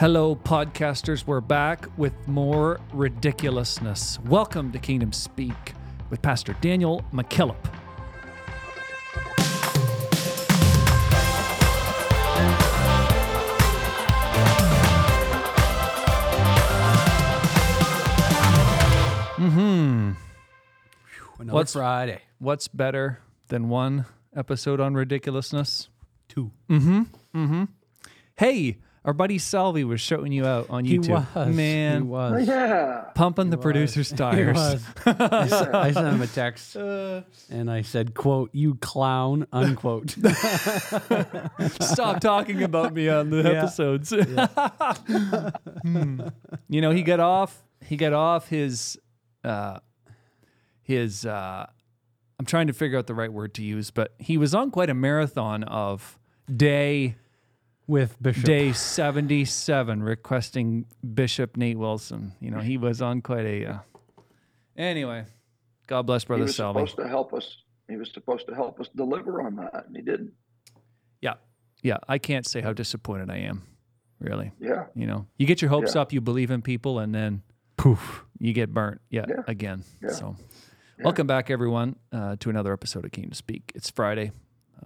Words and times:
Hello, 0.00 0.34
podcasters. 0.34 1.26
We're 1.26 1.42
back 1.42 1.86
with 1.98 2.14
more 2.26 2.80
ridiculousness. 2.90 4.18
Welcome 4.24 4.72
to 4.72 4.78
Kingdom 4.78 5.12
Speak 5.12 5.74
with 6.08 6.22
Pastor 6.22 6.56
Daniel 6.62 7.04
McKillop. 7.12 7.58
Mm-hmm. 19.36 20.12
Another 21.40 21.54
What's- 21.54 21.74
Friday? 21.74 22.22
What's 22.38 22.68
better 22.68 23.18
than 23.48 23.68
one 23.68 24.06
episode 24.34 24.80
on 24.80 24.94
ridiculousness? 24.94 25.90
Two. 26.26 26.52
Mm 26.70 26.80
hmm. 26.80 27.02
Mm 27.38 27.48
hmm. 27.48 27.64
Hey, 28.38 28.78
our 29.04 29.12
buddy 29.14 29.38
Salvi 29.38 29.82
was 29.84 30.00
shouting 30.00 30.30
you 30.32 30.44
out 30.46 30.66
on 30.68 30.84
YouTube. 30.84 30.88
He 31.06 31.10
YouTube. 31.12 31.34
was. 31.46 31.56
Man, 31.56 32.02
He 32.02 32.08
was. 32.08 32.46
Yeah. 32.48 33.04
pumping 33.14 33.48
the 33.50 33.56
was. 33.56 33.62
producer's 33.62 34.10
He 34.10 34.16
tires. 34.16 34.56
was. 34.56 34.82
I, 35.06 35.40
s- 35.44 35.52
I 35.52 35.90
sent 35.92 36.06
him 36.08 36.20
a 36.22 36.26
text 36.26 36.76
and 37.50 37.70
I 37.70 37.80
said, 37.82 38.14
"quote 38.14 38.50
You 38.52 38.74
clown." 38.76 39.46
Unquote. 39.52 40.10
Stop 41.80 42.20
talking 42.20 42.62
about 42.62 42.92
me 42.94 43.08
on 43.08 43.30
the 43.30 43.38
Yeah. 43.38 43.48
episodes. 43.62 44.10
Hmm. 45.82 46.20
You 46.68 46.80
know, 46.80 46.90
he 46.90 47.02
got 47.02 47.20
off. 47.20 47.62
He 47.84 47.96
got 47.96 48.12
off 48.12 48.48
his. 48.48 48.98
Uh, 49.42 49.78
his. 50.82 51.24
Uh, 51.24 51.66
I'm 52.38 52.46
trying 52.46 52.66
to 52.68 52.72
figure 52.72 52.98
out 52.98 53.06
the 53.06 53.14
right 53.14 53.32
word 53.32 53.54
to 53.54 53.62
use, 53.62 53.90
but 53.90 54.14
he 54.18 54.36
was 54.38 54.54
on 54.54 54.70
quite 54.70 54.88
a 54.90 54.94
marathon 54.94 55.62
of 55.64 56.18
day 56.54 57.16
With 57.90 58.22
Bishop. 58.22 58.44
day 58.44 58.72
77 58.72 60.00
requesting 60.04 60.84
Bishop 61.12 61.56
Nate 61.56 61.76
Wilson. 61.76 62.34
You 62.38 62.52
know, 62.52 62.60
he 62.60 62.78
was 62.78 63.02
on 63.02 63.20
quite 63.20 63.44
a. 63.44 63.66
Uh, 63.66 63.78
anyway, 64.76 65.24
God 65.88 66.02
bless 66.06 66.22
He 66.22 66.26
Brother 66.28 66.44
was 66.44 66.54
Salvi. 66.54 66.78
supposed 66.86 66.96
to 66.98 67.08
help 67.08 67.34
us. 67.34 67.56
He 67.88 67.96
was 67.96 68.08
supposed 68.12 68.46
to 68.46 68.54
help 68.54 68.78
us 68.78 68.88
deliver 68.94 69.42
on 69.42 69.56
that, 69.56 69.86
and 69.88 69.96
he 69.96 70.02
didn't. 70.02 70.30
Yeah, 71.20 71.34
yeah. 71.82 71.96
I 72.08 72.18
can't 72.18 72.46
say 72.46 72.60
how 72.60 72.72
disappointed 72.72 73.28
I 73.28 73.38
am. 73.38 73.62
Really. 74.20 74.52
Yeah. 74.60 74.84
You 74.94 75.08
know, 75.08 75.26
you 75.36 75.46
get 75.48 75.60
your 75.60 75.70
hopes 75.70 75.96
Yeah. 75.96 76.02
up, 76.02 76.12
you 76.12 76.20
believe 76.20 76.52
in 76.52 76.62
people, 76.62 77.00
and 77.00 77.12
then 77.12 77.42
poof, 77.76 78.24
you 78.38 78.52
get 78.52 78.72
burnt. 78.72 79.00
Yeah, 79.10 79.24
Yeah. 79.28 79.42
again. 79.48 79.82
Yeah. 80.00 80.10
So, 80.10 80.36
welcome 81.02 81.26
back, 81.26 81.50
everyone, 81.50 81.96
uh, 82.12 82.36
to 82.38 82.50
another 82.50 82.72
episode 82.72 83.04
of 83.04 83.10
Kingdom 83.10 83.32
Speak. 83.32 83.72
It's 83.74 83.90
Friday, 83.90 84.30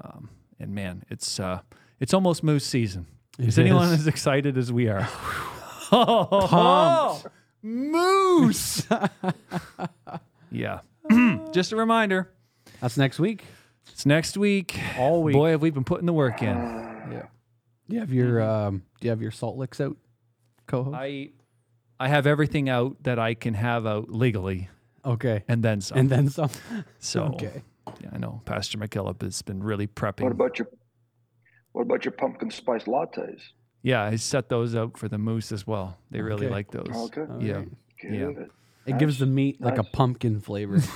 um, 0.00 0.30
and 0.58 0.74
man, 0.74 1.04
it's 1.10 1.38
uh, 1.38 1.60
it's 2.04 2.12
almost 2.12 2.42
moose 2.42 2.66
season. 2.66 3.06
is 3.38 3.58
anyone 3.58 3.86
is. 3.86 4.00
as 4.00 4.06
excited 4.06 4.58
as 4.58 4.70
we 4.70 4.88
are? 4.88 5.08
oh, 5.90 7.22
moose! 7.62 8.86
yeah. 10.50 10.80
Just 11.52 11.72
a 11.72 11.76
reminder. 11.76 12.30
That's 12.82 12.98
next 12.98 13.18
week. 13.18 13.44
It's 13.90 14.04
next 14.04 14.36
week. 14.36 14.78
All 14.98 15.22
week. 15.22 15.32
Boy, 15.32 15.52
have 15.52 15.62
we 15.62 15.70
been 15.70 15.82
putting 15.82 16.04
the 16.04 16.12
work 16.12 16.42
in. 16.42 16.48
Yeah. 16.48 17.22
Do 17.88 17.94
you 17.94 18.00
have 18.00 18.12
your 18.12 18.42
um, 18.42 18.82
Do 19.00 19.06
you 19.06 19.10
have 19.10 19.22
your 19.22 19.30
salt 19.30 19.56
licks 19.56 19.80
out, 19.80 19.96
co-host? 20.66 20.94
I 20.94 21.30
I 21.98 22.08
have 22.08 22.26
everything 22.26 22.68
out 22.68 23.02
that 23.04 23.18
I 23.18 23.32
can 23.32 23.54
have 23.54 23.86
out 23.86 24.10
legally, 24.10 24.68
okay. 25.06 25.42
and 25.48 25.62
then 25.62 25.80
some. 25.80 25.96
And 25.96 26.10
then 26.10 26.28
some. 26.28 26.50
so 26.98 27.22
Okay. 27.34 27.62
yeah, 28.02 28.10
I 28.12 28.18
know 28.18 28.42
Pastor 28.44 28.76
McKillop 28.76 29.22
has 29.22 29.40
been 29.40 29.62
really 29.62 29.86
prepping. 29.86 30.24
What 30.24 30.32
about 30.32 30.58
your 30.58 30.68
What 31.74 31.82
about 31.82 32.04
your 32.06 32.12
pumpkin 32.12 32.50
spice 32.50 32.84
lattes? 32.84 33.40
yeah, 33.82 34.02
I 34.02 34.16
set 34.16 34.48
those 34.48 34.74
out 34.74 34.96
for 34.96 35.08
the 35.08 35.18
moose 35.18 35.52
as 35.52 35.66
well. 35.66 35.98
They 36.10 36.22
really 36.22 36.46
Okay. 36.46 36.54
like 36.54 36.70
those. 36.70 36.88
Okay. 37.10 37.20
All 37.30 37.42
Yeah. 37.42 37.52
right. 37.56 37.68
Good. 38.00 38.14
Yeah. 38.14 38.46
It 38.86 38.98
gives 38.98 39.18
the 39.18 39.26
meat 39.26 39.60
like 39.60 39.74
a 39.78 39.82
Nice. 39.82 39.90
pumpkin 39.92 40.40
flavor. 40.40 40.78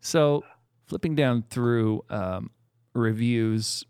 So 0.00 0.44
flipping 0.86 1.16
down 1.16 1.42
through 1.50 2.04
um, 2.10 2.50
reviews, 2.94 3.84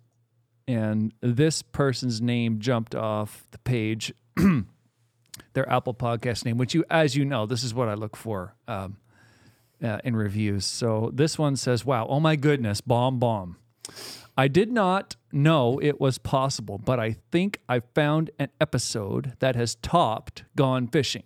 and 0.66 1.12
this 1.20 1.60
person's 1.62 2.22
name 2.22 2.58
jumped 2.58 2.94
off 2.94 3.46
the 3.50 3.58
page. 3.58 4.14
their 5.52 5.68
Apple 5.70 5.92
Podcast 5.94 6.44
name, 6.46 6.56
which 6.56 6.74
you, 6.74 6.84
as 6.90 7.16
you 7.16 7.24
know, 7.26 7.44
this 7.46 7.62
is 7.62 7.74
what 7.74 7.88
I 7.88 7.94
look 7.94 8.16
for 8.16 8.54
um, 8.66 8.96
uh, 9.86 9.98
in 10.04 10.16
reviews. 10.16 10.64
So 10.64 11.10
this 11.14 11.38
one 11.38 11.56
says, 11.56 11.84
"Wow, 11.84 12.06
oh 12.08 12.20
my 12.20 12.36
goodness, 12.36 12.80
bomb, 12.80 13.18
bomb." 13.18 13.56
I 14.36 14.48
did 14.48 14.70
not 14.70 15.16
know 15.32 15.80
it 15.82 15.98
was 15.98 16.18
possible, 16.18 16.76
but 16.76 17.00
I 17.00 17.16
think 17.32 17.60
I 17.68 17.80
found 17.80 18.30
an 18.38 18.50
episode 18.60 19.34
that 19.38 19.56
has 19.56 19.76
topped 19.76 20.44
Gone 20.54 20.88
Fishing. 20.88 21.22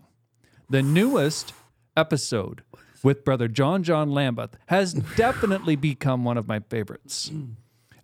The 0.68 0.82
newest 0.82 1.52
episode 1.96 2.62
with 3.02 3.24
brother 3.24 3.48
John 3.48 3.82
John 3.82 4.10
Lambeth 4.12 4.56
has 4.66 4.94
definitely 4.94 5.74
become 5.74 6.22
one 6.22 6.36
of 6.36 6.46
my 6.46 6.60
favorites. 6.60 7.32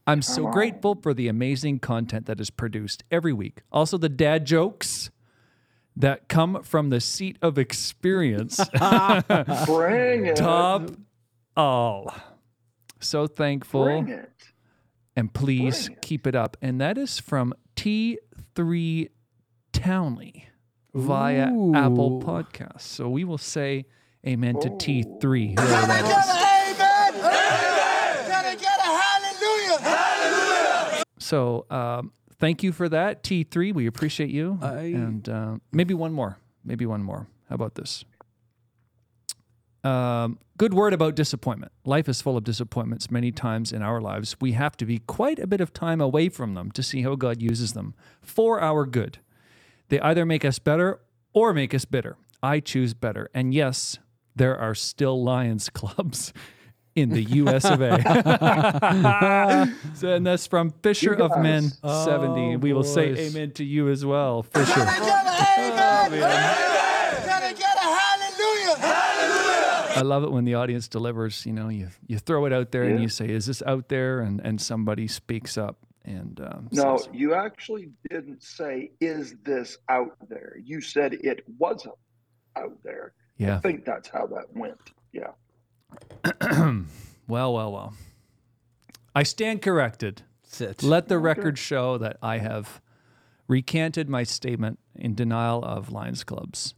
I'm 0.08 0.22
so 0.22 0.46
grateful 0.46 0.94
for 0.94 1.12
the 1.12 1.28
amazing 1.28 1.80
content 1.80 2.26
that 2.26 2.40
is 2.40 2.50
produced 2.50 3.04
every 3.10 3.32
week. 3.32 3.62
Also, 3.72 3.98
the 3.98 4.08
dad 4.08 4.44
jokes 4.44 5.10
that 5.96 6.28
come 6.28 6.62
from 6.62 6.90
the 6.90 7.00
seat 7.00 7.38
of 7.40 7.58
experience. 7.58 8.56
Bring 9.66 10.26
it. 10.26 10.36
Top 10.36 10.90
all. 11.56 12.14
So 13.00 13.26
thankful. 13.26 13.84
Bring 13.84 14.08
it. 14.08 14.30
And 15.16 15.32
please 15.32 15.86
Bring 15.86 15.98
keep 16.02 16.26
it 16.26 16.34
up. 16.34 16.56
And 16.60 16.80
that 16.80 16.98
is 16.98 17.18
from 17.18 17.54
T3 17.76 19.08
Townley 19.72 20.48
via 20.94 21.44
Apple 21.74 22.18
Ooh. 22.22 22.26
Podcasts. 22.26 22.82
So 22.82 23.08
we 23.08 23.24
will 23.24 23.38
say 23.38 23.86
amen 24.26 24.60
to 24.60 24.68
Oh. 24.70 24.76
T3. 24.76 25.58
whoever 25.58 25.86
that 25.86 26.04
is. 26.04 26.36
So 31.18 31.66
um, 31.70 32.12
thank 32.38 32.62
you 32.62 32.72
for 32.72 32.88
that, 32.88 33.22
T3. 33.22 33.74
We 33.74 33.86
appreciate 33.86 34.30
you. 34.30 34.58
I- 34.62 34.72
and 34.82 35.28
uh, 35.28 35.56
maybe 35.72 35.94
one 35.94 36.12
more. 36.12 36.38
Maybe 36.64 36.86
one 36.86 37.02
more. 37.02 37.28
How 37.48 37.54
about 37.54 37.74
this? 37.76 38.04
Um, 39.84 40.38
good 40.58 40.74
word 40.74 40.92
about 40.92 41.14
disappointment. 41.14 41.70
Life 41.84 42.08
is 42.08 42.20
full 42.20 42.36
of 42.36 42.42
disappointments 42.42 43.08
many 43.10 43.30
times 43.30 43.72
in 43.72 43.82
our 43.82 44.00
lives. 44.00 44.36
We 44.40 44.52
have 44.52 44.76
to 44.78 44.84
be 44.86 44.98
quite 44.98 45.38
a 45.38 45.46
bit 45.46 45.60
of 45.60 45.72
time 45.72 46.00
away 46.00 46.28
from 46.28 46.54
them 46.54 46.72
to 46.72 46.82
see 46.82 47.02
how 47.02 47.14
God 47.14 47.40
uses 47.40 47.72
them 47.74 47.94
for 48.20 48.60
our 48.60 48.84
good. 48.84 49.18
They 49.88 50.00
either 50.00 50.26
make 50.26 50.44
us 50.44 50.58
better 50.58 51.00
or 51.32 51.52
make 51.52 51.72
us 51.72 51.84
bitter. 51.84 52.16
I 52.42 52.58
choose 52.58 52.94
better. 52.94 53.30
And 53.32 53.54
yes, 53.54 53.98
there 54.34 54.58
are 54.58 54.74
still 54.74 55.22
Lions 55.22 55.68
clubs 55.72 56.32
in 56.96 57.10
the 57.10 57.22
US 57.22 57.64
of 57.66 57.80
A. 57.82 58.02
so, 59.94 60.08
and 60.08 60.26
that's 60.26 60.46
from 60.46 60.70
Fisher 60.82 61.14
of 61.14 61.38
Men 61.40 61.70
guys. 61.82 62.04
70. 62.04 62.54
Oh, 62.54 62.58
we 62.58 62.72
will 62.72 62.82
say 62.82 63.10
amen 63.14 63.52
to 63.52 63.64
you 63.64 63.88
as 63.90 64.04
well, 64.04 64.42
Fisher. 64.42 64.84
I 69.98 70.02
love 70.02 70.24
it 70.24 70.32
when 70.32 70.44
the 70.44 70.54
audience 70.54 70.88
delivers. 70.88 71.46
You 71.46 71.52
know, 71.52 71.68
you 71.68 71.88
you 72.06 72.18
throw 72.18 72.44
it 72.46 72.52
out 72.52 72.72
there 72.72 72.82
and 72.82 73.00
you 73.00 73.08
say, 73.08 73.28
"Is 73.28 73.46
this 73.46 73.62
out 73.62 73.88
there?" 73.88 74.20
and 74.20 74.40
and 74.40 74.60
somebody 74.60 75.08
speaks 75.08 75.56
up 75.56 75.78
and 76.04 76.40
um, 76.40 76.68
No, 76.70 76.98
says, 76.98 77.08
you 77.12 77.34
actually 77.34 77.90
didn't 78.10 78.42
say, 78.42 78.90
"Is 79.00 79.36
this 79.42 79.78
out 79.88 80.16
there?" 80.28 80.56
You 80.62 80.80
said 80.80 81.14
it 81.14 81.44
wasn't 81.58 81.94
out 82.56 82.76
there. 82.82 83.14
Yeah, 83.38 83.56
I 83.56 83.60
think 83.60 83.84
that's 83.84 84.08
how 84.08 84.26
that 84.26 84.54
went. 84.54 84.78
Yeah. 85.12 85.30
well, 87.28 87.52
well, 87.54 87.72
well." 87.72 87.94
I 89.14 89.22
stand 89.22 89.62
corrected. 89.62 90.22
Sit. 90.42 90.82
Let 90.82 91.08
the 91.08 91.18
record 91.18 91.58
show 91.58 91.98
that 91.98 92.18
I 92.22 92.38
have 92.38 92.80
recanted 93.48 94.08
my 94.08 94.22
statement 94.24 94.78
in 94.94 95.14
denial 95.14 95.62
of 95.64 95.90
Lions 95.92 96.24
clubs. 96.24 96.74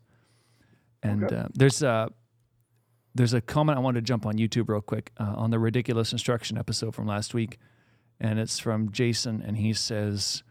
And 1.03 1.25
Okay. 1.25 1.37
uh, 1.37 1.49
there's 1.55 1.83
a 1.83 2.11
there's 3.15 3.33
a 3.35 3.41
comment 3.41 3.79
I 3.79 3.81
wanted 3.81 4.01
to 4.01 4.05
jump 4.07 4.27
on 4.27 4.35
YouTube 4.35 4.69
real 4.69 4.81
quick 4.81 5.11
uh, 5.19 5.35
on 5.37 5.51
the 5.51 5.59
ridiculous 5.59 6.13
instruction 6.13 6.57
episode 6.59 6.95
from 6.95 7.07
last 7.07 7.35
week, 7.35 7.59
and 8.21 8.39
it's 8.39 8.59
from 8.59 8.93
Jason, 8.93 9.43
and 9.45 9.57
he 9.57 9.73
says, 9.73 10.43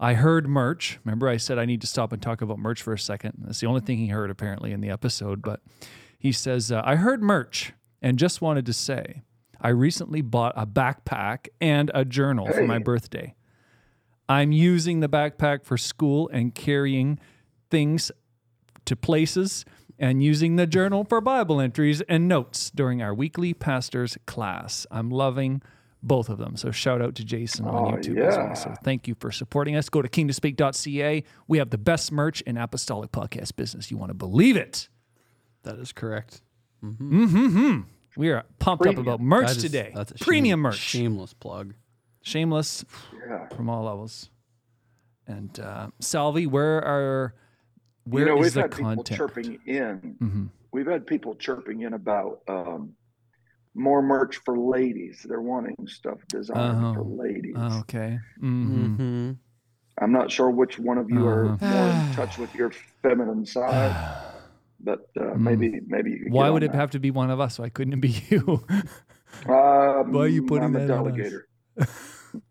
"I 0.00 0.14
heard 0.14 0.48
merch. 0.48 0.98
Remember, 1.04 1.28
I 1.28 1.36
said 1.36 1.58
I 1.58 1.64
need 1.64 1.80
to 1.82 1.86
stop 1.86 2.12
and 2.12 2.20
talk 2.22 2.40
about 2.42 2.58
merch 2.58 2.82
for 2.82 2.92
a 2.92 2.98
second. 2.98 3.34
That's 3.44 3.60
the 3.60 3.66
only 3.66 3.80
thing 3.80 3.98
he 3.98 4.08
heard 4.08 4.30
apparently 4.30 4.72
in 4.72 4.80
the 4.80 4.90
episode. 4.90 5.42
But 5.42 5.60
he 6.18 6.32
says, 6.32 6.72
uh, 6.72 6.82
I 6.84 6.96
heard 6.96 7.22
merch 7.22 7.72
and 8.02 8.18
just 8.18 8.40
wanted 8.42 8.66
to 8.66 8.72
say." 8.72 9.22
I 9.60 9.70
recently 9.70 10.20
bought 10.22 10.52
a 10.56 10.66
backpack 10.66 11.48
and 11.60 11.90
a 11.92 12.04
journal 12.04 12.46
for 12.52 12.64
my 12.64 12.78
birthday. 12.78 13.34
I'm 14.28 14.52
using 14.52 15.00
the 15.00 15.08
backpack 15.08 15.64
for 15.64 15.76
school 15.76 16.28
and 16.32 16.54
carrying 16.54 17.18
things 17.70 18.12
to 18.84 18.94
places 18.94 19.64
and 19.98 20.22
using 20.22 20.56
the 20.56 20.66
journal 20.66 21.04
for 21.04 21.20
Bible 21.20 21.60
entries 21.60 22.02
and 22.02 22.28
notes 22.28 22.70
during 22.70 23.02
our 23.02 23.12
weekly 23.12 23.52
pastor's 23.52 24.16
class. 24.26 24.86
I'm 24.92 25.10
loving 25.10 25.60
both 26.02 26.28
of 26.28 26.38
them. 26.38 26.56
So 26.56 26.70
shout 26.70 27.02
out 27.02 27.16
to 27.16 27.24
Jason 27.24 27.66
on 27.66 27.74
Oh, 27.94 27.96
YouTube 27.96 28.18
as 28.20 28.36
well. 28.36 28.54
So 28.54 28.74
thank 28.84 29.08
you 29.08 29.16
for 29.18 29.32
supporting 29.32 29.74
us. 29.74 29.88
Go 29.88 30.02
to 30.02 30.08
kingdomspeak.ca. 30.08 31.24
We 31.48 31.58
have 31.58 31.70
the 31.70 31.78
best 31.78 32.12
merch 32.12 32.42
in 32.42 32.56
apostolic 32.56 33.10
podcast 33.10 33.56
business. 33.56 33.90
You 33.90 33.96
want 33.96 34.10
to 34.10 34.14
believe 34.14 34.56
it. 34.56 34.88
That 35.64 35.78
is 35.80 35.92
correct. 35.92 36.42
Mm-hmm. 36.84 37.80
We 38.16 38.30
are 38.30 38.44
pumped 38.58 38.86
up 38.86 38.98
about 38.98 39.20
merch 39.20 39.46
That 39.48 39.56
is- 39.56 39.62
today. 39.62 39.92
That's 39.94 40.10
a 40.10 40.14
Premium 40.14 40.58
shame- 40.58 40.62
merch. 40.62 40.76
Shameless 40.78 41.34
plug. 41.34 41.74
Shameless 42.22 42.84
Yeah. 43.28 43.48
from 43.48 43.68
all 43.70 43.84
levels. 43.84 44.30
And 45.26 45.58
uh, 45.60 45.88
Salvi, 46.00 46.46
where 46.46 46.78
are 46.84 47.34
where 48.04 48.22
you 48.24 48.28
know, 48.30 48.38
is 48.40 48.44
we've 48.46 48.54
the 48.54 48.60
had 48.62 48.70
people 48.72 49.04
chirping 49.04 49.58
in. 49.66 50.16
Mhm. 50.20 50.48
We've 50.72 50.86
had 50.86 51.06
people 51.06 51.34
chirping 51.34 51.82
in 51.82 51.92
about 51.92 52.40
um, 52.48 52.94
more 53.74 54.00
merch 54.02 54.38
for 54.44 54.58
ladies. 54.58 55.24
They're 55.28 55.40
wanting 55.42 55.76
stuff 55.86 56.18
designed 56.28 56.84
Oh. 56.84 56.94
for 56.94 57.02
ladies. 57.04 57.54
Oh, 57.56 57.80
okay. 57.80 58.18
hmm 58.40 58.86
Mm-hmm. 58.96 59.32
I'm 60.00 60.12
not 60.12 60.30
sure 60.30 60.48
which 60.50 60.78
one 60.78 60.96
of 60.98 61.10
you 61.10 61.26
are 61.26 61.46
Uh-huh. 61.50 61.66
more 61.66 61.88
in 62.08 62.12
touch 62.14 62.38
with 62.38 62.54
your 62.54 62.70
feminine 63.02 63.44
side, 63.44 63.92
but 64.80 65.08
uh, 65.20 65.34
maybe 65.36 65.80
maybe 65.86 66.10
you 66.10 66.18
could. 66.18 66.28
Mm. 66.28 66.34
Why 66.34 66.50
would 66.50 66.62
on 66.64 66.70
it 66.70 66.74
have 66.74 66.90
to 66.92 66.98
be 66.98 67.10
one 67.10 67.30
of 67.30 67.40
us? 67.40 67.58
Why 67.58 67.68
couldn't 67.68 67.94
it 67.94 68.00
be 68.00 68.22
you? 68.30 68.64
Um, 69.48 70.12
why 70.12 70.20
are 70.22 70.26
you 70.28 70.42
putting 70.44 70.64
I'm 70.64 70.76
a 70.76 70.86
that 70.86 70.90
on 70.90 71.08
us? 71.08 71.16
delegator. 71.16 71.42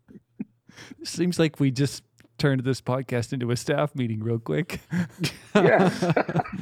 Seems 1.04 1.38
like 1.38 1.60
we 1.60 1.70
just 1.70 2.02
turned 2.38 2.62
this 2.64 2.80
podcast 2.80 3.32
into 3.32 3.50
a 3.50 3.56
staff 3.56 3.94
meeting 3.94 4.20
real 4.22 4.38
quick. 4.38 4.80
Yes. 5.54 6.04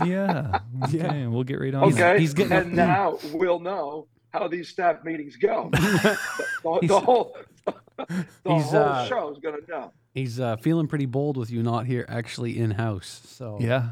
yeah. 0.06 0.60
Okay. 0.84 0.96
Yeah. 0.98 1.26
We'll 1.26 1.44
get 1.44 1.60
right 1.60 1.74
on. 1.74 1.84
okay. 1.84 1.96
that. 1.96 2.18
he's 2.20 2.32
getting 2.32 2.52
and 2.56 2.72
now 2.72 3.18
we'll 3.34 3.60
know 3.60 4.06
how 4.32 4.48
these 4.48 4.70
staff 4.70 5.04
meetings 5.04 5.36
go. 5.36 5.68
the, 5.72 6.18
the- 6.62 6.86
the 6.86 7.00
whole 7.00 7.36
the 7.66 8.06
He's, 8.54 8.62
whole 8.70 8.76
uh, 8.80 9.06
show 9.06 9.30
is 9.32 9.38
going 9.38 9.60
to 9.62 9.70
know. 9.70 9.92
He's 10.14 10.40
uh, 10.40 10.56
feeling 10.56 10.86
pretty 10.86 11.04
bold 11.04 11.36
with 11.36 11.50
you 11.50 11.62
not 11.62 11.84
here, 11.84 12.06
actually 12.08 12.58
in 12.58 12.70
house. 12.70 13.20
So 13.26 13.58
Yeah. 13.60 13.90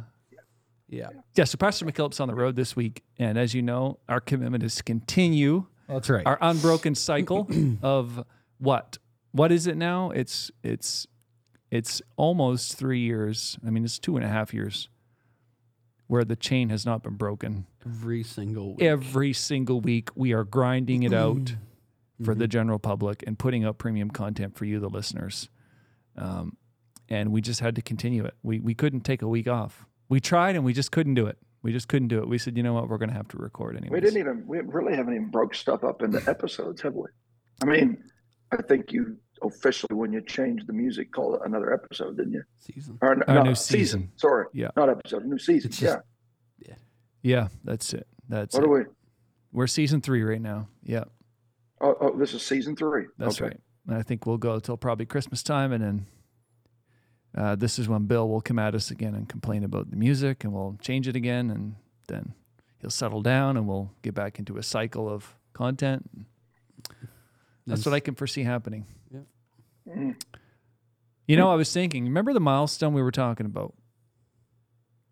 Yeah, 0.94 1.08
Yeah. 1.36 1.44
So 1.44 1.56
Pastor 1.56 1.84
McKillop's 1.84 2.20
on 2.20 2.28
the 2.28 2.34
road 2.34 2.56
this 2.56 2.74
week. 2.76 3.02
And 3.18 3.38
as 3.38 3.54
you 3.54 3.62
know, 3.62 3.98
our 4.08 4.20
commitment 4.20 4.62
is 4.64 4.76
to 4.76 4.82
continue 4.82 5.66
that's 5.88 6.08
right. 6.08 6.26
our 6.26 6.38
unbroken 6.40 6.94
cycle 6.94 7.48
of 7.82 8.24
what? 8.58 8.98
What 9.32 9.50
is 9.52 9.66
it 9.66 9.76
now? 9.76 10.10
It's 10.10 10.50
it's 10.62 11.06
it's 11.70 12.00
almost 12.16 12.76
three 12.78 13.00
years. 13.00 13.58
I 13.66 13.70
mean, 13.70 13.84
it's 13.84 13.98
two 13.98 14.16
and 14.16 14.24
a 14.24 14.28
half 14.28 14.54
years 14.54 14.88
where 16.06 16.24
the 16.24 16.36
chain 16.36 16.68
has 16.68 16.84
not 16.86 17.02
been 17.02 17.14
broken. 17.14 17.66
Every 17.84 18.22
single 18.22 18.74
week. 18.76 18.82
Every 18.82 19.32
single 19.32 19.80
week, 19.80 20.10
we 20.14 20.32
are 20.32 20.44
grinding 20.44 21.02
it 21.02 21.12
out 21.12 21.54
for 22.22 22.30
Mm-hmm. 22.32 22.38
the 22.38 22.46
general 22.46 22.78
public 22.78 23.24
and 23.26 23.36
putting 23.36 23.64
out 23.64 23.76
premium 23.78 24.08
content 24.08 24.56
for 24.56 24.64
you, 24.66 24.78
the 24.78 24.88
listeners. 24.88 25.48
Um, 26.16 26.56
and 27.08 27.32
we 27.32 27.40
just 27.40 27.58
had 27.58 27.74
to 27.74 27.82
continue 27.82 28.24
it. 28.24 28.34
We 28.44 28.60
we 28.60 28.72
couldn't 28.72 29.00
take 29.00 29.20
a 29.20 29.28
week 29.28 29.48
off. 29.48 29.84
We 30.14 30.20
tried 30.20 30.54
and 30.54 30.64
we 30.64 30.72
just 30.72 30.92
couldn't 30.92 31.14
do 31.14 31.26
it. 31.26 31.36
We 31.64 31.72
just 31.72 31.88
couldn't 31.88 32.06
do 32.06 32.20
it. 32.20 32.28
We 32.28 32.38
said, 32.38 32.56
you 32.56 32.62
know 32.62 32.72
what, 32.72 32.88
we're 32.88 32.98
going 32.98 33.08
to 33.08 33.16
have 33.16 33.26
to 33.30 33.36
record 33.36 33.76
anyway. 33.76 33.96
We 33.96 34.00
didn't 34.00 34.20
even, 34.20 34.46
we 34.46 34.60
really 34.60 34.94
haven't 34.94 35.12
even 35.12 35.28
broke 35.28 35.56
stuff 35.56 35.82
up 35.82 36.02
into 36.02 36.22
episodes, 36.30 36.80
have 36.82 36.94
we? 36.94 37.06
I 37.64 37.66
mean, 37.66 37.98
I 38.52 38.62
think 38.62 38.92
you 38.92 39.16
officially, 39.42 39.96
when 39.96 40.12
you 40.12 40.20
changed 40.20 40.68
the 40.68 40.72
music, 40.72 41.10
called 41.10 41.34
it 41.34 41.40
another 41.44 41.74
episode, 41.74 42.16
didn't 42.16 42.34
you? 42.34 42.44
season. 42.60 42.96
Or, 43.02 43.14
A 43.26 43.34
no, 43.34 43.42
new 43.42 43.56
season. 43.56 44.12
Sorry. 44.14 44.46
Yeah. 44.52 44.68
Not 44.76 44.88
episode, 44.88 45.24
new 45.24 45.36
season. 45.36 45.70
It's 45.70 45.80
just- 45.80 45.98
yeah. 46.60 46.74
Yeah, 47.22 47.48
that's 47.64 47.92
it. 47.92 48.06
That's 48.28 48.54
What 48.54 48.62
it. 48.62 48.66
are 48.68 48.72
we? 48.72 48.84
We're 49.50 49.66
season 49.66 50.00
three 50.00 50.22
right 50.22 50.40
now. 50.40 50.68
Yeah, 50.84 51.04
Oh, 51.80 51.96
oh, 52.00 52.16
this 52.16 52.34
is 52.34 52.42
season 52.46 52.76
three. 52.76 53.06
that's 53.18 53.40
Okay. 53.40 53.48
right. 53.48 53.60
And 53.88 53.96
I 53.96 54.02
think 54.02 54.26
we'll 54.26 54.38
go 54.38 54.60
till 54.60 54.76
probably 54.76 55.06
Christmas 55.06 55.42
time, 55.42 55.72
and 55.72 55.82
then 55.82 56.06
uh, 57.36 57.54
this 57.56 57.78
is 57.78 57.88
when 57.88 58.04
Bill 58.06 58.28
will 58.28 58.40
come 58.40 58.58
at 58.58 58.74
us 58.74 58.90
again 58.90 59.14
and 59.14 59.28
complain 59.28 59.64
about 59.64 59.90
the 59.90 59.96
music, 59.96 60.44
and 60.44 60.52
we'll 60.52 60.76
change 60.80 61.08
it 61.08 61.16
again, 61.16 61.50
and 61.50 61.74
then 62.06 62.34
he'll 62.80 62.90
settle 62.90 63.22
down, 63.22 63.56
and 63.56 63.66
we'll 63.66 63.90
get 64.02 64.14
back 64.14 64.38
into 64.38 64.56
a 64.56 64.62
cycle 64.62 65.08
of 65.08 65.36
content. 65.52 66.08
That's 67.66 67.84
what 67.86 67.94
I 67.94 68.00
can 68.00 68.14
foresee 68.14 68.42
happening. 68.44 68.84
Mm. 69.88 70.16
You 71.26 71.36
know, 71.36 71.50
I 71.50 71.54
was 71.54 71.72
thinking. 71.72 72.04
Remember 72.04 72.32
the 72.32 72.40
milestone 72.40 72.92
we 72.92 73.02
were 73.02 73.10
talking 73.10 73.46
about? 73.46 73.74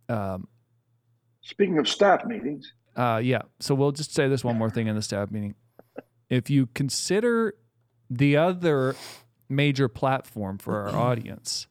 Um, 0.09 0.49
Speaking 1.41 1.79
of 1.79 1.89
staff 1.89 2.25
meetings, 2.25 2.73
Uh, 2.95 3.21
yeah. 3.23 3.43
So 3.61 3.75
we'll 3.75 3.93
just 3.93 4.15
say 4.15 4.29
this 4.29 4.45
one 4.45 4.57
more 4.59 4.71
thing 4.71 4.87
in 4.87 4.95
the 4.95 5.03
staff 5.03 5.31
meeting. 5.31 5.55
If 6.29 6.51
you 6.51 6.67
consider 6.67 7.55
the 8.11 8.37
other 8.37 8.95
major 9.49 9.89
platform 9.89 10.59
for 10.59 10.87
our 10.87 10.95
audience, 11.11 11.67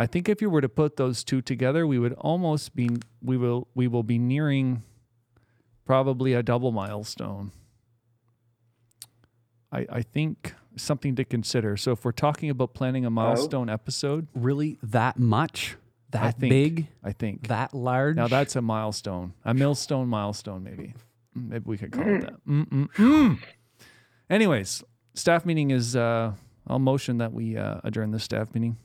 I 0.00 0.06
think 0.06 0.28
if 0.28 0.40
you 0.40 0.48
were 0.48 0.60
to 0.62 0.68
put 0.68 0.96
those 0.96 1.22
two 1.24 1.42
together, 1.42 1.86
we 1.86 1.98
would 1.98 2.14
almost 2.14 2.74
be 2.74 2.88
we 3.22 3.36
will 3.36 3.68
we 3.74 3.86
will 3.86 4.02
be 4.02 4.18
nearing 4.18 4.82
probably 5.84 6.32
a 6.32 6.42
double 6.42 6.72
milestone. 6.72 7.52
I 9.72 9.86
I 9.90 10.02
think 10.02 10.54
something 10.76 11.16
to 11.16 11.24
consider. 11.24 11.76
So 11.76 11.92
if 11.92 12.04
we're 12.04 12.12
talking 12.12 12.48
about 12.50 12.72
planning 12.74 13.04
a 13.04 13.10
milestone 13.10 13.68
episode, 13.68 14.26
Really, 14.34 14.78
that 14.82 15.18
much? 15.18 15.76
That 16.10 16.38
think- 16.38 16.50
big? 16.50 16.86
I 17.04 17.12
think 17.12 17.48
That 17.48 17.74
large? 17.74 18.16
now 18.16 18.26
that's 18.28 18.56
a 18.56 18.62
milestone, 18.62 19.34
a 19.44 19.52
millstone 19.54 20.08
milestone, 20.08 20.62
maybe. 20.64 20.94
Mm, 21.36 21.48
Maybe 21.50 21.64
we 21.66 21.76
could 21.78 21.92
call 21.92 22.08
it 22.08 22.20
that. 22.22 22.44
Mm-mm-mm. 22.46 23.38
Anyways, 24.28 24.82
staff 25.14 25.44
meeting 25.44 25.70
is. 25.70 25.94
Uh, 25.94 26.32
I'll 26.66 26.78
motion 26.78 27.18
that 27.18 27.32
we 27.32 27.56
uh, 27.56 27.80
adjourn 27.84 28.10
this 28.12 28.24
staff 28.24 28.54
meeting. 28.54 28.76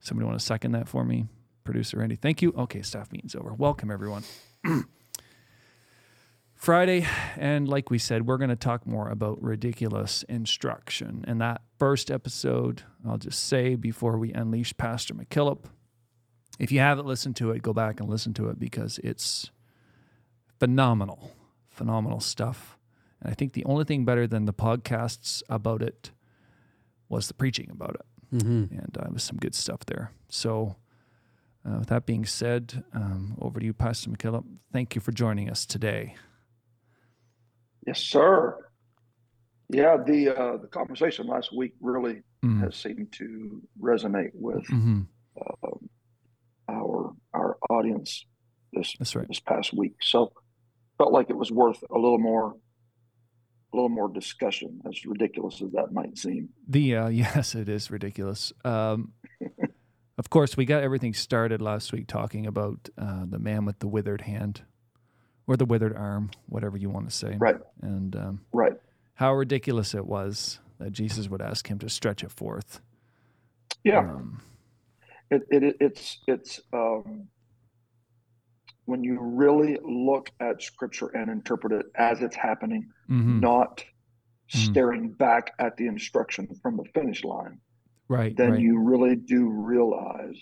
Somebody 0.00 0.26
want 0.26 0.38
to 0.38 0.44
second 0.44 0.72
that 0.72 0.88
for 0.88 1.04
me, 1.04 1.26
producer 1.62 1.98
Randy? 1.98 2.16
Thank 2.16 2.40
you. 2.40 2.54
Okay, 2.56 2.80
staff 2.80 3.12
meeting's 3.12 3.34
over. 3.34 3.52
Welcome 3.52 3.90
everyone. 3.90 4.24
Friday, 6.54 7.06
and 7.36 7.68
like 7.68 7.90
we 7.90 7.98
said, 7.98 8.26
we're 8.26 8.38
going 8.38 8.50
to 8.50 8.56
talk 8.56 8.86
more 8.86 9.08
about 9.08 9.42
ridiculous 9.42 10.22
instruction. 10.24 11.24
And 11.28 11.40
that 11.40 11.60
first 11.78 12.10
episode, 12.10 12.82
I'll 13.06 13.18
just 13.18 13.44
say 13.44 13.74
before 13.74 14.18
we 14.18 14.32
unleash 14.32 14.74
Pastor 14.78 15.14
McKillop, 15.14 15.64
if 16.58 16.72
you 16.72 16.80
haven't 16.80 17.06
listened 17.06 17.36
to 17.36 17.50
it, 17.50 17.62
go 17.62 17.72
back 17.74 18.00
and 18.00 18.08
listen 18.08 18.32
to 18.34 18.48
it 18.48 18.58
because 18.58 18.98
it's 19.04 19.50
phenomenal, 20.58 21.32
phenomenal 21.68 22.20
stuff. 22.20 22.78
And 23.20 23.30
I 23.30 23.34
think 23.34 23.52
the 23.52 23.64
only 23.66 23.84
thing 23.84 24.06
better 24.06 24.26
than 24.26 24.46
the 24.46 24.54
podcasts 24.54 25.42
about 25.50 25.82
it 25.82 26.10
was 27.08 27.28
the 27.28 27.34
preaching 27.34 27.68
about 27.70 27.96
it. 27.96 28.06
Mm-hmm. 28.32 28.78
And 28.78 28.96
uh, 28.98 29.06
was 29.12 29.22
some 29.24 29.38
good 29.38 29.54
stuff 29.54 29.80
there. 29.86 30.12
So, 30.28 30.76
uh, 31.68 31.78
with 31.80 31.88
that 31.88 32.06
being 32.06 32.24
said, 32.24 32.84
um, 32.94 33.36
over 33.40 33.58
to 33.60 33.66
you, 33.66 33.72
Pastor 33.72 34.08
McKillop. 34.10 34.44
Thank 34.72 34.94
you 34.94 35.00
for 35.00 35.12
joining 35.12 35.50
us 35.50 35.66
today. 35.66 36.14
yes, 37.86 38.00
sir. 38.00 38.56
Yeah, 39.68 39.96
the 40.04 40.28
uh, 40.30 40.56
the 40.58 40.66
conversation 40.68 41.26
last 41.26 41.54
week 41.56 41.74
really 41.80 42.22
Mm. 42.42 42.62
has 42.62 42.74
seemed 42.74 43.12
to 43.18 43.60
resonate 43.78 44.30
with 44.32 44.66
hmm 44.68 45.02
um, 45.62 45.90
our 46.70 47.12
our 47.34 47.58
audience 47.68 48.24
this 48.72 48.94
That's 48.98 49.14
right. 49.14 49.28
this 49.28 49.40
past 49.40 49.74
week. 49.76 49.96
So 50.00 50.32
felt 50.96 51.12
like 51.12 51.28
it 51.28 51.36
was 51.36 51.52
worth 51.52 51.84
a 51.90 51.98
little 51.98 52.18
more 52.18 52.56
a 53.72 53.76
little 53.76 53.88
more 53.88 54.08
discussion, 54.08 54.80
as 54.88 55.04
ridiculous 55.06 55.62
as 55.62 55.70
that 55.72 55.92
might 55.92 56.16
seem. 56.18 56.48
The 56.68 56.96
uh, 56.96 57.08
yes, 57.24 57.54
it 57.54 57.68
is 57.68 57.90
ridiculous. 57.90 58.52
Um, 58.64 59.12
of 60.18 60.30
course, 60.30 60.56
we 60.56 60.64
got 60.64 60.82
everything 60.82 61.14
started 61.14 61.60
last 61.62 61.92
week 61.92 62.06
talking 62.06 62.46
about 62.46 62.88
uh, 62.98 63.24
the 63.28 63.38
man 63.38 63.64
with 63.64 63.78
the 63.78 63.88
withered 63.88 64.22
hand, 64.22 64.62
or 65.46 65.56
the 65.56 65.64
withered 65.64 65.96
arm, 65.96 66.30
whatever 66.46 66.76
you 66.76 66.90
want 66.90 67.08
to 67.08 67.14
say. 67.14 67.36
Right. 67.38 67.56
And 67.82 68.14
um, 68.16 68.40
Right. 68.52 68.74
how 69.14 69.34
ridiculous 69.34 69.94
it 69.94 70.06
was 70.06 70.60
that 70.78 70.92
Jesus 70.92 71.28
would 71.28 71.42
ask 71.42 71.68
him 71.68 71.78
to 71.80 71.88
stretch 71.88 72.22
it 72.24 72.30
forth. 72.32 72.80
Yeah. 73.84 74.00
Um, 74.00 74.40
It, 75.30 75.42
it 75.50 75.76
it's 75.80 76.18
it's 76.26 76.60
um, 76.72 77.28
when 78.90 79.04
you 79.04 79.18
really 79.20 79.78
look 79.84 80.30
at 80.40 80.60
scripture 80.60 81.06
and 81.08 81.30
interpret 81.30 81.72
it 81.72 81.86
as 81.94 82.20
it's 82.20 82.34
happening, 82.36 82.90
mhm. 83.08 83.40
not 83.40 83.84
Mhm. 84.52 84.58
staring 84.66 85.12
back 85.12 85.52
at 85.60 85.76
the 85.76 85.86
instruction 85.86 86.48
from 86.60 86.76
the 86.76 86.84
finish 86.92 87.22
line, 87.22 87.60
Right. 88.08 88.36
then 88.36 88.52
right. 88.52 88.60
you 88.60 88.80
really 88.80 89.14
do 89.14 89.48
realize 89.48 90.40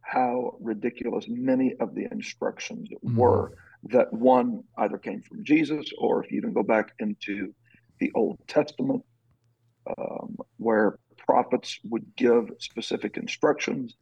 how 0.00 0.56
ridiculous 0.60 1.28
many 1.28 1.76
of 1.76 1.94
the 1.94 2.08
instructions 2.10 2.88
Mhm. 2.90 3.14
were 3.16 3.56
that 3.84 4.12
one 4.12 4.64
either 4.78 4.98
came 4.98 5.22
from 5.22 5.44
Jesus 5.44 5.92
or 5.96 6.24
if 6.24 6.30
you 6.32 6.38
even 6.38 6.52
go 6.52 6.64
back 6.64 6.92
into 6.98 7.54
the 8.00 8.10
Old 8.14 8.36
Testament, 8.48 9.04
um, 9.96 10.36
where 10.56 10.98
prophets 11.18 11.78
would 11.84 12.16
give 12.16 12.50
specific 12.58 13.16
instructions, 13.16 13.96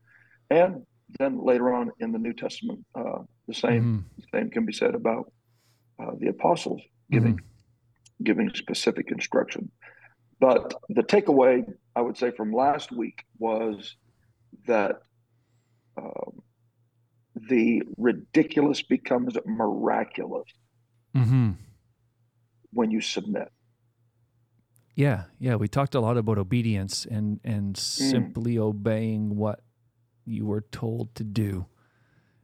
and 0.48 0.86
then 1.18 1.38
later 1.42 1.72
on 1.72 1.90
in 2.00 2.12
the 2.12 2.18
New 2.18 2.32
Testament, 2.34 2.84
uh, 2.94 3.20
the 3.46 3.54
same 3.54 3.84
Mhm. 3.84 4.30
same 4.32 4.50
can 4.50 4.64
be 4.66 4.72
said 4.72 4.94
about 4.94 5.32
uh, 5.98 6.12
the 6.18 6.28
apostles 6.28 6.82
giving 7.10 7.40
giving 8.22 8.50
specific 8.54 9.10
instruction. 9.10 9.70
But 10.40 10.74
the 10.88 11.02
takeaway 11.02 11.64
I 11.96 12.00
would 12.02 12.16
say 12.16 12.30
from 12.30 12.52
last 12.52 12.92
week 12.92 13.24
was 13.38 13.96
that 14.66 15.02
um, 15.96 16.42
the 17.34 17.82
ridiculous 17.96 18.82
becomes 18.82 19.36
miraculous 19.46 20.48
Mm-hmm. 21.16 21.52
when 22.72 22.90
you 22.90 23.00
submit. 23.00 23.48
Yeah, 24.94 25.24
yeah. 25.38 25.54
We 25.56 25.68
talked 25.68 25.94
a 25.94 26.00
lot 26.00 26.16
about 26.16 26.38
obedience 26.38 27.06
and 27.06 27.40
and 27.44 27.76
simply 27.76 28.58
obeying 28.58 29.36
what 29.36 29.60
you 30.28 30.46
were 30.46 30.60
told 30.70 31.14
to 31.16 31.24
do, 31.24 31.66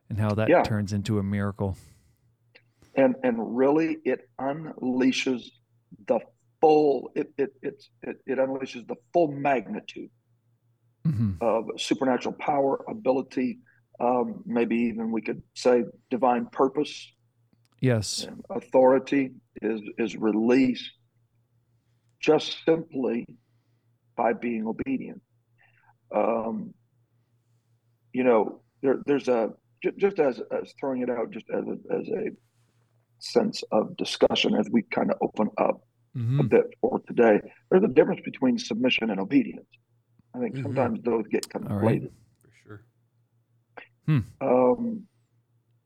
and 0.09 0.19
how 0.19 0.35
that 0.35 0.49
Yeah. 0.49 0.63
turns 0.63 0.93
into 0.93 1.19
a 1.19 1.23
miracle. 1.23 1.77
and 2.97 3.17
and 3.25 3.57
really 3.57 3.99
it 4.05 4.29
unleashes 4.41 5.43
the 6.07 6.21
full 6.61 7.11
it 7.17 7.33
it 7.37 7.51
it's 7.63 7.91
it, 8.03 8.17
it 8.27 8.39
unleashes 8.39 8.87
the 8.87 8.97
full 9.13 9.29
magnitude 9.33 10.11
hmm 11.05 11.33
of 11.41 11.65
supernatural 11.77 12.35
power 12.39 12.85
ability 12.89 13.59
um, 14.01 14.43
maybe 14.47 14.77
even 14.77 15.11
we 15.11 15.21
could 15.23 15.43
say 15.55 15.85
divine 16.11 16.47
purpose 16.47 17.13
Yes. 17.81 18.27
and 18.29 18.41
authority 18.51 19.31
is 19.61 19.81
is 19.99 20.17
released 20.17 20.91
just 22.21 22.65
simply 22.65 23.27
by 24.17 24.33
being 24.33 24.67
obedient 24.67 25.21
um, 26.15 26.73
you 28.15 28.25
know 28.25 28.63
there, 28.83 28.97
there's 29.07 29.29
a 29.29 29.51
just 29.99 30.19
as 30.19 30.41
as 30.51 30.73
throwing 30.81 31.03
it 31.03 31.11
out 31.11 31.31
just 31.31 31.45
as 31.51 31.65
a, 31.67 31.95
as 31.95 32.09
a 32.09 32.31
sense 33.19 33.63
of 33.71 33.95
discussion 33.99 34.55
as 34.55 34.67
we 34.73 34.83
kind 34.91 35.11
of 35.11 35.19
open 35.21 35.49
up 35.59 35.81
hmm 36.15 36.41
a 36.41 36.43
bit 36.45 36.65
for 36.81 37.01
today. 37.09 37.39
There's 37.71 37.83
a 37.85 37.89
difference 37.89 38.21
between 38.25 38.57
submission 38.59 39.11
and 39.11 39.21
obedience. 39.21 39.67
I 40.35 40.39
think 40.39 40.55
Mhm. 40.57 40.63
sometimes 40.63 41.03
those 41.03 41.27
get 41.29 41.45
All 41.55 41.61
right. 41.77 42.01
conflated. 42.03 42.13
For 42.41 42.51
sure. 42.63 44.21
Um, 44.41 45.07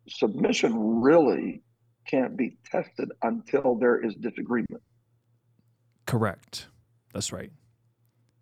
submission 0.09 1.01
really 1.01 1.63
can't 2.07 2.37
be 2.37 2.57
tested 2.71 3.11
until 3.23 3.75
there 3.77 3.99
is 4.05 4.15
disagreement, 4.17 4.83
Correct. 6.07 6.69
That's 7.13 7.33
right. 7.33 7.51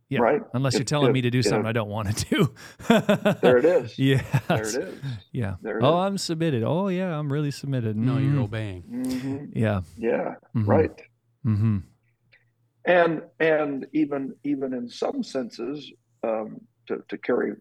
Yeah. 0.08 0.20
right? 0.20 0.40
Unless 0.54 0.74
you're 0.74 0.84
telling 0.84 1.08
if- 1.08 1.14
me 1.14 1.20
to 1.22 1.30
do 1.30 1.40
if- 1.40 1.46
something 1.46 1.66
I 1.66 1.72
don't 1.72 1.88
want 1.88 2.16
to 2.16 2.24
do. 2.28 2.54
There 3.42 3.56
it 3.58 3.64
is. 3.64 3.98
Yeah. 3.98 4.22
There 4.48 4.60
it 4.62 4.66
is. 4.74 5.00
Yeah. 5.32 5.56
There 5.62 5.78
it 5.78 5.82
oh, 5.84 6.00
is. 6.00 6.06
I'm 6.06 6.18
submitted. 6.18 6.62
Oh, 6.62 6.88
yeah. 6.88 7.18
I'm 7.18 7.32
really 7.32 7.50
submitted. 7.50 7.96
No, 7.96 8.18
you're 8.18 8.32
Mhm. 8.34 8.44
obeying. 8.44 8.82
hmm 8.82 9.44
Yeah. 9.52 9.80
Yeah, 9.96 10.34
Mhm. 10.54 10.66
right. 10.68 11.02
Mm-hmm. 11.44 11.78
And 12.84 13.22
and 13.40 13.86
even 13.92 14.34
even 14.44 14.72
in 14.72 14.88
some 14.88 15.22
senses, 15.24 15.90
um, 16.22 16.60
to 16.86 17.02
to 17.08 17.18
carry 17.18 17.54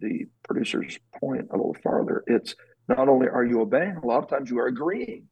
the 0.00 0.26
producer's 0.44 0.98
point 1.20 1.46
a 1.52 1.56
little 1.56 1.76
farther, 1.82 2.24
it's 2.26 2.54
not 2.88 3.08
only 3.08 3.28
are 3.28 3.44
you 3.44 3.60
obeying, 3.60 3.96
a 3.96 4.06
lot 4.06 4.22
of 4.22 4.28
times 4.30 4.50
you 4.50 4.58
are 4.58 4.66
agreeing. 4.66 5.28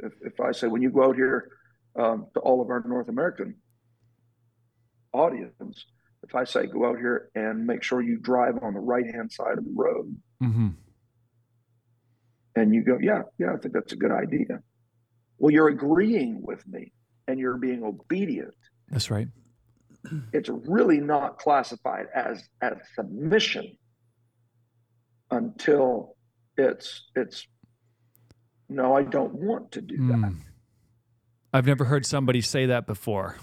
If, 0.00 0.12
if 0.20 0.40
I 0.40 0.52
say, 0.52 0.68
when 0.68 0.82
you 0.82 0.90
go 0.90 1.04
out 1.06 1.16
here 1.16 1.48
um, 1.98 2.26
to 2.34 2.40
all 2.40 2.60
of 2.62 2.70
our 2.70 2.82
North 2.86 3.08
American 3.08 3.56
audience, 5.12 5.86
if 6.22 6.34
I 6.34 6.44
say, 6.44 6.66
go 6.66 6.86
out 6.86 6.98
here 6.98 7.30
and 7.34 7.66
make 7.66 7.82
sure 7.82 8.00
you 8.02 8.18
drive 8.18 8.58
on 8.62 8.74
the 8.74 8.80
right 8.80 9.06
hand 9.06 9.30
side 9.32 9.58
of 9.58 9.64
the 9.64 9.72
road, 9.74 10.16
Mm-hmm. 10.42 10.68
and 12.54 12.74
you 12.74 12.84
go, 12.84 12.98
yeah, 13.00 13.22
yeah, 13.38 13.52
I 13.54 13.56
think 13.56 13.74
that's 13.74 13.92
a 13.92 13.96
good 13.96 14.12
idea. 14.12 14.60
Well, 15.38 15.52
you're 15.52 15.68
agreeing 15.68 16.42
with 16.42 16.66
me 16.66 16.92
and 17.26 17.38
you're 17.40 17.56
being 17.56 17.82
obedient. 17.82 18.54
That's 18.88 19.10
right. 19.10 19.28
It's 20.32 20.48
really 20.48 21.00
not 21.00 21.38
classified 21.38 22.06
as 22.14 22.48
as 22.62 22.74
submission 22.94 23.76
until 25.30 26.16
it's 26.56 27.10
it's 27.14 27.46
no, 28.68 28.94
I 28.96 29.02
don't 29.02 29.34
want 29.34 29.72
to 29.72 29.80
do 29.80 29.96
that. 30.08 30.16
Mm. 30.16 30.36
I've 31.52 31.66
never 31.66 31.84
heard 31.86 32.04
somebody 32.06 32.40
say 32.42 32.66
that 32.66 32.86
before. 32.86 33.36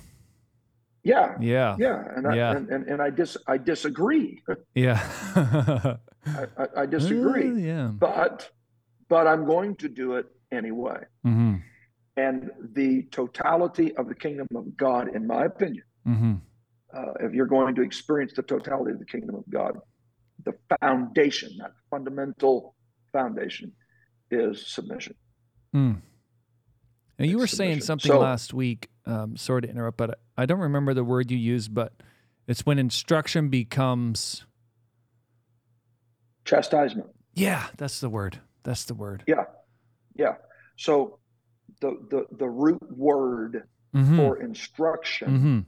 Yeah, 1.05 1.35
Yeah. 1.39 1.75
yeah, 1.79 2.03
and 2.15 2.27
I, 2.27 2.35
Yeah. 2.35 2.55
And, 2.57 2.69
and 2.69 2.83
and 2.91 2.99
I 3.01 3.09
dis 3.11 3.37
I 3.47 3.57
disagree. 3.57 4.41
Yeah. 4.85 4.99
I, 5.35 6.45
I, 6.57 6.65
I 6.81 6.85
disagree. 6.87 7.51
Yeah. 7.71 7.87
But 8.07 8.49
but 9.07 9.27
I'm 9.27 9.45
going 9.45 9.75
to 9.83 9.87
do 9.87 10.07
it 10.19 10.25
anyway. 10.51 10.99
Mm-hmm. 11.25 11.55
And 12.17 12.49
the 12.73 13.03
totality 13.11 13.95
of 13.97 14.07
the 14.11 14.15
kingdom 14.15 14.47
of 14.55 14.65
God, 14.75 15.15
in 15.15 15.23
my 15.27 15.45
opinion, 15.45 15.83
Mm-hmm. 16.07 16.35
uh, 16.97 17.13
if 17.25 17.33
you're 17.33 17.51
going 17.57 17.73
to 17.75 17.81
experience 17.81 18.33
the 18.35 18.43
totality 18.43 18.91
of 18.95 18.99
the 18.99 19.05
kingdom 19.05 19.35
of 19.35 19.45
God, 19.49 19.73
the 20.47 20.53
foundation, 20.81 21.49
that 21.61 21.71
fundamental 21.89 22.75
foundation, 23.11 23.71
is 24.31 24.67
submission. 24.75 25.15
Mm. 25.75 26.01
Now 27.17 27.25
you 27.25 27.37
were 27.37 27.47
saying 27.47 27.81
something 27.81 28.11
So- 28.11 28.19
last 28.19 28.53
week. 28.53 28.89
Um, 29.07 29.37
sorry 29.37 29.61
to 29.61 29.69
interrupt, 29.69 29.97
but 29.97 30.19
I 30.35 30.45
don't 30.47 30.59
remember 30.59 30.93
the 30.95 31.03
word 31.03 31.29
you 31.29 31.37
used. 31.37 31.73
But 31.73 31.93
it's 32.47 32.65
when 32.65 32.79
instruction 32.79 33.49
becomes. 33.49 34.45
Chastisement. 36.43 37.09
Yeah, 37.33 37.67
that's 37.77 37.99
the 37.99 38.09
word. 38.09 38.39
That's 38.63 38.85
the 38.85 38.93
word. 38.93 39.23
Yeah, 39.27 39.45
yeah. 40.15 40.35
So 40.77 41.19
the 41.81 41.97
the 42.09 42.25
the 42.37 42.47
root 42.49 42.81
word 42.95 43.63
Mm-hmm. 43.95 44.17
for 44.17 44.41
instruction 44.41 45.27
mm-hmm. 45.29 45.59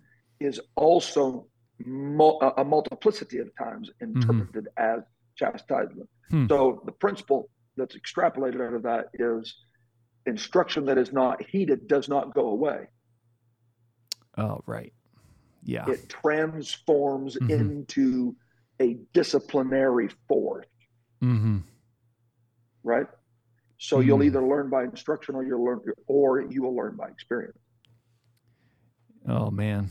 is 0.46 0.60
also 0.76 1.48
mul- 1.86 2.40
a 2.42 2.60
a 2.62 2.66
multiplicity 2.66 3.38
of 3.38 3.48
times 3.58 3.90
interpreted 4.02 4.68
as 4.76 5.00
chastisement. 5.38 6.10
Hmm. 6.30 6.46
So 6.50 6.82
the 6.86 6.92
principle 6.92 7.50
that's 7.78 7.96
extrapolated 7.96 8.60
out 8.68 8.74
of 8.74 8.84
that 8.84 9.06
is 9.14 9.56
instruction 10.28 10.86
that 10.86 10.98
is 10.98 11.12
not 11.12 11.42
heeded 11.50 11.88
does 11.88 12.08
not 12.10 12.34
go 12.34 12.48
away. 12.50 12.88
Oh, 14.38 14.62
right. 14.68 14.94
Yeah. 15.64 15.90
It 15.90 16.08
transforms 16.10 17.36
Mhm. 17.38 17.50
into 17.50 18.36
a 18.80 18.94
disciplinary 19.14 20.10
force, 20.28 20.68
Mm-hmm. 21.24 21.60
right? 22.84 23.08
So 23.80 24.00
you'll 24.02 24.18
Hmm. 24.18 24.24
either 24.24 24.42
learn 24.48 24.70
by 24.70 24.84
instruction 24.84 25.36
or 25.36 25.44
you'll 25.44 25.64
learn 25.64 25.82
or 26.08 26.42
you 26.42 26.62
will 26.64 26.76
learn 26.76 26.96
by 26.96 27.08
experience. 27.10 27.58
Oh 29.28 29.50
man. 29.52 29.88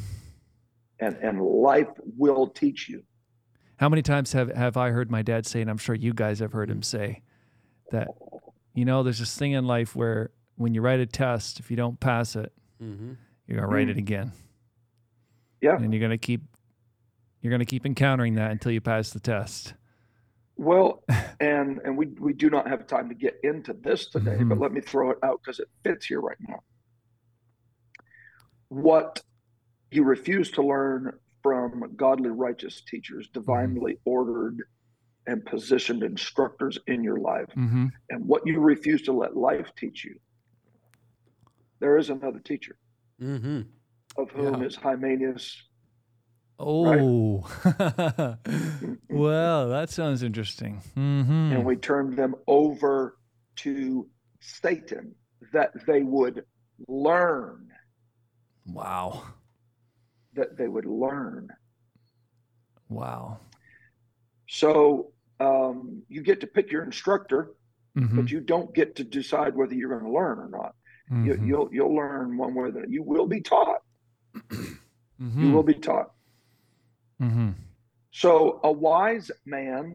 And 1.00 1.16
and 1.16 1.43
life 1.43 1.88
will 2.16 2.49
teach 2.49 2.88
you. 2.88 3.02
How 3.78 3.88
many 3.90 4.00
times 4.02 4.33
have, 4.33 4.49
have 4.55 4.76
I 4.78 4.90
heard 4.90 5.11
my 5.11 5.21
dad 5.23 5.45
say, 5.47 5.61
and 5.61 5.69
I'm 5.69 5.76
sure 5.76 5.95
you 5.95 6.14
guys 6.14 6.38
have 6.38 6.52
heard 6.52 6.71
him 6.71 6.83
say, 6.83 7.23
that, 7.90 8.09
you 8.76 8.85
know, 8.85 9.02
there's 9.02 9.18
this 9.18 9.37
thing 9.37 9.52
in 9.52 9.66
life 9.66 9.97
where 9.97 10.30
when 10.56 10.75
you 10.75 10.80
write 10.83 11.00
a 11.00 11.06
test, 11.06 11.59
if 11.59 11.71
you 11.71 11.76
don't 11.76 11.99
pass 11.99 12.37
it, 12.37 12.52
Mm-hmm. 12.83 13.12
you're 13.47 13.59
going 13.59 13.68
to 13.71 13.75
write 13.75 13.88
Mm. 13.88 13.92
it 13.92 13.97
again. 13.99 14.33
Yeah. 15.62 15.76
And 15.76 15.92
you're 15.92 16.00
going 16.00 16.11
to 16.11 16.18
keep, 16.18 16.42
you're 17.40 17.50
going 17.50 17.61
to 17.61 17.64
keep 17.66 17.87
encountering 17.87 18.35
that 18.35 18.50
until 18.50 18.71
you 18.71 18.80
pass 18.83 19.11
the 19.11 19.21
test. 19.21 19.73
Well, 20.56 21.02
and 21.40 21.80
and 21.85 21.97
we 21.97 22.06
we 22.18 22.33
do 22.35 22.49
not 22.50 22.68
have 22.68 22.87
time 22.87 23.09
to 23.09 23.14
get 23.14 23.38
into 23.42 23.73
this 23.73 24.09
today, 24.09 24.37
but 24.42 24.59
Mhm. 24.59 24.61
let 24.61 24.73
me 24.73 24.80
throw 24.83 25.11
it 25.11 25.18
out 25.23 25.40
because 25.42 25.59
it 25.61 25.68
fits 25.85 26.06
here 26.06 26.21
right 26.21 26.37
now. 26.47 26.61
What 28.68 29.23
you 29.90 30.04
refuse 30.04 30.50
to 30.52 30.62
learn 30.62 31.12
from 31.42 31.95
godly, 31.97 32.30
righteous 32.30 32.83
teachers, 32.83 33.28
divinely 33.33 33.99
ordered 34.04 34.62
and 35.26 35.45
positioned 35.45 36.02
instructors 36.02 36.78
in 36.87 37.02
your 37.02 37.18
life, 37.18 37.49
Mm-hmm. 37.56 37.87
and 38.11 38.25
what 38.26 38.47
you 38.47 38.61
refuse 38.61 39.02
to 39.02 39.12
let 39.12 39.37
life 39.37 39.71
teach 39.76 40.04
you, 40.04 40.16
there 41.80 41.97
is 41.99 42.11
another 42.11 42.38
teacher 42.40 42.76
Mm-hmm. 43.21 43.62
of 44.18 44.30
whom 44.30 44.61
Yeah. 44.61 44.66
is 44.66 44.76
Hymenaeus. 44.76 45.62
Oh, 46.59 47.40
well, 49.11 49.68
that 49.68 49.90
sounds 49.90 50.23
interesting. 50.23 50.80
Mm-hmm. 50.97 51.52
and 51.52 51.64
we 51.64 51.76
turned 51.76 52.16
them 52.16 52.35
over 52.47 53.18
to 53.56 54.09
Satan 54.40 55.14
that 55.52 55.73
they 55.87 56.02
would 56.02 56.45
learn, 56.88 57.68
wow. 58.66 59.23
that 60.35 60.56
they 60.56 60.68
would 60.68 60.87
learn. 60.87 61.49
Wow. 62.88 63.38
So 64.49 65.12
um, 65.40 66.02
you 66.09 66.23
get 66.23 66.40
to 66.40 66.47
pick 66.47 66.71
your 66.73 66.83
instructor, 66.85 67.52
Mm-hmm. 67.97 68.14
but 68.21 68.31
you 68.31 68.40
don't 68.40 68.75
get 68.75 68.95
to 68.97 69.05
decide 69.05 69.57
whether 69.57 69.73
you're 69.75 69.88
going 69.88 70.05
to 70.05 70.11
learn 70.12 70.38
or 70.38 70.50
not. 70.50 70.75
You, 71.25 71.33
Mhm. 71.33 71.47
you'll 71.47 71.69
you'll 71.73 71.95
learn 71.95 72.37
one 72.37 72.55
way 72.55 72.64
or 72.64 72.71
the 72.71 72.81
other. 72.81 72.88
You 72.90 73.02
will 73.02 73.26
be 73.26 73.40
taught. 73.40 73.81
Mhm. 74.35 74.76
You 75.19 75.50
will 75.52 75.62
be 75.62 75.73
taught. 75.75 76.12
Mhm. 77.23 77.55
So 78.11 78.61
a 78.64 78.71
wise 78.71 79.31
man, 79.47 79.95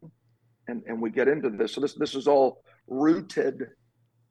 and, 0.68 0.82
and 0.88 1.00
we 1.00 1.12
get 1.12 1.28
into 1.28 1.52
this. 1.52 1.74
So 1.74 1.82
this 1.82 1.94
this 1.94 2.16
is 2.16 2.28
all 2.28 2.64
rooted 2.88 3.68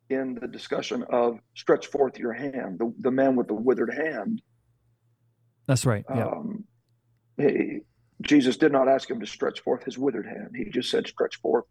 in 0.08 0.34
the 0.34 0.48
discussion 0.48 1.04
of 1.10 1.38
stretch 1.54 1.86
forth 1.86 2.18
your 2.18 2.32
hand, 2.32 2.80
the, 2.80 2.92
the 2.98 3.12
man 3.12 3.36
with 3.36 3.46
the 3.46 3.54
withered 3.54 3.94
hand. 3.94 4.42
That's 5.66 5.86
right. 5.86 6.04
Yeah. 6.12 6.26
Um, 6.26 6.64
he, 7.36 7.82
Jesus 8.22 8.56
did 8.56 8.72
not 8.72 8.88
ask 8.88 9.08
him 9.10 9.20
to 9.20 9.26
stretch 9.26 9.60
forth 9.60 9.82
his 9.84 9.96
withered 9.98 10.26
hand. 10.26 10.50
He 10.54 10.64
just 10.70 10.90
said, 10.90 11.06
stretch 11.06 11.36
forth 11.36 11.64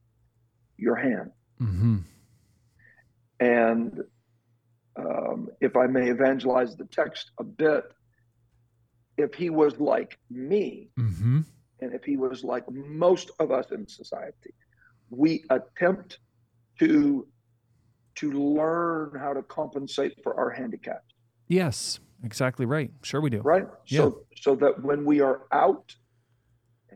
your 0.78 0.96
hand. 0.96 1.32
mm-hmm. 1.62 1.98
And 3.40 4.00
um, 4.98 5.48
if 5.62 5.78
I 5.78 5.88
may 5.88 6.10
evangelize 6.10 6.76
the 6.76 6.86
text 6.86 7.32
a 7.40 7.44
bit, 7.44 7.84
if 9.18 9.34
he 9.34 9.50
was 9.50 9.80
like 9.80 10.18
me, 10.30 10.90
Mm-hmm. 11.00 11.42
and 11.82 11.94
if 11.94 12.04
he 12.04 12.18
was 12.18 12.44
like 12.44 12.64
most 12.72 13.32
of 13.40 13.52
us 13.52 13.72
in 13.72 13.88
society, 13.88 14.54
we 15.10 15.44
attempt 15.50 16.20
to 16.80 17.28
to 18.16 18.32
learn 18.32 19.14
how 19.18 19.32
to 19.34 19.42
compensate 19.44 20.14
for 20.24 20.36
our 20.38 20.50
handicaps, 20.50 21.14
Yes. 21.48 22.00
Exactly 22.22 22.66
right. 22.66 22.92
Sure, 23.02 23.22
we 23.22 23.30
do. 23.30 23.40
right? 23.42 23.66
So 23.86 24.24
so 24.36 24.56
that 24.56 24.84
when 24.84 25.06
we 25.06 25.22
are 25.22 25.44
out 25.54 25.96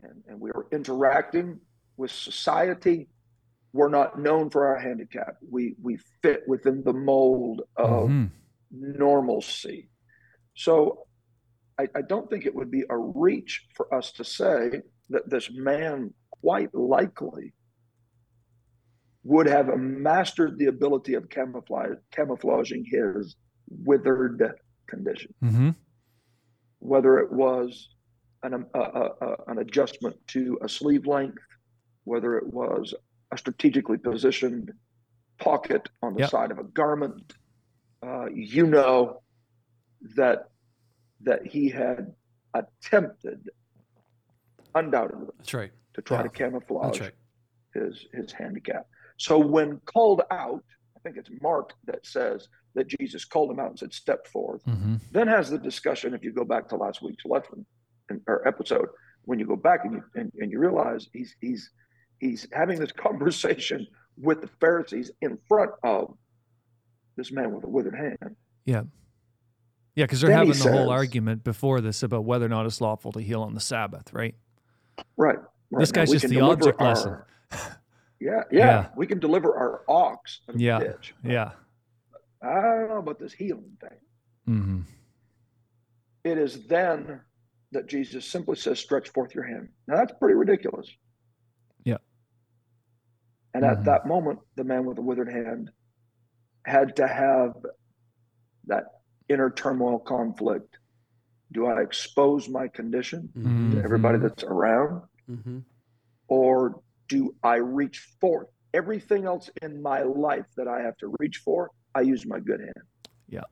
and, 0.04 0.22
and 0.28 0.40
we 0.40 0.50
are 0.50 0.66
interacting 0.72 1.60
with 1.96 2.10
society, 2.10 3.08
we're 3.72 3.88
not 3.88 4.18
known 4.20 4.50
for 4.50 4.66
our 4.66 4.78
handicap. 4.78 5.36
We 5.50 5.74
we 5.82 5.98
fit 6.22 6.42
within 6.46 6.82
the 6.84 6.92
mold 6.92 7.62
of 7.76 8.08
Mhm. 8.08 8.30
normalcy. 8.70 9.88
So 10.54 11.06
I, 11.78 11.88
I 11.94 12.02
don't 12.02 12.30
think 12.30 12.46
it 12.46 12.54
would 12.54 12.70
be 12.70 12.84
a 12.88 12.96
reach 12.96 13.66
for 13.74 13.92
us 13.92 14.12
to 14.12 14.24
say 14.24 14.82
that 15.10 15.28
this 15.28 15.50
man 15.52 16.14
quite 16.30 16.72
likely 16.74 17.52
would 19.24 19.46
have 19.46 19.76
mastered 19.78 20.58
the 20.58 20.66
ability 20.66 21.14
of 21.14 21.28
camouflage, 21.28 21.96
camouflaging 22.12 22.84
his 22.84 23.36
withered 23.68 24.54
condition, 24.86 25.34
Mm-hmm. 25.42 25.70
whether 26.78 27.18
it 27.18 27.32
was 27.32 27.88
an, 28.44 28.54
um, 28.54 28.66
a, 28.74 28.78
a, 28.78 29.36
an 29.48 29.58
adjustment 29.58 30.16
to 30.28 30.58
a 30.62 30.68
sleeve 30.68 31.06
length, 31.06 31.42
whether 32.04 32.36
it 32.36 32.46
was 32.46 32.94
a 33.32 33.38
strategically 33.38 33.96
positioned 33.98 34.72
pocket 35.38 35.88
on 36.02 36.14
the 36.14 36.20
Yep. 36.20 36.30
side 36.30 36.50
of 36.50 36.58
a 36.58 36.64
garment. 36.64 37.32
Uh, 38.02 38.26
you 38.32 38.66
know 38.66 39.22
that 40.16 40.50
that 41.22 41.46
he 41.46 41.70
had 41.70 42.14
attempted, 42.52 43.48
undoubtedly, 44.74 45.28
That's 45.38 45.54
right. 45.54 45.72
to 45.94 46.02
try 46.02 46.18
Yeah, 46.18 46.22
to 46.24 46.28
camouflage 46.28 47.00
right. 47.00 47.14
his 47.72 48.06
his 48.12 48.30
handicap. 48.30 48.86
So 49.16 49.38
when 49.38 49.80
called 49.86 50.20
out, 50.30 50.62
I 50.96 51.00
think 51.00 51.16
it's 51.16 51.30
Mark 51.40 51.72
that 51.86 52.04
says 52.04 52.48
that 52.74 52.88
Jesus 52.88 53.24
called 53.24 53.50
him 53.50 53.58
out 53.58 53.70
and 53.70 53.78
said, 53.78 53.94
"Step 53.94 54.26
forth." 54.26 54.62
Mm-hmm. 54.66 54.96
Then 55.12 55.28
has 55.28 55.48
the 55.48 55.58
discussion. 55.58 56.12
If 56.12 56.22
you 56.24 56.32
go 56.32 56.44
back 56.44 56.68
to 56.68 56.76
last 56.76 57.00
week's 57.00 57.24
lesson 57.24 57.64
or 58.26 58.46
episode, 58.46 58.88
when 59.22 59.38
you 59.38 59.46
go 59.46 59.56
back 59.56 59.80
and 59.84 59.94
you 59.94 60.04
and, 60.14 60.32
and 60.38 60.50
you 60.50 60.58
realize 60.58 61.08
he's 61.12 61.34
he's 61.40 61.70
he's 62.18 62.46
having 62.52 62.78
this 62.78 62.92
conversation 62.96 63.86
with 64.16 64.40
the 64.40 64.48
Pharisees 64.60 65.10
in 65.22 65.38
front 65.48 65.70
of 65.82 66.14
this 67.16 67.32
man 67.32 67.52
with 67.52 67.64
a 67.64 67.68
withered 67.68 67.94
hand. 67.96 68.36
Yeah. 68.64 68.82
Yeah, 69.94 70.04
because 70.04 70.20
they're 70.20 70.30
Then 70.30 70.46
having 70.48 70.60
the 70.60 70.72
whole 70.72 70.90
argument 70.90 71.44
before 71.44 71.80
this 71.80 72.02
about 72.02 72.24
whether 72.24 72.46
or 72.46 72.48
not 72.48 72.66
it's 72.66 72.80
lawful 72.80 73.12
to 73.12 73.20
heal 73.20 73.42
on 73.42 73.54
the 73.54 73.60
Sabbath, 73.60 74.12
right? 74.12 74.34
Right. 75.16 75.38
right. 75.70 75.80
This 75.80 75.92
guy's 75.92 76.08
we 76.08 76.18
just 76.18 76.28
the 76.28 76.40
object 76.40 76.80
lesson. 76.80 77.18
yeah, 77.52 77.68
yeah, 78.20 78.40
Yeah. 78.50 78.86
We 78.96 79.06
can 79.06 79.20
deliver 79.20 79.56
our 79.56 79.82
ox 79.88 80.40
Yeah. 80.56 80.80
ditch. 80.80 81.14
Yeah. 81.22 81.52
I 82.42 82.60
don't 82.60 82.88
know 82.88 82.98
about 82.98 83.20
this 83.20 83.32
healing 83.32 83.76
thing. 83.80 83.98
Mm-hmm. 84.48 84.80
It 86.24 86.38
is 86.38 86.66
then 86.66 87.20
that 87.74 87.86
Jesus 87.86 88.24
simply 88.24 88.56
says, 88.56 88.78
"Stretch 88.80 89.10
forth 89.10 89.34
your 89.34 89.44
hand." 89.44 89.68
Now 89.86 89.96
that's 89.96 90.12
pretty 90.18 90.34
ridiculous. 90.34 90.90
Yeah. 91.84 91.98
And 93.52 93.62
Mhm. 93.64 93.70
at 93.78 93.84
that 93.84 94.06
moment, 94.06 94.40
the 94.56 94.64
man 94.64 94.86
with 94.86 94.96
the 94.96 95.02
withered 95.02 95.30
hand 95.30 95.70
had 96.64 96.96
to 96.96 97.06
have 97.06 97.54
that 98.66 98.84
inner 99.28 99.50
turmoil 99.50 99.98
conflict. 99.98 100.78
Do 101.52 101.66
I 101.66 101.82
expose 101.82 102.48
my 102.48 102.68
condition 102.68 103.28
Mhm. 103.36 103.72
to 103.72 103.82
everybody 103.82 104.18
that's 104.18 104.42
around, 104.44 105.02
Mhm. 105.28 105.64
or 106.28 106.82
do 107.08 107.36
I 107.42 107.56
reach 107.56 107.98
forth? 108.20 108.48
Everything 108.72 109.24
else 109.24 109.50
in 109.62 109.80
my 109.82 110.02
life 110.02 110.46
that 110.56 110.66
I 110.66 110.80
have 110.82 110.96
to 110.98 111.14
reach 111.20 111.38
for, 111.38 111.70
I 111.94 112.00
use 112.00 112.26
my 112.26 112.40
good 112.40 112.60
hand. 112.60 112.82
Yeah. 113.28 113.44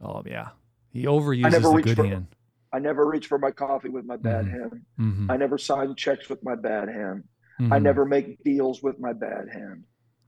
Oh 0.00 0.22
yeah. 0.26 0.50
He 0.90 1.04
overuses 1.04 1.52
never 1.52 1.76
the 1.76 1.82
good 1.82 1.96
for- 1.96 2.04
hand. 2.06 2.26
I 2.72 2.78
never 2.78 3.06
reach 3.06 3.26
for 3.26 3.38
my 3.38 3.50
coffee 3.50 3.88
with 3.88 4.04
my 4.04 4.16
bad 4.16 4.46
Mhm. 4.46 4.50
hand. 4.50 4.86
Mm-hmm. 4.98 5.30
I 5.30 5.36
never 5.36 5.58
sign 5.58 5.94
checks 5.94 6.28
with 6.28 6.42
my 6.44 6.54
bad 6.54 6.88
hand. 6.88 7.24
I 7.60 7.78
Mhm. 7.78 7.82
never 7.82 8.04
make 8.04 8.42
deals 8.44 8.82
with 8.82 8.98
my 9.00 9.12
bad 9.12 9.48
hand. 9.48 9.84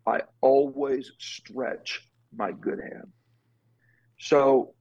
I 0.07 0.23
always 0.41 1.13
stretch 1.19 2.11
my 2.33 2.51
good 2.53 2.81
hand. 2.81 3.13
So, 4.19 4.75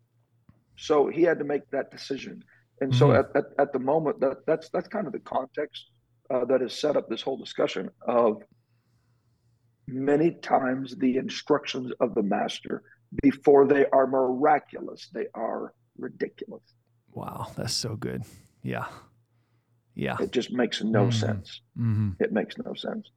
so 0.77 1.07
he 1.07 1.23
had 1.23 1.39
to 1.39 1.45
make 1.45 1.69
that 1.71 1.91
decision. 1.91 2.43
And 2.81 2.95
so 2.95 3.09
Mhm. 3.09 3.19
at, 3.19 3.35
at, 3.35 3.45
at 3.59 3.73
the 3.73 3.79
moment 3.79 4.19
that 4.21 4.45
that's, 4.45 4.69
that's 4.69 4.87
kind 4.87 5.05
of 5.05 5.13
the 5.13 5.19
context 5.19 5.91
uh, 6.29 6.45
that 6.45 6.61
has 6.61 6.73
set 6.73 6.95
up 6.95 7.09
this 7.09 7.21
whole 7.21 7.37
discussion 7.37 7.89
of 8.07 8.43
many 9.87 10.31
times 10.31 10.95
the 10.97 11.17
instructions 11.17 11.91
of 11.99 12.13
the 12.15 12.23
master 12.23 12.83
before 13.23 13.67
they 13.67 13.85
are 13.87 14.05
miraculous, 14.07 15.09
they 15.09 15.27
are 15.33 15.73
ridiculous. 15.97 16.63
Wow, 17.13 17.47
that's 17.55 17.73
so 17.73 17.95
good. 17.95 18.23
Yeah. 18.63 18.85
Yeah. 19.95 20.17
It 20.19 20.31
just 20.31 20.51
makes 20.51 20.83
no 20.83 21.07
Mhm. 21.07 21.13
sense. 21.13 21.61
Mm-hmm. 21.77 22.11
It 22.23 22.31
makes 22.31 22.57
no 22.57 22.73
sense. 22.73 23.09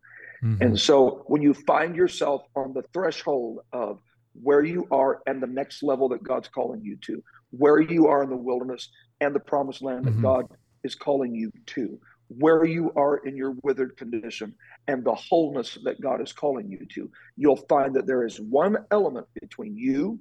Mm-hmm. 0.42 0.62
And 0.62 0.80
so 0.80 1.24
when 1.26 1.42
you 1.42 1.54
find 1.54 1.94
yourself 1.94 2.42
on 2.56 2.72
the 2.72 2.82
threshold 2.92 3.60
of 3.72 4.00
where 4.42 4.64
you 4.64 4.88
are 4.90 5.22
and 5.26 5.42
the 5.42 5.46
next 5.46 5.82
level 5.82 6.08
that 6.08 6.22
God's 6.22 6.48
calling 6.48 6.82
you 6.82 6.96
to, 7.02 7.22
where 7.50 7.80
you 7.80 8.08
are 8.08 8.22
in 8.22 8.30
the 8.30 8.36
wilderness 8.36 8.88
and 9.20 9.34
the 9.34 9.40
promised 9.40 9.82
land 9.82 10.06
that 10.06 10.20
God 10.20 10.46
is 10.82 10.94
calling 10.94 11.34
you 11.34 11.52
to, 11.66 12.00
where 12.28 12.64
you 12.64 12.90
are 12.96 13.18
in 13.18 13.36
your 13.36 13.54
withered 13.62 13.96
condition 13.96 14.54
and 14.88 15.04
the 15.04 15.14
wholeness 15.14 15.78
that 15.84 16.00
God 16.00 16.20
is 16.20 16.32
calling 16.32 16.68
you 16.70 16.84
to, 16.94 17.10
you'll 17.36 17.64
find 17.68 17.94
that 17.94 18.06
there 18.06 18.24
is 18.24 18.40
one 18.40 18.78
element 18.90 19.26
between 19.40 19.76
you 19.76 20.18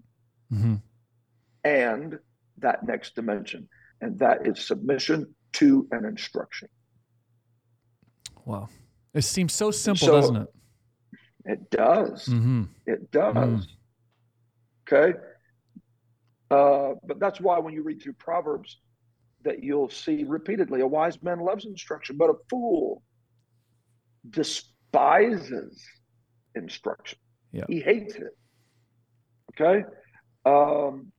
Mm-hmm. 0.53 0.75
and 1.63 2.19
that 2.61 2.85
next 2.85 3.15
dimension, 3.15 3.67
and 4.01 4.17
that 4.19 4.47
is 4.47 4.65
submission 4.65 5.35
to 5.53 5.87
an 5.91 6.05
instruction. 6.05 6.69
Wow. 8.45 8.69
It 9.13 9.23
seems 9.23 9.53
so 9.53 9.71
simple, 9.71 10.07
So- 10.07 10.13
doesn't 10.21 10.35
it? 10.37 10.47
It 11.43 11.69
does. 11.71 12.25
Mm-hmm. 12.27 12.63
It 12.85 13.11
does. 13.11 13.35
Mm. 13.35 13.65
Okay. 14.87 15.17
Uh, 16.51 16.93
but 17.03 17.19
that's 17.19 17.41
why 17.41 17.57
when 17.57 17.73
you 17.73 17.81
read 17.81 18.01
through 18.01 18.13
Proverbs, 18.13 18.79
that 19.43 19.63
you'll 19.63 19.89
see 19.89 20.23
repeatedly 20.23 20.81
a 20.81 20.87
wise 20.87 21.21
man 21.23 21.39
loves 21.39 21.65
instruction, 21.65 22.15
but 22.15 22.29
a 22.29 22.35
fool 22.47 23.01
despises 24.29 25.83
instruction. 26.53 27.17
Yeah. 27.51 27.63
He 27.67 27.79
hates 27.79 28.15
it. 28.15 28.37
Okay. 29.59 29.83
Um, 30.45 31.11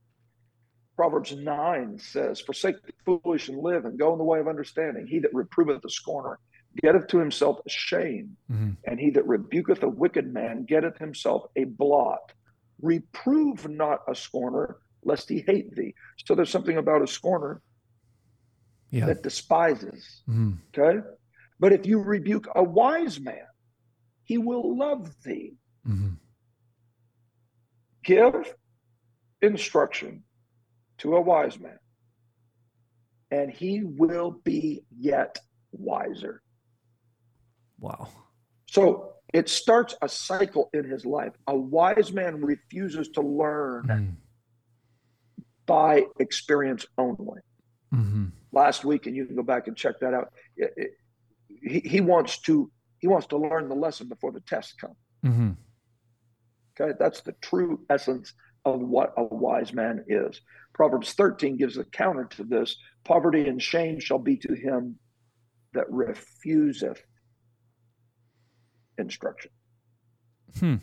Proverbs 0.95 1.35
9 1.35 1.97
says, 1.99 2.39
Forsake 2.41 2.75
the 2.85 2.93
foolish 3.05 3.49
and 3.49 3.57
live 3.57 3.85
and 3.85 3.97
go 3.97 4.11
in 4.13 4.17
the 4.19 4.23
way 4.23 4.39
of 4.39 4.47
understanding. 4.47 5.07
He 5.07 5.19
that 5.19 5.33
reproveth 5.33 5.81
the 5.81 5.89
scorner 5.89 6.39
getteth 6.81 7.07
to 7.07 7.17
himself 7.19 7.59
a 7.65 7.69
shame 7.69 8.35
Mm-hmm. 8.51 8.71
and 8.85 8.99
he 8.99 9.09
that 9.11 9.25
rebuketh 9.27 9.83
a 9.83 9.87
wicked 9.89 10.31
man 10.33 10.65
getteth 10.65 10.97
himself 10.97 11.45
a 11.55 11.63
blot. 11.65 12.31
Reprove 12.81 13.67
not 13.69 13.99
a 14.07 14.15
scorner, 14.15 14.77
lest 15.03 15.29
he 15.29 15.43
hate 15.47 15.75
thee. 15.75 15.93
So 16.25 16.35
there's 16.35 16.49
something 16.49 16.77
about 16.77 17.01
a 17.01 17.07
scorner 17.07 17.61
Yeah. 18.91 19.05
that 19.07 19.23
despises. 19.23 20.21
Mm-hmm. 20.29 20.53
Okay. 20.77 20.99
But 21.59 21.73
if 21.73 21.85
you 21.85 21.99
rebuke 21.99 22.47
a 22.55 22.63
wise 22.63 23.19
man, 23.19 23.47
he 24.25 24.37
will 24.37 24.77
love 24.77 25.11
thee. 25.23 25.53
Mm-hmm. 25.87 26.13
Give 28.03 28.53
instruction 29.41 30.23
to 30.99 31.15
a 31.15 31.21
wise 31.21 31.59
man, 31.59 31.77
and 33.31 33.51
he 33.51 33.81
will 33.83 34.31
be 34.43 34.83
yet 34.97 35.39
wiser. 35.71 36.41
Wow. 37.79 38.09
So 38.69 39.13
it 39.33 39.49
starts 39.49 39.95
a 40.01 40.07
cycle 40.09 40.69
in 40.73 40.83
his 40.85 41.05
life. 41.05 41.33
A 41.47 41.55
wise 41.55 42.11
man 42.13 42.41
refuses 42.41 43.09
to 43.09 43.21
learn 43.21 43.83
Mm-hmm. 43.87 44.09
by 45.65 46.03
experience 46.19 46.85
only. 46.97 47.39
Mm-hmm. 47.93 48.25
Last 48.51 48.85
week, 48.85 49.07
and 49.07 49.15
you 49.15 49.25
can 49.25 49.35
go 49.35 49.43
back 49.43 49.67
and 49.67 49.75
check 49.77 49.99
that 50.01 50.13
out. 50.13 50.31
it- 50.57 50.73
it- 50.77 50.91
he, 51.65 51.79
he 51.81 52.01
wants 52.01 52.39
to 52.39 52.69
he 52.99 53.07
wants 53.07 53.27
to 53.27 53.37
learn 53.37 53.69
the 53.69 53.75
lesson 53.75 54.07
before 54.07 54.31
the 54.31 54.39
test 54.41 54.77
comes. 54.79 54.95
Mm-hmm. 55.25 55.51
Okay, 56.79 56.93
that's 56.99 57.21
the 57.21 57.33
true 57.41 57.85
essence 57.89 58.33
of 58.65 58.79
what 58.79 59.13
a 59.17 59.23
wise 59.23 59.73
man 59.73 60.03
is. 60.07 60.41
Proverbs 60.73 61.13
13 61.13 61.57
gives 61.57 61.77
a 61.77 61.83
counter 61.85 62.25
to 62.25 62.43
this 62.43 62.77
poverty 63.03 63.47
and 63.47 63.61
shame 63.61 63.99
shall 63.99 64.19
be 64.19 64.37
to 64.37 64.53
him 64.53 64.97
that 65.73 65.89
refuseth 65.89 67.01
instruction. 68.97 69.51
Hmm. 70.59 70.75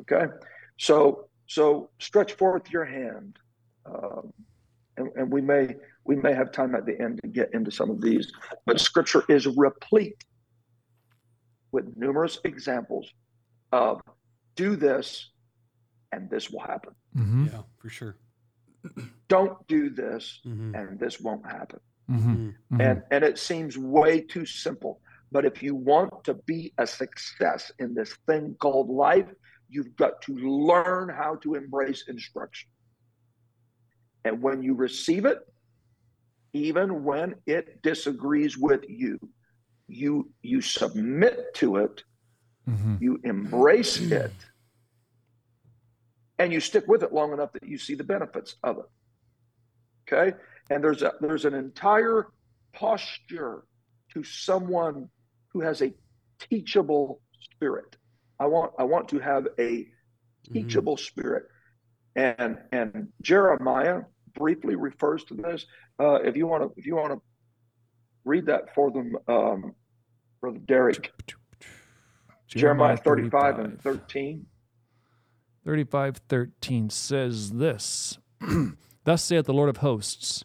Okay, 0.00 0.26
so 0.78 1.28
so 1.46 1.90
stretch 1.98 2.34
forth 2.34 2.70
your 2.70 2.84
hand, 2.84 3.36
um, 3.86 4.32
and, 4.96 5.10
and 5.16 5.30
we 5.30 5.40
may 5.40 5.74
we 6.04 6.16
may 6.16 6.32
have 6.32 6.52
time 6.52 6.74
at 6.74 6.86
the 6.86 6.98
end 7.00 7.20
to 7.22 7.28
get 7.28 7.52
into 7.52 7.70
some 7.70 7.90
of 7.90 8.00
these, 8.00 8.32
but 8.64 8.80
Scripture 8.80 9.24
is 9.28 9.46
replete 9.46 10.24
with 11.72 11.96
numerous 11.96 12.38
examples 12.44 13.12
of 13.72 14.00
do 14.56 14.76
this, 14.76 15.30
and 16.12 16.28
this 16.30 16.50
will 16.50 16.60
happen. 16.60 16.94
Mm-hmm. 17.16 17.46
Yeah, 17.46 17.62
for 17.78 17.88
sure. 17.88 18.16
Don't 19.28 19.66
do 19.68 19.90
this, 19.90 20.40
Mhm. 20.46 20.74
and 20.78 20.98
this 20.98 21.20
won't 21.20 21.44
happen. 21.46 21.80
Mm-hmm. 22.10 22.50
Mm. 22.76 22.80
And 22.80 23.02
and 23.10 23.24
it 23.24 23.38
seems 23.38 23.76
way 23.76 24.20
too 24.20 24.46
simple. 24.46 25.00
But 25.30 25.44
if 25.44 25.62
you 25.62 25.74
want 25.74 26.24
to 26.24 26.34
be 26.34 26.72
a 26.78 26.86
success 26.86 27.70
in 27.78 27.92
this 27.94 28.14
thing 28.26 28.54
called 28.58 28.88
life, 28.88 29.28
you've 29.68 29.94
got 29.96 30.22
to 30.22 30.32
learn 30.34 31.10
how 31.10 31.36
to 31.42 31.54
embrace 31.54 32.04
instruction. 32.08 32.70
And 34.24 34.40
when 34.42 34.62
you 34.62 34.74
receive 34.74 35.26
it, 35.26 35.38
even 36.54 37.04
when 37.04 37.34
it 37.46 37.82
disagrees 37.82 38.56
with 38.56 38.84
you, 38.88 39.18
you 39.86 40.30
you 40.42 40.60
submit 40.62 41.52
to 41.54 41.76
it, 41.76 42.02
Mm-hmm. 42.68 42.96
you 43.00 43.18
embrace 43.24 43.98
it, 43.98 44.32
and 46.38 46.52
you 46.52 46.60
stick 46.60 46.86
with 46.86 47.02
it 47.02 47.12
long 47.12 47.32
enough 47.32 47.52
that 47.52 47.66
you 47.66 47.78
see 47.78 47.94
the 47.94 48.04
benefits 48.04 48.56
of 48.62 48.78
it. 48.78 50.12
Okay? 50.12 50.36
And 50.70 50.82
there's 50.82 51.02
a 51.02 51.14
there's 51.20 51.44
an 51.44 51.54
entire 51.54 52.28
posture 52.72 53.64
to 54.12 54.22
someone 54.22 55.08
who 55.52 55.60
has 55.60 55.82
a 55.82 55.92
teachable 56.38 57.20
spirit. 57.40 57.96
I 58.38 58.46
want 58.46 58.72
I 58.78 58.84
want 58.84 59.08
to 59.08 59.18
have 59.18 59.48
a 59.58 59.86
teachable 60.52 60.96
spirit. 60.96 61.44
And 62.16 62.58
and 62.72 63.08
Jeremiah 63.22 64.02
briefly 64.34 64.76
refers 64.76 65.24
to 65.24 65.34
this. 65.34 65.66
Uh, 65.98 66.14
if 66.22 66.36
you 66.36 66.46
want 66.46 66.62
to 66.62 66.72
if 66.78 66.86
you 66.86 66.96
want 66.96 67.12
to 67.12 67.20
read 68.24 68.46
that 68.46 68.74
for 68.74 68.90
them, 68.90 69.16
um, 69.26 69.74
Brother 70.40 70.58
Derek, 70.58 71.12
Jeremiah 72.48 72.96
35 72.96 73.58
and 73.58 73.80
13. 73.80 74.46
35 75.68 76.16
13 76.30 76.88
says 76.88 77.50
this 77.50 78.16
Thus 79.04 79.22
saith 79.22 79.44
the 79.44 79.52
Lord 79.52 79.68
of 79.68 79.76
hosts, 79.78 80.42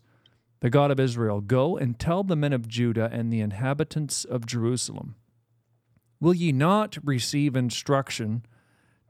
the 0.59 0.69
God 0.69 0.91
of 0.91 0.99
Israel 0.99 1.39
Go 1.39 1.77
and 1.77 1.97
tell 1.97 2.23
the 2.25 2.35
men 2.35 2.51
of 2.51 2.67
Judah 2.67 3.09
and 3.09 3.31
the 3.31 3.39
inhabitants 3.39 4.25
of 4.25 4.45
Jerusalem, 4.45 5.15
Will 6.19 6.33
ye 6.33 6.51
not 6.51 6.97
receive 7.05 7.55
instruction 7.55 8.45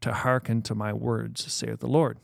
to 0.01 0.13
hearken 0.13 0.61
to 0.61 0.75
my 0.75 0.93
words, 0.93 1.51
saith 1.51 1.79
the 1.79 1.87
Lord? 1.87 2.19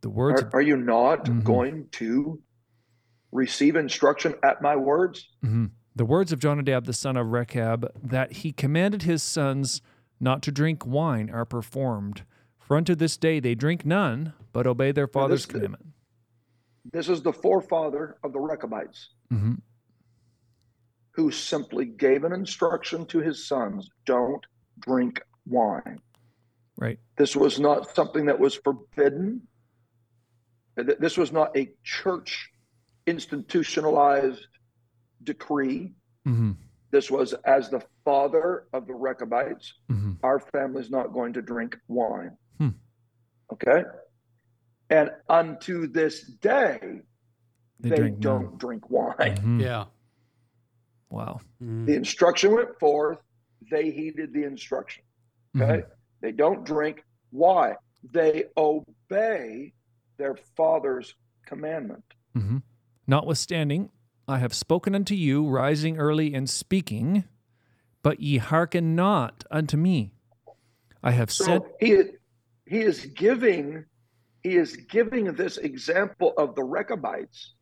The 0.00 0.08
words 0.08 0.40
Are, 0.44 0.50
are 0.54 0.62
you 0.62 0.78
not 0.78 1.26
Mhm. 1.26 1.44
going 1.44 1.88
to 1.92 2.40
receive 3.30 3.76
instruction 3.76 4.36
at 4.42 4.62
my 4.62 4.74
words? 4.74 5.28
Mhm. 5.44 5.72
The 5.94 6.06
words 6.06 6.32
of 6.32 6.38
Jonadab 6.38 6.86
the 6.86 6.94
son 6.94 7.18
of 7.18 7.26
Rechab, 7.26 7.92
that 8.02 8.32
he 8.36 8.52
commanded 8.52 9.02
his 9.02 9.22
sons 9.22 9.82
not 10.18 10.40
to 10.44 10.50
drink 10.50 10.86
wine, 10.86 11.28
are 11.28 11.44
performed. 11.44 12.22
For 12.72 12.78
unto 12.78 12.94
this 12.94 13.18
day 13.18 13.38
they 13.38 13.54
drink 13.54 13.84
none, 13.84 14.32
but 14.54 14.66
obey 14.66 14.92
their 14.92 15.06
father's 15.06 15.44
this- 15.44 15.52
commandment. 15.52 15.88
This 16.90 17.10
is 17.10 17.20
the 17.20 17.30
forefather 17.34 18.16
of 18.24 18.32
the 18.32 18.40
Rechabites 18.40 19.10
Mhm. 19.30 19.60
who 21.10 21.30
simply 21.30 21.84
gave 21.84 22.24
an 22.24 22.32
instruction 22.32 23.04
to 23.08 23.18
his 23.18 23.46
sons 23.46 23.90
don't 24.06 24.42
drink 24.78 25.20
wine. 25.44 26.00
Right. 26.78 26.98
This 27.18 27.36
was 27.36 27.60
not 27.60 27.94
something 27.94 28.24
that 28.24 28.40
was 28.40 28.54
forbidden. 28.54 29.46
This 30.76 31.18
was 31.18 31.30
not 31.30 31.54
a 31.54 31.76
church 31.84 32.50
institutionalized 33.06 34.46
decree. 35.22 35.92
hmm 36.24 36.52
This 36.90 37.10
was 37.10 37.34
as 37.44 37.68
the 37.68 37.84
father 38.02 38.66
of 38.72 38.86
the 38.86 38.94
Rechabites, 38.94 39.74
hmm 39.90 40.12
our 40.22 40.40
family's 40.40 40.88
not 40.90 41.12
going 41.12 41.34
to 41.34 41.42
drink 41.42 41.78
wine. 41.88 42.38
Okay. 43.52 43.84
And 44.90 45.10
unto 45.28 45.86
this 45.86 46.22
day, 46.22 46.78
They 47.80 47.90
they, 47.90 47.96
drink 47.96 48.20
don't 48.20 48.58
drink 48.58 48.90
wine. 48.90 49.36
Mhm. 49.36 49.60
Yeah. 49.60 49.84
Wow. 51.10 51.40
Mhm. 51.62 51.86
The 51.86 51.94
instruction 51.94 52.52
went 52.54 52.78
forth. 52.78 53.18
They 53.70 53.90
heeded 53.90 54.32
the 54.32 54.44
instruction. 54.44 55.04
Okay. 55.56 55.84
They 56.20 56.32
don't 56.32 56.64
drink. 56.64 57.04
Why? 57.30 57.76
They 58.12 58.44
obey 58.56 59.72
their 60.16 60.36
father's 60.56 61.14
commandment. 61.46 62.04
hmm 62.34 62.58
Notwithstanding, 63.06 63.90
I 64.28 64.38
have 64.38 64.54
spoken 64.54 64.94
unto 64.94 65.14
you, 65.14 65.46
rising 65.46 65.98
early 65.98 66.32
and 66.34 66.48
speaking, 66.48 67.24
but 68.02 68.20
ye 68.20 68.38
hearken 68.38 68.94
not 68.94 69.44
unto 69.50 69.76
me. 69.76 70.12
I 71.02 71.10
have 71.10 71.30
So 71.30 71.44
said, 71.44 71.62
he 71.80 71.92
is, 71.92 72.10
he 72.72 72.80
is 72.80 73.04
giving 73.14 73.84
he 74.42 74.56
is 74.56 74.74
giving 74.88 75.26
this 75.34 75.58
example 75.58 76.32
of 76.38 76.56
the 76.56 76.64
Rechabites 76.64 77.54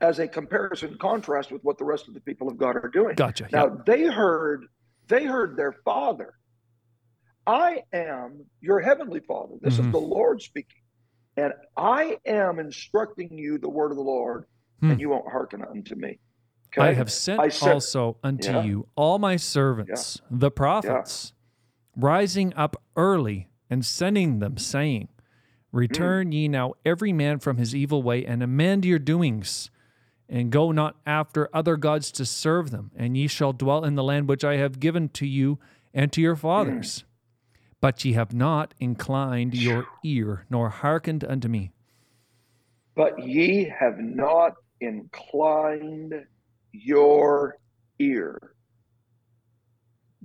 as 0.00 0.18
a 0.20 0.28
comparison 0.28 0.96
contrast 1.00 1.50
with 1.50 1.62
what 1.64 1.76
the 1.78 1.84
rest 1.84 2.06
of 2.06 2.14
the 2.14 2.20
people 2.20 2.46
of 2.48 2.56
God 2.56 2.76
are 2.76 2.90
doing. 2.92 3.16
Gotcha. 3.16 3.48
Now 3.50 3.66
yeah. 3.66 3.74
they 3.86 4.04
heard 4.04 4.66
they 5.08 5.24
heard 5.24 5.56
their 5.56 5.72
father. 5.84 6.34
I 7.46 7.82
am 7.92 8.44
your 8.60 8.80
heavenly 8.80 9.20
father. 9.20 9.54
This 9.60 9.78
Mhm. 9.78 9.86
is 9.86 9.92
the 9.92 9.98
Lord 9.98 10.40
speaking. 10.42 10.82
And 11.36 11.52
I 11.76 12.18
am 12.26 12.60
instructing 12.60 13.36
you 13.36 13.58
the 13.58 13.70
word 13.70 13.90
of 13.90 13.96
the 13.96 14.02
Lord, 14.04 14.44
Hmm. 14.80 14.90
and 14.92 15.00
you 15.00 15.08
won't 15.08 15.26
hearken 15.28 15.64
unto 15.64 15.96
me. 15.96 16.20
I 16.78 16.92
have 16.92 17.10
sent 17.10 17.40
I 17.40 17.50
also 17.70 18.18
unto 18.22 18.50
Yeah. 18.52 18.62
you 18.62 18.88
all 18.94 19.18
my 19.18 19.36
servants, 19.36 20.20
the 20.30 20.50
prophets, 20.50 21.32
rising 21.96 22.54
up 22.54 22.76
early 22.96 23.48
and 23.72 23.86
sending 23.86 24.38
them, 24.38 24.58
saying, 24.58 25.08
Return 25.72 26.26
Hmm. 26.26 26.32
ye 26.32 26.46
now 26.48 26.74
every 26.84 27.10
man 27.10 27.38
from 27.38 27.56
his 27.56 27.74
evil 27.74 28.02
way, 28.02 28.22
and 28.22 28.42
amend 28.42 28.84
your 28.84 28.98
doings, 28.98 29.70
and 30.28 30.52
go 30.52 30.72
not 30.72 31.00
after 31.06 31.48
other 31.54 31.78
gods 31.78 32.12
to 32.12 32.26
serve 32.26 32.70
them, 32.70 32.90
and 32.94 33.16
ye 33.16 33.26
shall 33.26 33.54
dwell 33.54 33.82
in 33.82 33.94
the 33.94 34.02
land 34.02 34.28
which 34.28 34.44
I 34.44 34.58
have 34.58 34.78
given 34.78 35.08
to 35.10 35.26
you 35.26 35.58
and 35.94 36.12
to 36.12 36.20
your 36.20 36.36
fathers. 36.36 37.04
But 37.80 38.04
ye 38.04 38.12
have 38.12 38.34
not 38.34 38.74
inclined 38.78 39.54
your 39.54 39.86
ear, 40.04 40.44
nor 40.50 40.68
hearkened 40.68 41.24
unto 41.24 41.48
me. 41.48 41.72
But 42.94 43.26
ye 43.26 43.72
have 43.80 43.98
not 43.98 44.52
inclined 44.82 46.26
your 46.72 47.56
ear. 47.98 48.38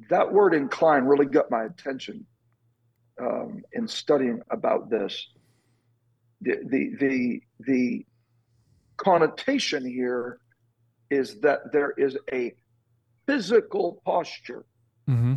That 0.09 0.33
word 0.33 0.53
incline 0.53 1.05
really 1.05 1.27
got 1.27 1.49
my 1.49 1.63
attention 1.63 2.25
um, 3.19 3.63
in 3.73 3.87
studying 3.87 4.41
about 4.49 4.89
this. 4.89 5.27
The, 6.41 6.57
the, 6.65 6.95
the, 6.99 7.41
the 7.59 8.05
connotation 8.97 9.85
here 9.85 10.39
is 11.09 11.39
that 11.41 11.71
there 11.71 11.91
is 11.97 12.17
a 12.31 12.53
physical 13.25 14.01
posture 14.05 14.65
Mm-hmm. 15.09 15.35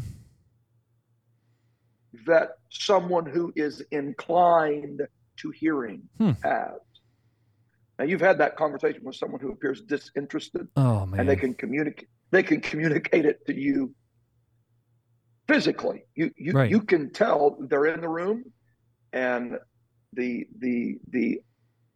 that 2.26 2.50
someone 2.70 3.24
who 3.26 3.52
is 3.54 3.82
inclined 3.92 5.02
to 5.36 5.50
hearing 5.50 6.02
Hmm. 6.18 6.32
has. 6.42 6.72
Now 7.98 8.04
you've 8.04 8.20
had 8.20 8.38
that 8.38 8.56
conversation 8.56 9.02
with 9.04 9.14
someone 9.14 9.40
who 9.40 9.52
appears 9.52 9.82
disinterested 9.82 10.66
Oh, 10.76 11.06
man. 11.06 11.20
and 11.20 11.28
they 11.28 11.36
can 11.36 11.54
communicate 11.54 12.08
they 12.32 12.42
can 12.42 12.60
communicate 12.60 13.26
it 13.26 13.44
to 13.46 13.54
you 13.54 13.94
physically. 15.54 16.04
You 16.14 16.30
you 16.36 16.52
Right. 16.52 16.70
you 16.70 16.80
can 16.80 17.10
tell 17.12 17.56
they're 17.60 17.86
in 17.86 18.00
the 18.00 18.08
room 18.08 18.44
and 19.12 19.58
the 20.12 20.46
the 20.58 20.98
the 21.10 21.40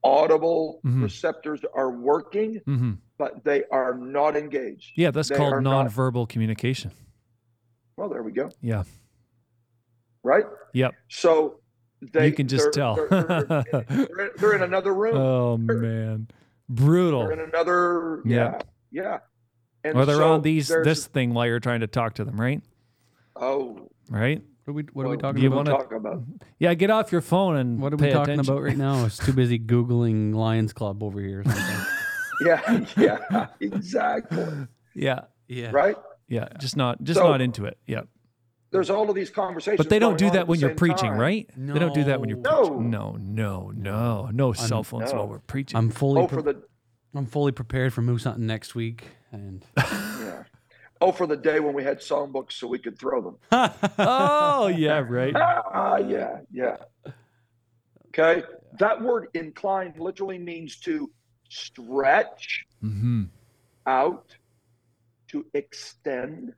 audible 0.02 0.80
Mhm. 0.84 1.02
receptors 1.02 1.60
are 1.74 1.90
working, 1.90 2.60
hmm 2.66 2.92
but 3.16 3.44
they 3.44 3.62
are 3.70 3.94
not 3.96 4.36
engaged. 4.36 4.92
Yeah, 4.96 5.12
that's 5.12 5.28
They 5.28 5.36
called 5.36 5.52
are 5.52 5.60
not- 5.60 5.86
nonverbal 5.86 6.28
communication. 6.28 6.90
Well, 7.96 8.08
there 8.08 8.24
we 8.24 8.32
go. 8.32 8.50
Yeah. 8.60 8.82
Right? 10.24 10.44
Yep. 10.72 10.94
So 11.08 11.60
they 12.12 12.26
you 12.28 12.32
can 12.32 12.48
just 12.48 12.64
they're- 12.64 12.72
tell. 12.72 12.94
they're, 13.08 13.22
they're- 13.22 14.30
they're 14.36 14.54
in- 14.56 14.62
another 14.62 14.92
room. 14.92 15.16
oh 15.16 15.56
man, 15.56 16.26
brutal. 16.68 17.20
They're 17.20 17.32
in 17.32 17.40
another 17.40 18.20
yeah, 18.24 18.36
Yep. 18.52 18.64
yeah. 18.90 19.18
And 19.84 19.96
Or 19.96 20.06
they're 20.06 20.16
so 20.16 20.32
on 20.32 20.42
these 20.42 20.68
this 20.68 21.06
thing 21.06 21.34
while 21.34 21.46
you're 21.46 21.60
trying 21.60 21.80
to 21.80 21.86
talk 21.86 22.14
to 22.14 22.24
them, 22.24 22.40
right? 22.40 22.62
Oh 23.36 23.88
Right? 24.10 24.42
What 24.64 24.70
are 24.70 24.74
we 24.74 24.82
What 24.92 25.06
are 25.06 25.08
we 25.10 25.16
Well, 25.16 25.20
talking 25.20 25.42
you 25.42 25.48
about? 25.48 25.56
wanna- 25.56 25.70
talk 25.70 25.92
about. 25.92 26.22
Yeah, 26.58 26.74
get 26.74 26.90
off 26.90 27.12
your 27.12 27.20
phone 27.20 27.56
and 27.56 27.80
What 27.80 27.92
are 27.92 27.96
pay 27.96 28.06
we 28.06 28.12
talking 28.12 28.32
attention. 28.34 28.52
about 28.52 28.62
right 28.64 28.76
now? 28.76 28.94
I 29.00 29.04
was 29.04 29.18
too 29.18 29.32
busy 29.32 29.58
googling 29.58 30.34
Lions 30.34 30.72
Club 30.72 31.02
over 31.02 31.20
here. 31.20 31.40
Or 31.40 31.44
something. 31.44 31.86
Yeah, 32.44 32.84
yeah, 32.96 33.46
exactly. 33.60 34.44
Yeah, 34.94 35.20
yeah. 35.46 35.70
Right? 35.70 35.96
yeah, 36.28 36.48
just 36.58 36.76
not 36.76 37.00
just 37.04 37.20
So- 37.20 37.28
not 37.28 37.40
into 37.40 37.64
it. 37.64 37.78
Yeah, 37.86 38.02
There's 38.72 38.90
all 38.90 39.08
of 39.08 39.14
these 39.14 39.30
conversations. 39.30 39.78
but 39.78 39.88
they 39.88 40.00
don't 40.00 40.18
going 40.18 40.32
do 40.32 40.36
that 40.38 40.48
when 40.48 40.58
you're 40.58 40.74
preaching, 40.74 41.10
time. 41.10 41.18
right? 41.18 41.48
They 41.56 41.78
don't 41.78 41.94
do 41.94 42.02
that 42.04 42.18
when 42.20 42.28
you're 42.28 42.38
No. 42.38 42.58
preaching. 42.62 42.90
No, 42.90 43.16
no, 43.20 43.70
no, 43.74 44.30
no 44.32 44.52
cell 44.52 44.82
phones 44.82 45.12
no. 45.12 45.18
while 45.18 45.28
we're 45.28 45.38
preaching. 45.38 45.76
I'm 45.78 45.90
fully. 45.90 46.22
Oh, 46.22 46.26
pre- 46.26 46.36
for 46.38 46.42
the 46.42 46.62
I'm 47.14 47.26
fully 47.26 47.52
prepared 47.52 47.92
for 47.92 48.02
Moose 48.02 48.24
Hunting 48.24 48.46
next 48.48 48.74
week, 48.74 49.04
and 49.30 49.64
yeah. 49.76 49.84
Oh, 51.00 51.12
for 51.12 51.26
the 51.26 51.36
day 51.36 51.60
when 51.60 51.74
we 51.74 51.82
had 51.82 51.98
songbooks 51.98 52.52
so 52.52 52.66
we 52.66 52.78
could 52.78 52.98
throw 52.98 53.20
them. 53.20 53.36
oh 53.98 54.68
yeah, 54.68 55.04
right. 55.06 55.34
Ah, 55.36 55.96
yeah, 55.96 56.38
yeah. 56.52 56.76
Okay. 58.08 58.42
That 58.78 59.02
word 59.02 59.28
inclined 59.34 59.98
literally 59.98 60.38
means 60.38 60.78
to 60.80 61.10
stretch 61.48 62.64
hmm 62.80 63.24
out, 63.86 64.34
to 65.28 65.44
extend, 65.52 66.54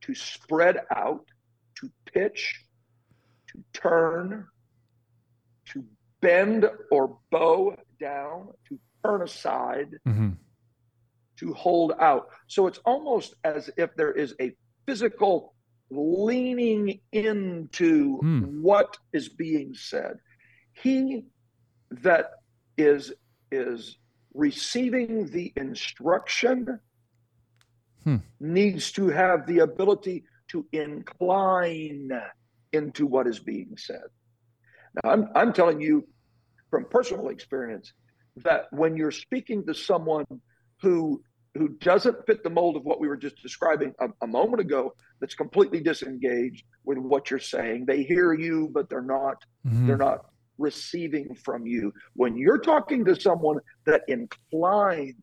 to 0.00 0.14
spread 0.14 0.78
out, 0.94 1.26
to 1.74 1.90
pitch, 2.12 2.64
to 3.48 3.62
turn, 3.72 4.46
to 5.66 5.84
bend 6.20 6.66
or 6.90 7.18
bow 7.30 7.76
down, 8.00 8.48
to 8.68 8.78
turn 9.04 9.22
aside, 9.22 9.98
hmm 10.06 10.30
to 11.38 11.52
hold 11.54 11.92
out. 12.00 12.28
So 12.46 12.66
it's 12.66 12.78
almost 12.84 13.34
as 13.44 13.70
if 13.76 13.94
there 13.96 14.12
is 14.12 14.34
a 14.40 14.54
physical 14.86 15.54
leaning 15.90 17.00
into 17.12 18.18
Hmm. 18.18 18.62
what 18.62 18.96
is 19.12 19.28
being 19.28 19.74
said. 19.74 20.18
He 20.72 21.24
that 21.90 22.32
is 22.76 23.12
is 23.50 23.96
receiving 24.34 25.26
the 25.26 25.52
instruction 25.56 26.80
Hmm. 28.04 28.16
needs 28.40 28.92
to 28.92 29.08
have 29.08 29.46
the 29.46 29.60
ability 29.60 30.24
to 30.48 30.66
incline 30.72 32.10
into 32.72 33.06
what 33.06 33.26
is 33.26 33.40
being 33.40 33.76
said. 33.76 34.08
Now 35.02 35.10
I'm 35.10 35.28
I'm 35.34 35.52
telling 35.52 35.80
you 35.80 36.06
from 36.70 36.84
personal 36.90 37.28
experience 37.28 37.92
that 38.36 38.66
when 38.72 38.96
you're 38.96 39.10
speaking 39.10 39.64
to 39.66 39.74
someone 39.74 40.26
who 40.82 41.22
who 41.58 41.68
doesn't 41.68 42.24
fit 42.26 42.42
the 42.42 42.50
mold 42.50 42.76
of 42.76 42.84
what 42.84 43.00
we 43.00 43.08
were 43.08 43.16
just 43.16 43.42
describing 43.42 43.94
a, 44.00 44.08
a 44.22 44.26
moment 44.26 44.60
ago 44.60 44.94
that's 45.20 45.34
completely 45.34 45.80
disengaged 45.80 46.64
with 46.84 46.98
what 46.98 47.30
you're 47.30 47.38
saying. 47.38 47.84
They 47.86 48.02
hear 48.02 48.32
you 48.32 48.70
but 48.72 48.88
they're 48.88 49.02
not 49.02 49.44
hmm 49.64 49.86
they're 49.86 49.96
not 49.96 50.26
receiving 50.56 51.34
from 51.34 51.66
you. 51.66 51.92
When 52.14 52.36
you're 52.36 52.58
talking 52.58 53.04
to 53.04 53.20
someone 53.20 53.58
that 53.86 54.02
inclines 54.08 55.14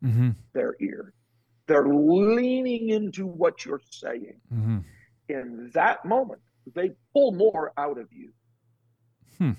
hmm 0.00 0.30
their 0.52 0.76
ear 0.80 1.12
they're 1.66 1.88
leaning 1.88 2.90
into 2.90 3.26
what 3.26 3.64
you're 3.64 3.80
saying. 3.90 4.40
Hmm 4.48 4.78
in 5.28 5.70
that 5.74 6.04
moment 6.04 6.40
they 6.74 6.90
pull 7.12 7.32
more 7.32 7.72
out 7.76 7.98
of 7.98 8.08
you. 8.12 8.32
Hmm. 9.38 9.52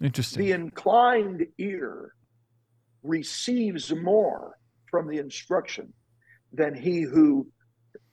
Interesting. 0.00 0.44
the 0.44 0.52
inclined 0.52 1.46
ear 1.58 2.12
receives 3.02 3.92
more 3.94 4.57
from 4.90 5.08
the 5.08 5.18
instruction 5.18 5.92
than 6.52 6.74
he 6.74 7.02
who 7.02 7.50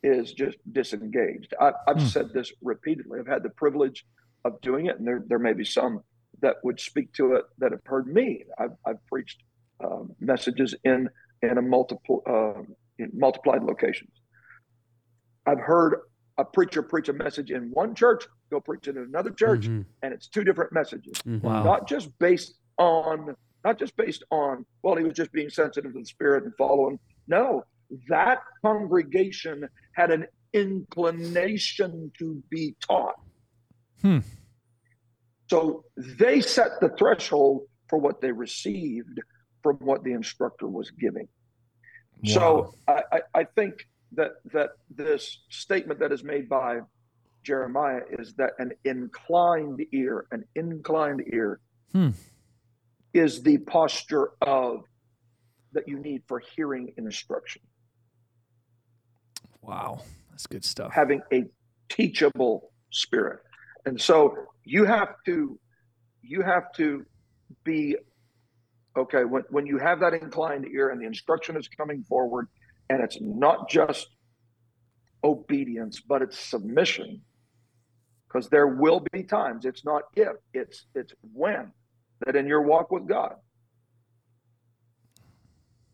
is 0.02 0.32
just 0.32 0.58
disengaged. 0.72 1.54
I, 1.60 1.72
I've 1.88 2.00
Hmm. 2.00 2.06
said 2.06 2.32
this 2.32 2.52
repeatedly. 2.62 3.18
I've 3.20 3.26
had 3.26 3.42
the 3.42 3.50
privilege 3.50 4.04
of 4.44 4.60
doing 4.60 4.86
it, 4.86 4.98
and 4.98 5.06
there, 5.06 5.22
there 5.26 5.38
may 5.38 5.52
be 5.52 5.64
some 5.64 6.00
that 6.42 6.56
would 6.62 6.78
speak 6.78 7.12
to 7.14 7.34
it 7.34 7.44
that 7.58 7.72
have 7.72 7.80
heard 7.86 8.06
me. 8.06 8.44
I've, 8.58 8.76
I've 8.86 9.04
preached 9.06 9.42
um, 9.82 10.14
messages 10.20 10.74
in 10.84 11.08
in 11.42 11.58
a 11.58 11.62
multiple 11.62 12.22
um 12.26 12.74
in 12.98 13.10
multiplied 13.12 13.62
locations. 13.62 14.10
I've 15.46 15.60
heard 15.60 16.00
a 16.38 16.44
preacher 16.44 16.82
preach 16.82 17.08
a 17.08 17.12
message 17.12 17.50
in 17.50 17.70
one 17.70 17.94
church, 17.94 18.26
go 18.50 18.60
preach 18.60 18.88
it 18.88 18.96
in 18.96 19.02
another 19.04 19.30
church, 19.30 19.66
Mhm, 19.68 19.84
and 20.02 20.12
it's 20.14 20.28
two 20.28 20.44
different 20.44 20.72
messages 20.72 21.14
mhm. 21.26 21.42
Wow. 21.42 21.62
not 21.64 21.88
just 21.88 22.16
based 22.18 22.58
on 22.78 23.34
not 23.66 23.78
just 23.78 23.96
based 23.96 24.22
on 24.30 24.64
well 24.82 24.94
he 24.96 25.02
was 25.02 25.12
just 25.14 25.32
being 25.32 25.50
sensitive 25.50 25.92
to 25.92 25.98
the 25.98 26.06
spirit 26.06 26.44
and 26.44 26.52
following 26.56 26.98
no 27.26 27.64
that 28.08 28.38
congregation 28.64 29.68
had 29.92 30.10
an 30.12 30.24
inclination 30.52 32.10
to 32.18 32.40
be 32.50 32.74
taught 32.88 33.16
Hmm. 34.02 34.18
so 35.50 35.84
they 35.96 36.40
set 36.40 36.70
the 36.80 36.90
threshold 36.98 37.62
for 37.88 37.98
what 37.98 38.20
they 38.20 38.30
received 38.30 39.18
from 39.62 39.76
what 39.78 40.04
the 40.04 40.12
instructor 40.12 40.68
was 40.68 40.90
giving 40.90 41.28
Wow. 42.22 42.34
so 42.36 42.74
I, 42.88 43.02
I, 43.16 43.20
I 43.40 43.44
think 43.56 43.74
that 44.12 44.32
that 44.52 44.70
this 44.94 45.22
statement 45.50 45.98
that 46.00 46.12
is 46.12 46.22
made 46.22 46.48
by 46.48 46.80
Jeremiah 47.42 48.00
is 48.18 48.34
that 48.34 48.52
an 48.58 48.72
inclined 48.84 49.80
ear, 49.92 50.26
an 50.32 50.42
inclined 50.54 51.22
ear, 51.32 51.60
Hmm. 51.92 52.10
Is 53.12 53.42
the 53.42 53.58
posture 53.58 54.30
of 54.42 54.84
that 55.72 55.88
you 55.88 55.98
need 55.98 56.22
for 56.26 56.40
hearing 56.54 56.92
instruction, 56.96 57.62
wow, 59.62 60.00
that's 60.30 60.46
good 60.46 60.64
stuff. 60.64 60.92
having 60.92 61.20
a 61.32 61.44
teachable 61.88 62.72
spirit, 62.90 63.40
and 63.84 64.00
so 64.00 64.34
you 64.64 64.84
have 64.84 65.14
to 65.24 65.58
you 66.22 66.42
have 66.42 66.72
to 66.72 67.04
be 67.64 67.96
okay 68.96 69.24
when 69.24 69.42
when 69.50 69.66
you 69.66 69.78
have 69.78 70.00
that 70.00 70.14
inclined 70.14 70.66
ear 70.66 70.90
and 70.90 71.00
the 71.00 71.06
instruction 71.06 71.56
is 71.56 71.68
coming 71.68 72.02
forward, 72.04 72.48
and 72.90 73.02
it's 73.02 73.18
not 73.20 73.68
just 73.68 74.08
obedience, 75.24 76.00
but 76.00 76.22
it's 76.22 76.38
submission. 76.38 77.20
Because 78.28 78.48
there 78.48 78.66
will 78.66 79.02
be 79.12 79.22
times, 79.22 79.64
it's 79.64 79.84
not 79.84 80.02
if, 80.16 80.32
it's 80.52 80.86
it's 80.94 81.12
when 81.32 81.72
that 82.24 82.36
in 82.36 82.46
your 82.46 82.62
walk 82.62 82.90
with 82.90 83.06
God, 83.06 83.34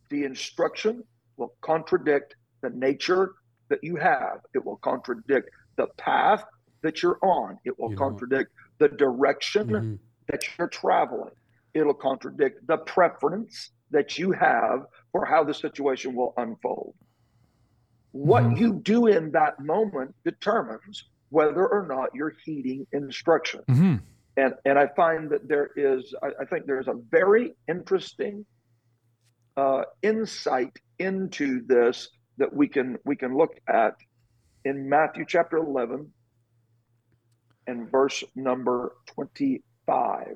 the 0.09 0.23
instruction 0.23 1.03
will 1.37 1.53
contradict 1.61 2.35
the 2.61 2.69
nature 2.69 3.33
that 3.69 3.79
you 3.83 3.95
have. 3.95 4.39
It 4.53 4.63
will 4.63 4.77
contradict 4.77 5.49
the 5.77 5.87
path 5.97 6.43
that 6.83 7.01
you're 7.01 7.19
on. 7.23 7.57
It 7.65 7.77
will 7.79 7.91
You 7.91 7.97
contradict 7.97 8.51
the 8.79 8.89
direction 8.89 9.67
Mhm. 9.67 9.99
that 10.27 10.43
you're 10.57 10.67
traveling. 10.67 11.33
It'll 11.73 11.93
contradict 11.93 12.65
the 12.67 12.77
preference 12.77 13.71
that 13.89 14.17
you 14.19 14.31
have 14.31 14.85
for 15.11 15.25
how 15.25 15.43
the 15.43 15.53
situation 15.53 16.13
will 16.15 16.33
unfold. 16.37 16.95
What 18.11 18.43
Mhm. 18.43 18.57
you 18.59 18.73
do 18.73 19.07
in 19.07 19.31
that 19.31 19.59
moment 19.59 20.15
determines 20.23 21.09
whether 21.29 21.67
or 21.67 21.87
not 21.87 22.13
you're 22.13 22.35
heeding 22.45 22.85
instruction. 22.91 23.63
hmm 23.67 23.95
And 24.35 24.53
and 24.65 24.79
I 24.79 24.87
find 24.95 25.29
that 25.29 25.47
there 25.47 25.69
is, 25.75 26.13
I, 26.23 26.27
I 26.41 26.45
think 26.45 26.65
there's 26.65 26.87
a 26.87 26.95
very 27.11 27.53
interesting 27.67 28.45
uh, 29.55 29.83
insight 30.01 30.77
into 30.99 31.61
this 31.65 32.09
that 32.37 32.53
we 32.53 32.67
can 32.67 32.97
we 33.05 33.15
can 33.15 33.37
look 33.37 33.55
at 33.67 33.95
in 34.65 34.89
Matthew 34.89 35.25
chapter 35.27 35.57
11 35.57 36.11
and 37.67 37.91
verse 37.91 38.23
number 38.35 38.95
25. 39.07 40.35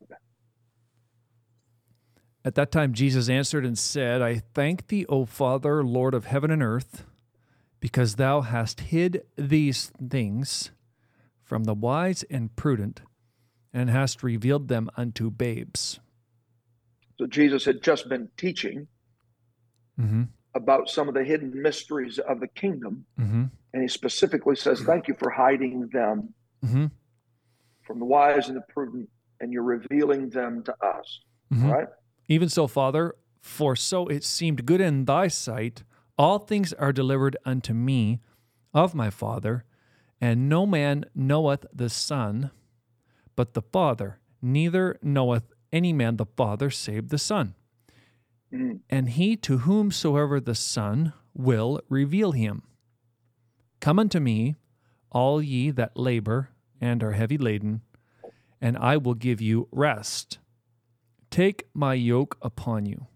At 2.45 2.55
that 2.55 2.71
time, 2.71 2.93
Jesus 2.93 3.27
answered 3.27 3.65
and 3.65 3.77
said, 3.77 4.21
I 4.21 4.41
thank 4.53 4.87
thee, 4.87 5.05
O 5.09 5.25
Father, 5.25 5.83
Lord 5.83 6.13
of 6.13 6.25
heaven 6.25 6.49
and 6.49 6.63
earth, 6.63 7.03
because 7.79 8.15
thou 8.15 8.41
hast 8.41 8.79
hid 8.79 9.23
these 9.37 9.91
things 10.09 10.71
from 11.43 11.65
the 11.65 11.73
wise 11.73 12.23
and 12.29 12.55
prudent, 12.55 13.01
and 13.77 13.91
hast 13.91 14.23
revealed 14.23 14.67
them 14.69 14.89
unto 14.97 15.29
babes. 15.29 15.99
So 17.19 17.27
Jesus 17.27 17.63
had 17.63 17.83
just 17.83 18.09
been 18.09 18.27
teaching 18.35 18.87
hmm 19.95 20.23
about 20.55 20.89
some 20.89 21.07
of 21.07 21.13
the 21.13 21.23
hidden 21.23 21.61
mysteries 21.61 22.17
of 22.17 22.39
the 22.39 22.47
kingdom, 22.47 23.05
hmm 23.17 23.45
and 23.73 23.81
he 23.83 23.87
specifically 23.87 24.55
says, 24.55 24.81
"Thank 24.81 25.07
you 25.07 25.13
for 25.13 25.29
hiding 25.29 25.89
them 25.89 26.33
hmm 26.65 26.87
from 27.83 27.99
the 27.99 28.05
wise 28.05 28.47
and 28.47 28.57
the 28.57 28.65
prudent, 28.73 29.09
and 29.39 29.53
you're 29.53 29.61
revealing 29.61 30.29
them 30.29 30.63
to 30.63 30.73
us." 30.83 31.21
Mhm. 31.53 31.65
All 31.65 31.71
right. 31.73 31.87
Even 32.27 32.49
so, 32.49 32.65
Father, 32.65 33.13
for 33.41 33.75
so 33.75 34.07
it 34.07 34.23
seemed 34.23 34.65
good 34.65 34.81
in 34.81 35.05
thy 35.05 35.27
sight, 35.27 35.83
all 36.17 36.39
things 36.39 36.73
are 36.73 36.91
delivered 36.91 37.37
unto 37.45 37.73
me 37.75 38.21
of 38.73 38.95
my 38.95 39.11
Father, 39.11 39.65
and 40.19 40.49
no 40.49 40.65
man 40.65 41.05
knoweth 41.13 41.67
the 41.71 41.89
Son 41.89 42.49
but 43.37 43.53
the 43.53 43.61
Father, 43.61 44.19
neither 44.41 44.97
knoweth 45.01 45.53
any 45.71 45.93
man 45.93 46.17
the 46.17 46.25
Father 46.25 46.69
save 46.69 47.07
the 47.07 47.17
Son, 47.17 47.53
Mm. 48.51 48.79
and 48.89 49.09
he 49.09 49.35
to 49.37 49.59
whomsoever 49.59 50.39
the 50.39 50.55
Son 50.55 51.13
will 51.33 51.81
reveal 51.89 52.31
him. 52.31 52.63
Come 53.79 53.99
unto 53.99 54.19
me, 54.19 54.55
all 55.11 55.41
ye 55.41 55.69
that 55.71 55.95
labor 55.97 56.49
and 56.81 57.03
are 57.03 57.11
heavy 57.11 57.37
laden, 57.37 57.81
and 58.59 58.77
I 58.77 58.97
will 58.97 59.13
give 59.13 59.39
you 59.41 59.67
rest. 59.71 60.39
Take 61.29 61.67
my 61.73 61.93
yoke 61.93 62.37
upon 62.41 62.85
you 62.85 63.07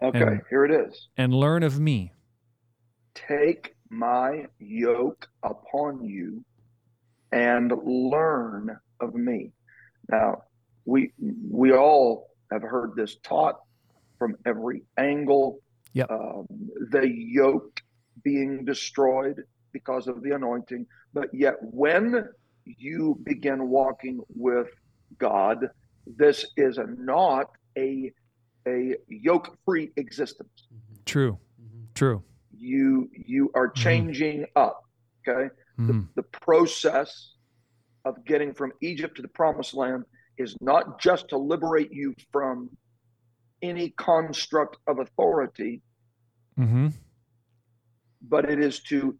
Okay, 0.00 0.20
And- 0.22 0.42
here 0.50 0.64
it 0.64 0.72
is. 0.72 1.08
and 1.16 1.32
learn 1.32 1.62
of 1.62 1.78
me. 1.78 2.12
Take 3.14 3.76
my 3.90 4.48
yoke 4.58 5.28
upon 5.44 6.02
you 6.02 6.44
and 7.30 7.70
learn 7.84 8.80
of 9.02 9.14
me. 9.14 9.50
Now, 10.08 10.42
we 10.84 11.12
we 11.50 11.72
all 11.72 12.30
have 12.50 12.62
heard 12.62 12.94
this 12.96 13.16
taught 13.22 13.56
from 14.18 14.36
every 14.46 14.84
angle. 14.96 15.60
Yep. 15.94 16.10
Um, 16.10 16.46
the 16.90 17.06
yoke 17.08 17.80
being 18.24 18.64
destroyed 18.64 19.42
because 19.72 20.06
of 20.06 20.22
the 20.22 20.30
anointing, 20.32 20.86
but 21.12 21.28
yet 21.32 21.54
when 21.60 22.28
you 22.64 23.18
begin 23.24 23.68
walking 23.68 24.20
with 24.34 24.68
God, 25.18 25.68
this 26.06 26.46
is 26.56 26.78
a, 26.78 26.86
not 26.98 27.50
a 27.76 28.12
a 28.66 28.94
yoke-free 29.08 29.90
existence. 29.96 30.68
True, 31.04 31.38
true. 31.94 32.22
You 32.56 33.10
you 33.12 33.50
are 33.54 33.68
changing 33.68 34.46
up. 34.56 34.84
Okay 35.26 35.48
Mhm. 35.78 36.08
the 36.14 36.22
process 36.22 37.31
of 38.04 38.24
getting 38.24 38.52
from 38.54 38.72
Egypt 38.80 39.16
to 39.16 39.22
the 39.22 39.28
promised 39.28 39.74
land 39.74 40.04
is 40.38 40.56
not 40.60 41.00
just 41.00 41.28
to 41.28 41.38
liberate 41.38 41.92
you 41.92 42.14
from 42.30 42.70
any 43.62 43.90
construct 43.90 44.76
of 44.86 44.98
authority, 44.98 45.82
hmm 46.56 46.88
but 48.28 48.48
it 48.48 48.60
is 48.60 48.78
to 48.80 49.18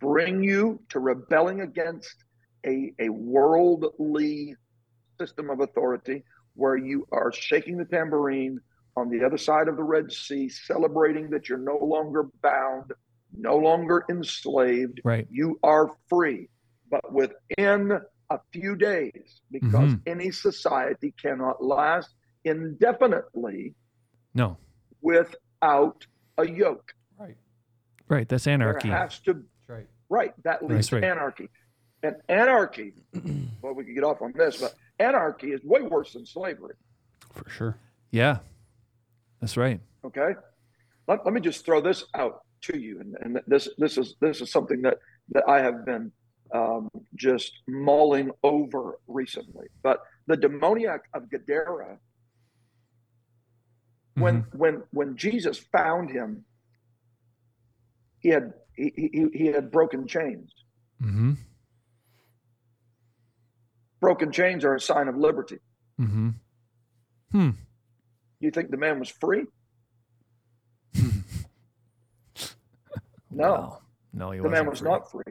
bring 0.00 0.42
you 0.42 0.78
to 0.90 1.00
rebelling 1.00 1.62
against 1.62 2.14
a, 2.66 2.92
a 2.98 3.08
worldly 3.08 4.54
system 5.18 5.48
of 5.48 5.60
authority 5.60 6.22
where 6.54 6.76
you 6.76 7.06
are 7.10 7.32
shaking 7.32 7.78
the 7.78 7.86
tambourine 7.86 8.60
on 8.98 9.08
the 9.08 9.24
other 9.24 9.38
side 9.38 9.66
of 9.66 9.76
the 9.76 9.82
Red 9.82 10.12
Sea, 10.12 10.48
celebrating 10.50 11.30
that 11.30 11.48
you're 11.48 11.56
no 11.56 11.78
longer 11.78 12.28
bound, 12.42 12.92
no 13.34 13.56
longer 13.56 14.04
enslaved, 14.10 15.00
Right. 15.04 15.26
you 15.30 15.58
are 15.62 15.90
free. 16.10 16.50
But 16.90 17.12
within 17.12 17.98
a 18.30 18.38
few 18.52 18.76
days, 18.76 19.40
because 19.50 19.94
Mhm. 19.94 20.02
any 20.06 20.30
society 20.30 21.12
cannot 21.20 21.62
last 21.62 22.14
indefinitely 22.44 23.74
No. 24.34 24.56
without 25.00 26.06
a 26.38 26.48
yoke. 26.48 26.94
Right. 27.18 27.36
Right. 28.08 28.28
That's 28.28 28.46
anarchy. 28.46 28.88
There 28.88 28.98
has 28.98 29.20
to 29.20 29.44
right. 29.66 29.86
right 30.08 30.34
that 30.42 30.64
leads 30.64 30.92
right. 30.92 31.00
to 31.00 31.06
anarchy. 31.06 31.48
And 32.02 32.16
anarchy, 32.28 32.92
well, 33.62 33.72
we 33.74 33.84
could 33.84 33.94
get 33.94 34.04
off 34.04 34.20
on 34.20 34.32
this, 34.32 34.60
but 34.60 34.74
anarchy 34.98 35.52
is 35.52 35.62
way 35.64 35.82
worse 35.82 36.12
than 36.12 36.26
slavery. 36.26 36.74
For 37.32 37.48
sure. 37.48 37.76
Yeah. 38.10 38.38
That's 39.40 39.56
right. 39.56 39.80
Okay, 40.04 40.34
let, 41.08 41.24
let 41.24 41.32
me 41.34 41.40
just 41.40 41.64
throw 41.64 41.80
this 41.80 42.04
out 42.14 42.42
to 42.62 42.78
you, 42.78 43.00
and, 43.00 43.16
and 43.20 43.40
this 43.46 43.68
this 43.78 43.96
is 43.98 44.16
this 44.20 44.40
is 44.40 44.50
something 44.50 44.82
that 44.82 44.98
that 45.30 45.44
I 45.48 45.60
have 45.60 45.84
been 45.84 46.12
um, 46.54 46.88
just 47.16 47.52
mulling 47.68 48.30
over 48.42 48.98
recently. 49.08 49.66
But 49.82 50.00
the 50.26 50.36
demoniac 50.36 51.02
of 51.12 51.28
Gadara, 51.30 51.98
when 54.14 54.44
Mhm. 54.44 54.54
when 54.54 54.82
when 54.92 55.16
Jesus 55.16 55.58
found 55.58 56.10
him, 56.10 56.44
he 58.20 58.28
had 58.30 58.54
he, 58.76 58.92
he, 58.96 59.26
he 59.34 59.46
had 59.46 59.70
broken 59.70 60.06
chains. 60.06 60.52
Mm-hmm. 61.02 61.32
Broken 64.00 64.30
chains 64.32 64.64
are 64.64 64.74
a 64.74 64.80
sign 64.80 65.08
of 65.08 65.16
liberty. 65.16 65.58
Mm-hmm. 66.00 66.30
Hmm. 67.32 67.50
You 68.40 68.50
think 68.50 68.70
the 68.70 68.76
man 68.76 68.98
was 69.00 69.08
free? 69.08 69.44
No. 73.30 73.50
Wow. 73.50 73.78
No, 74.12 74.30
he 74.30 74.38
the 74.40 74.48
man 74.48 74.66
was 74.70 74.78
free. 74.78 74.88
not 74.90 75.10
free. 75.10 75.24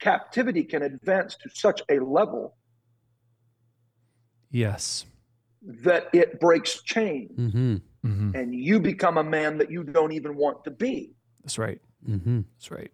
Captivity 0.00 0.64
can 0.64 0.82
advance 0.82 1.36
to 1.36 1.48
such 1.52 1.82
a 1.88 1.98
level 1.98 2.56
Yes. 4.50 5.04
that 5.62 6.08
it 6.12 6.38
breaks 6.40 6.82
chains 6.82 7.30
Mm-hmm. 7.38 7.76
Mm-hmm. 8.06 8.30
and 8.36 8.54
you 8.54 8.78
become 8.80 9.16
a 9.18 9.24
man 9.24 9.58
that 9.58 9.70
you 9.70 9.82
don't 9.82 10.12
even 10.12 10.36
want 10.36 10.62
to 10.64 10.70
be. 10.70 11.14
That's 11.42 11.58
right. 11.58 11.80
Mm-hmm. 12.08 12.42
That's 12.56 12.70
right. 12.70 12.90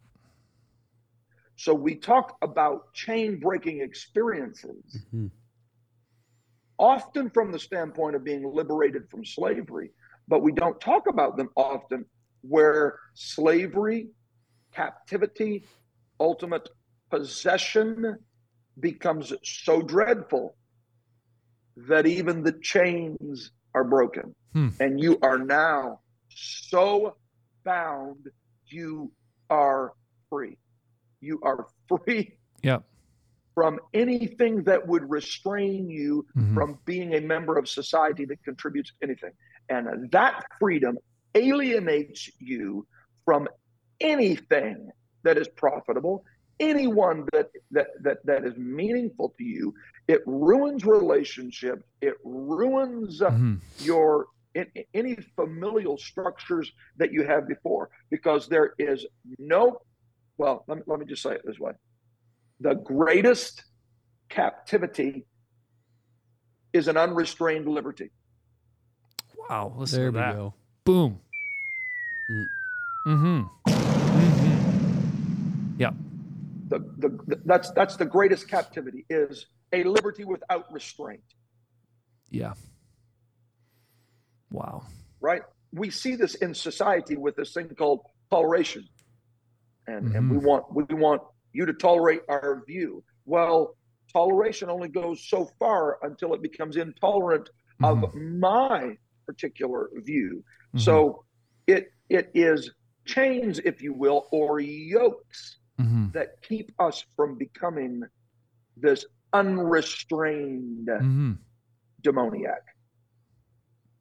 So 1.57 1.75
we 1.75 1.97
talk 1.97 2.37
about 2.43 2.93
chain 2.95 3.39
breaking 3.41 3.81
experiences, 3.81 4.83
Mm-hmm. 4.97 5.27
often 6.79 7.29
from 7.31 7.53
the 7.53 7.59
standpoint 7.59 8.17
of 8.17 8.25
being 8.25 8.45
liberated 8.51 9.11
from 9.11 9.25
slavery, 9.25 9.91
but 10.29 10.43
we 10.43 10.53
don't 10.53 10.81
talk 10.81 11.07
about 11.09 11.37
them 11.37 11.51
often 11.57 12.07
where 12.43 12.99
slavery, 13.15 14.09
captivity, 14.73 15.65
ultimate 16.21 16.69
possession 17.11 18.17
becomes 18.79 19.33
so 19.43 19.83
dreadful 19.83 20.57
that 21.77 22.07
even 22.07 22.43
the 22.43 22.53
chains 22.61 23.53
are 23.75 23.85
broken. 23.85 24.35
Hmm. 24.53 24.69
And 24.81 25.01
you 25.01 25.19
are 25.23 25.39
now 25.39 26.01
so 26.29 27.17
bound, 27.65 28.29
you 28.67 29.13
are 29.49 29.93
free. 30.29 30.57
You 31.21 31.41
are 31.43 31.67
free 31.89 32.39
Yep. 32.63 32.85
from 33.55 33.79
anything 33.93 34.63
that 34.65 34.87
would 34.87 35.09
restrain 35.11 35.91
you 35.91 36.27
Mhm. 36.37 36.55
from 36.55 36.79
being 36.85 37.15
a 37.15 37.21
member 37.21 37.59
of 37.59 37.69
society 37.69 38.25
that 38.27 38.43
contributes 38.45 38.93
anything. 39.03 39.33
And 39.69 40.11
that 40.13 40.45
freedom 40.59 40.99
alienates 41.35 42.31
you 42.41 42.87
from 43.25 43.49
anything 44.01 44.91
that 45.23 45.37
is 45.37 45.49
profitable, 45.49 46.25
anyone 46.61 47.27
that 47.33 47.49
that 47.73 47.89
that, 48.03 48.19
that 48.25 48.45
is 48.45 48.57
meaningful 48.57 49.35
to 49.39 49.45
you. 49.45 49.75
It 50.09 50.21
ruins 50.27 50.85
relationships. 50.85 51.83
It 52.01 52.15
ruins 52.25 53.23
uh, 53.23 53.31
Mhm. 53.31 53.61
your 53.79 54.27
in, 54.55 54.67
any 54.95 55.17
familial 55.37 55.97
structures 55.97 56.71
that 56.97 57.13
you 57.13 57.25
have 57.25 57.47
before 57.49 57.89
because 58.11 58.49
there 58.49 58.75
is 58.79 59.07
no 59.39 59.79
well 60.39 60.65
let 60.67 60.79
me, 60.79 60.83
let 60.87 60.99
me 60.99 61.07
just 61.07 61.23
say 61.23 61.33
it 61.33 61.43
this 61.45 61.59
way 61.61 61.71
the 62.59 62.75
greatest 62.75 63.63
captivity 64.29 65.25
is 66.73 66.89
an 66.89 66.97
unrestrained 66.97 67.69
liberty 67.69 68.11
Wow. 69.49 69.73
Listen 69.77 70.01
There 70.01 70.11
to 70.11 70.17
we 70.17 70.21
that. 70.21 70.35
go. 70.37 70.55
Boom. 70.85 71.21
Mm. 72.31 72.49
Mm-hmm. 73.07 73.43
Mm-hmm. 73.67 75.75
Yeah. 75.79 75.91
The, 76.71 76.79
the, 76.99 77.09
the 77.27 77.43
that's 77.45 77.71
that's 77.73 77.97
the 77.97 78.07
greatest 78.07 78.49
captivity 78.49 79.05
is 79.11 79.47
a 79.73 79.83
liberty 79.85 80.25
without 80.25 80.73
restraint. 80.73 81.23
Yeah. 82.31 82.55
Wow. 84.51 84.83
right? 85.21 85.43
We 85.73 85.91
see 85.91 86.17
this 86.17 86.35
in 86.37 86.55
society 86.55 87.17
with 87.17 87.37
this 87.37 87.53
thing 87.53 87.69
called 87.77 88.01
toleration. 88.31 88.89
And 89.87 90.15
and 90.15 90.31
we 90.31 90.39
want 90.39 90.65
we 90.75 90.85
want 90.95 91.23
you 91.53 91.67
to 91.67 91.73
tolerate 91.73 92.23
our 92.29 92.63
view. 92.67 93.03
Well 93.25 93.77
toleration 94.13 94.69
only 94.69 94.89
goes 94.89 95.25
so 95.29 95.49
far 95.59 95.99
until 96.03 96.35
it 96.35 96.43
becomes 96.43 96.77
intolerant 96.77 97.49
of 97.83 98.13
my 98.15 98.97
particular 99.27 99.89
view. 100.05 100.43
Mhm. 100.75 100.81
so 100.81 101.25
it 101.67 101.93
it 102.09 102.31
is 102.35 102.71
chains 103.07 103.61
if 103.65 103.81
you 103.83 103.93
will 103.95 104.27
or 104.33 104.61
yokes 104.61 105.60
Mhm. 105.81 106.13
that 106.13 106.43
keep 106.43 106.73
us 106.79 107.05
from 107.17 107.37
becoming 107.39 108.03
this 108.77 109.05
unrestrained 109.33 110.87
Mhm. 110.89 111.39
demoniac 112.03 112.63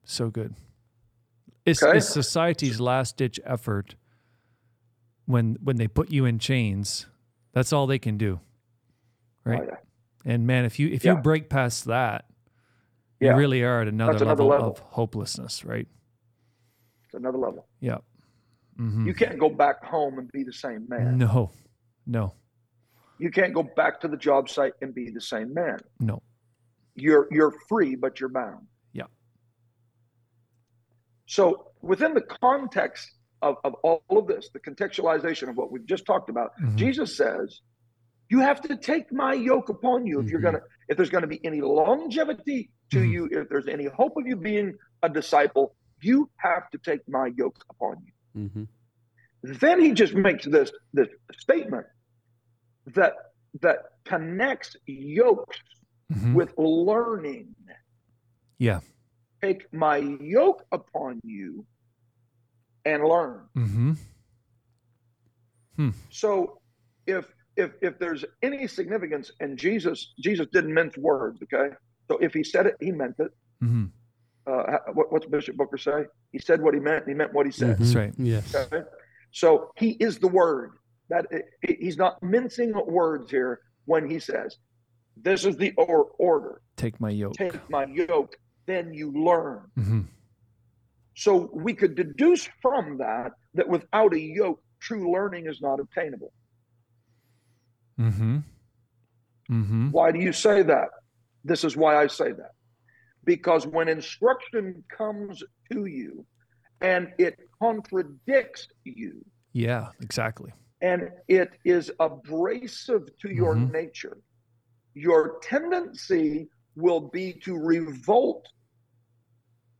So 0.04 0.30
good. 0.32 0.56
It's, 1.66 1.84
Okay. 1.84 1.98
it's 1.98 2.08
society's 2.10 2.80
last 2.80 3.16
ditch 3.18 3.40
effort 3.44 3.96
when 5.26 5.56
when 5.64 5.76
they 5.76 5.88
put 5.88 6.10
you 6.12 6.26
in 6.26 6.40
chains. 6.40 7.06
That's 7.52 7.72
all 7.72 7.86
they 7.86 8.00
can 8.00 8.18
do. 8.18 8.40
Right. 9.44 9.62
Oh, 9.62 9.66
yeah. 9.66 10.32
And 10.34 10.48
man, 10.48 10.66
if 10.66 10.80
you 10.80 10.88
if 10.90 11.06
Yeah. 11.06 11.16
you 11.16 11.22
break 11.22 11.48
past 11.50 11.86
that, 11.86 12.26
Yeah. 13.20 13.34
you 13.34 13.38
really 13.38 13.64
are 13.64 13.82
at 13.82 13.88
another, 13.88 14.14
another 14.24 14.44
level, 14.44 14.48
level. 14.48 14.70
of 14.72 14.80
hopelessness, 14.80 15.64
right? 15.66 15.88
it's 17.06 17.14
another 17.16 17.40
level 17.40 17.68
Yeah. 17.80 17.98
Mhm. 18.78 19.06
you 19.08 19.14
can't 19.16 19.40
go 19.40 19.50
back 19.50 19.84
home 19.84 20.20
and 20.20 20.32
be 20.32 20.44
the 20.44 20.54
same 20.54 20.88
man 20.88 21.18
No. 21.18 21.52
No. 22.18 22.34
you 23.20 23.30
can't 23.38 23.54
go 23.54 23.64
back 23.82 24.00
to 24.02 24.08
the 24.08 24.18
job 24.18 24.50
site 24.50 24.74
and 24.82 24.94
be 24.96 25.06
the 25.12 25.22
same 25.22 25.54
man 25.54 25.78
No. 26.00 26.22
you're 26.96 27.28
you're 27.36 27.54
free 27.70 27.94
but 27.96 28.20
you're 28.20 28.30
bound 28.42 28.66
Yeah. 28.94 29.10
so 31.26 31.68
within 31.82 32.14
the 32.14 32.22
context 32.22 33.10
of, 33.42 33.56
of 33.64 33.74
all 33.84 34.02
of 34.10 34.28
this 34.28 34.50
the 34.54 34.60
contextualization 34.60 35.50
of 35.50 35.56
what 35.56 35.72
we've 35.72 35.86
just 35.86 36.06
talked 36.06 36.30
about 36.30 36.50
Mhm. 36.62 36.76
jesus 36.76 37.16
says 37.16 37.62
You 38.32 38.42
have 38.42 38.62
to 38.70 38.78
take 38.78 39.12
my 39.12 39.34
yoke 39.34 39.70
upon 39.70 40.06
you 40.06 40.20
if 40.22 40.28
you're 40.30 40.40
Mhm. 40.40 40.50
gonna 40.50 40.62
if 40.90 40.98
there's 40.98 41.10
gonna 41.16 41.26
be 41.36 41.42
any 41.44 41.62
longevity 41.62 42.70
to 42.92 43.00
Mhm. 43.00 43.12
you, 43.14 43.22
if 43.40 43.50
there's 43.50 43.68
any 43.68 43.86
hope 44.00 44.14
of 44.20 44.26
you 44.30 44.36
being 44.36 44.68
a 45.08 45.10
disciple, 45.20 45.66
you 46.10 46.30
have 46.38 46.66
to 46.74 46.78
take 46.90 47.02
my 47.18 47.28
yoke 47.42 47.58
upon 47.74 47.94
you. 48.06 48.14
hmm 48.50 48.64
Then 49.64 49.78
he 49.86 49.90
just 50.02 50.14
makes 50.14 50.46
this 50.46 50.70
this 50.98 51.10
statement 51.46 51.88
that 52.96 53.14
that 53.62 53.78
connects 54.06 54.76
yokes 54.86 55.58
Mhm. 56.12 56.34
with 56.34 56.54
learning. 56.58 57.56
Yeah. 58.58 58.80
Take 59.42 59.72
my 59.74 59.98
yoke 59.98 60.66
upon 60.72 61.20
you 61.24 61.66
and 62.86 63.04
learn. 63.04 63.46
Mm-hmm. 63.56 63.94
Hmm. 65.76 65.90
So 66.10 66.60
if 67.08 67.32
if 67.56 67.72
if 67.82 68.00
there's 68.00 68.26
any 68.42 68.68
significance 68.68 69.32
and 69.40 69.58
Jesus 69.58 70.14
Jesus 70.20 70.48
didn't 70.52 70.74
mince 70.74 70.98
words, 70.98 71.40
okay? 71.44 71.76
So 72.10 72.18
if 72.18 72.34
he 72.34 72.44
said 72.44 72.66
it, 72.66 72.76
he 72.80 72.92
meant 72.92 73.16
it. 73.20 73.32
Mm-hmm. 73.64 73.86
Uh, 74.48 74.78
what, 74.94 75.12
what's 75.12 75.28
Bishop 75.28 75.56
Booker 75.58 75.78
say? 75.78 76.06
He 76.32 76.40
said 76.40 76.60
what 76.62 76.74
he 76.74 76.80
meant. 76.80 77.04
And 77.06 77.10
he 77.10 77.14
meant 77.14 77.34
what 77.34 77.46
he 77.46 77.52
said. 77.52 77.78
That's 77.78 77.94
right. 77.94 78.14
Yes. 78.18 78.54
Okay? 78.56 78.82
So 79.32 79.72
he 79.78 79.92
is 79.92 80.18
the 80.18 80.28
word. 80.28 80.72
That 81.10 81.26
he's 81.62 81.98
not 81.98 82.22
mincing 82.22 82.74
words 82.86 83.32
here 83.32 83.62
when 83.86 84.10
he 84.10 84.20
says, 84.20 84.58
"This 85.18 85.46
is 85.46 85.58
the 85.58 85.74
or- 85.78 86.12
order. 86.20 86.62
Take 86.78 87.00
my 87.00 87.10
yoke. 87.10 87.34
Take 87.34 87.70
my 87.70 87.86
yoke, 87.86 88.36
then 88.68 88.94
you 88.94 89.12
learn." 89.12 89.64
Mm-hmm. 89.78 90.02
So 91.16 91.50
we 91.54 91.74
could 91.74 91.96
deduce 91.96 92.48
from 92.62 93.00
that 93.00 93.32
that 93.56 93.68
without 93.68 94.14
a 94.14 94.20
yoke, 94.20 94.62
true 94.80 95.12
learning 95.12 95.48
is 95.48 95.60
not 95.62 95.80
obtainable. 95.80 96.32
Mm-hmm. 98.00 98.38
Mm-hmm. 99.52 99.92
Why 99.92 100.12
do 100.12 100.20
you 100.20 100.32
say 100.32 100.62
that? 100.64 100.90
This 101.44 101.64
is 101.64 101.76
why 101.76 101.98
I 101.98 102.08
say 102.08 102.32
that. 102.32 102.52
Because 103.26 103.68
when 103.68 103.90
instruction 103.90 104.84
comes 104.96 105.44
to 105.72 105.86
you 105.86 106.26
and 106.82 107.10
it 107.18 107.38
contradicts 107.62 108.68
you 108.84 109.26
Yeah, 109.52 109.90
exactly. 110.02 110.54
And 110.82 111.10
it 111.28 111.52
is 111.66 111.92
abrasive 112.00 113.18
to 113.20 113.30
your 113.34 113.56
Mhm. 113.56 113.72
nature, 113.72 114.18
your 114.94 115.40
tendency 115.42 116.50
will 116.76 117.02
be 117.02 117.34
to 117.34 117.58
revolt 117.58 118.48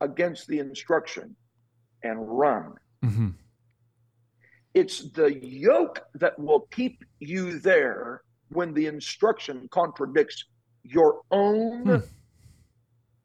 against 0.00 0.46
the 0.46 0.58
instruction 0.58 1.36
and 2.02 2.38
run. 2.38 2.74
Mm-hmm. 3.02 3.30
It's 4.74 5.10
the 5.12 5.34
yoke 5.44 6.06
that 6.14 6.38
will 6.38 6.66
keep 6.70 7.04
you 7.18 7.58
there 7.58 8.22
when 8.50 8.72
the 8.72 8.86
instruction 8.86 9.68
contradicts 9.68 10.44
your 10.82 11.22
own 11.30 11.84
Hmm. 11.86 12.06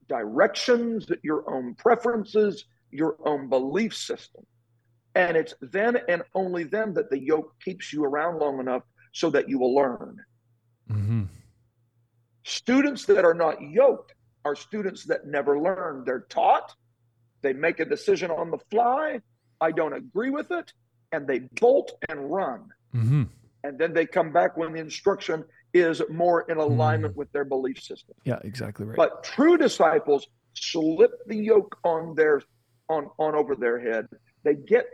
directions, 0.07 1.07
your 1.23 1.49
own 1.49 1.76
preferences, 1.76 2.65
your 2.91 3.17
own 3.28 3.49
belief 3.49 3.95
system. 3.95 4.45
And 5.16 5.38
it's 5.38 5.53
then 5.61 5.97
and 6.09 6.24
only 6.34 6.66
then 6.66 6.93
that 6.93 7.09
the 7.09 7.20
yoke 7.20 7.53
keeps 7.63 7.93
you 7.93 8.03
around 8.03 8.39
long 8.39 8.59
enough 8.59 8.84
so 9.13 9.30
that 9.30 9.49
you 9.49 9.57
will 9.57 9.74
learn. 9.74 10.18
Mm-hmm. 10.91 11.24
Students 12.43 13.05
that 13.05 13.24
are 13.26 13.34
not 13.34 13.61
yoked 13.61 14.13
are 14.43 14.55
students 14.55 15.05
that 15.05 15.26
never 15.26 15.59
learn. 15.59 16.03
They're 16.05 16.28
taught, 16.30 16.76
they 17.41 17.53
make 17.53 17.80
a 17.80 17.86
decision 17.86 18.30
on 18.30 18.51
the 18.51 18.59
fly. 18.70 19.22
I 19.61 19.72
don't 19.72 19.93
agree 19.93 20.30
with 20.30 20.51
it, 20.51 20.74
and 21.11 21.28
they 21.28 21.39
bolt 21.59 21.93
and 22.09 22.32
run. 22.32 22.68
Mm-hmm. 22.93 23.24
And 23.63 23.80
then 23.80 23.93
they 23.93 24.05
come 24.05 24.32
back 24.32 24.57
when 24.57 24.74
the 24.74 24.80
instruction 24.80 25.45
is 25.74 26.01
more 26.09 26.49
in 26.49 26.57
alignment 26.57 27.16
with 27.16 27.32
their 27.32 27.45
belief 27.45 27.82
system. 27.82 28.16
Yeah, 28.24 28.39
exactly 28.43 28.86
right. 28.86 28.95
But 28.95 29.24
true 29.24 29.57
disciples 29.57 30.28
slip 30.53 31.11
the 31.26 31.36
yoke 31.36 31.78
on 31.84 32.16
their 32.16 32.41
on 32.89 33.09
on 33.18 33.36
over 33.36 33.55
their 33.55 33.80
head. 33.80 34.07
They 34.45 34.53
get 34.53 34.85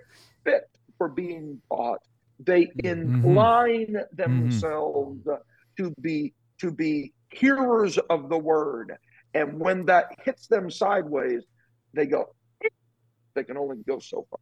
fit 0.44 0.64
for 0.98 1.10
being 1.10 1.62
taught. 1.70 2.00
They 2.40 2.66
Mhm. 2.68 2.86
incline 2.86 3.98
themselves 4.14 5.28
to 5.78 5.94
be 6.02 6.34
to 6.58 6.72
be 6.72 7.12
hearers 7.32 7.98
of 7.98 8.30
the 8.30 8.38
word. 8.38 8.96
And 9.34 9.60
when 9.60 9.86
that 9.86 10.06
hits 10.24 10.48
them 10.48 10.70
sideways, 10.70 11.44
they 11.94 12.06
go, 12.06 12.36
they 13.34 13.44
can 13.44 13.58
only 13.58 13.78
go 13.88 13.98
so 14.00 14.28
far. 14.30 14.40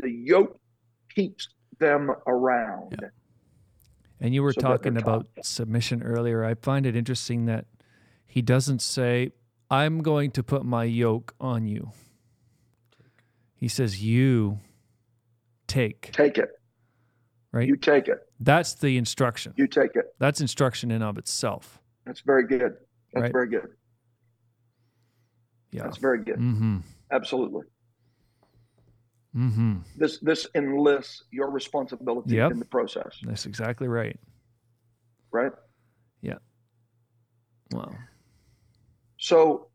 The 0.00 0.10
yoke 0.10 0.60
keeps 1.14 1.48
them 1.78 2.10
around. 2.26 3.12
And 4.20 4.34
you 4.34 4.42
were 4.42 4.52
so 4.52 4.60
talking 4.60 4.96
about 4.96 5.28
submission 5.42 6.02
earlier. 6.02 6.44
I 6.44 6.54
find 6.54 6.86
it 6.86 6.96
interesting 6.96 7.44
that 7.46 7.66
he 8.26 8.42
doesn't 8.42 8.82
say, 8.82 9.30
I'm 9.70 10.02
going 10.02 10.32
to 10.32 10.42
put 10.42 10.64
my 10.64 10.84
yoke 10.84 11.34
on 11.40 11.66
you. 11.66 11.92
He 13.62 13.68
says, 13.68 14.02
You 14.02 14.58
take, 15.68 16.10
Take 16.10 16.36
it. 16.36 16.48
right? 17.52 17.68
You 17.68 17.76
take 17.76 18.08
it. 18.08 18.18
That's 18.40 18.74
the 18.74 18.96
instruction. 18.98 19.54
You 19.56 19.68
take 19.68 19.94
it. 19.94 20.06
That's 20.18 20.40
instruction 20.40 20.90
in 20.90 21.00
of 21.00 21.16
itself. 21.16 21.78
That's 22.04 22.22
very 22.22 22.44
good. 22.44 22.74
That's 23.12 23.22
Right. 23.22 23.32
very 23.32 23.46
good. 23.48 23.68
Yeah. 25.70 25.84
That's 25.84 25.98
very 25.98 26.24
good. 26.24 26.38
Mm-hmm. 26.40 26.78
Absolutely. 27.12 27.62
Mm-hmm. 29.36 29.76
This 29.96 30.18
this 30.18 30.48
enlists 30.56 31.22
your 31.30 31.48
responsibility 31.52 32.34
Yep. 32.34 32.50
in 32.50 32.58
the 32.58 32.64
process, 32.64 33.16
That's 33.22 33.46
exactly 33.46 33.86
right. 33.86 34.18
right? 35.30 35.52
Yeah. 36.20 36.38
Wow. 37.70 37.94
So 39.20 39.68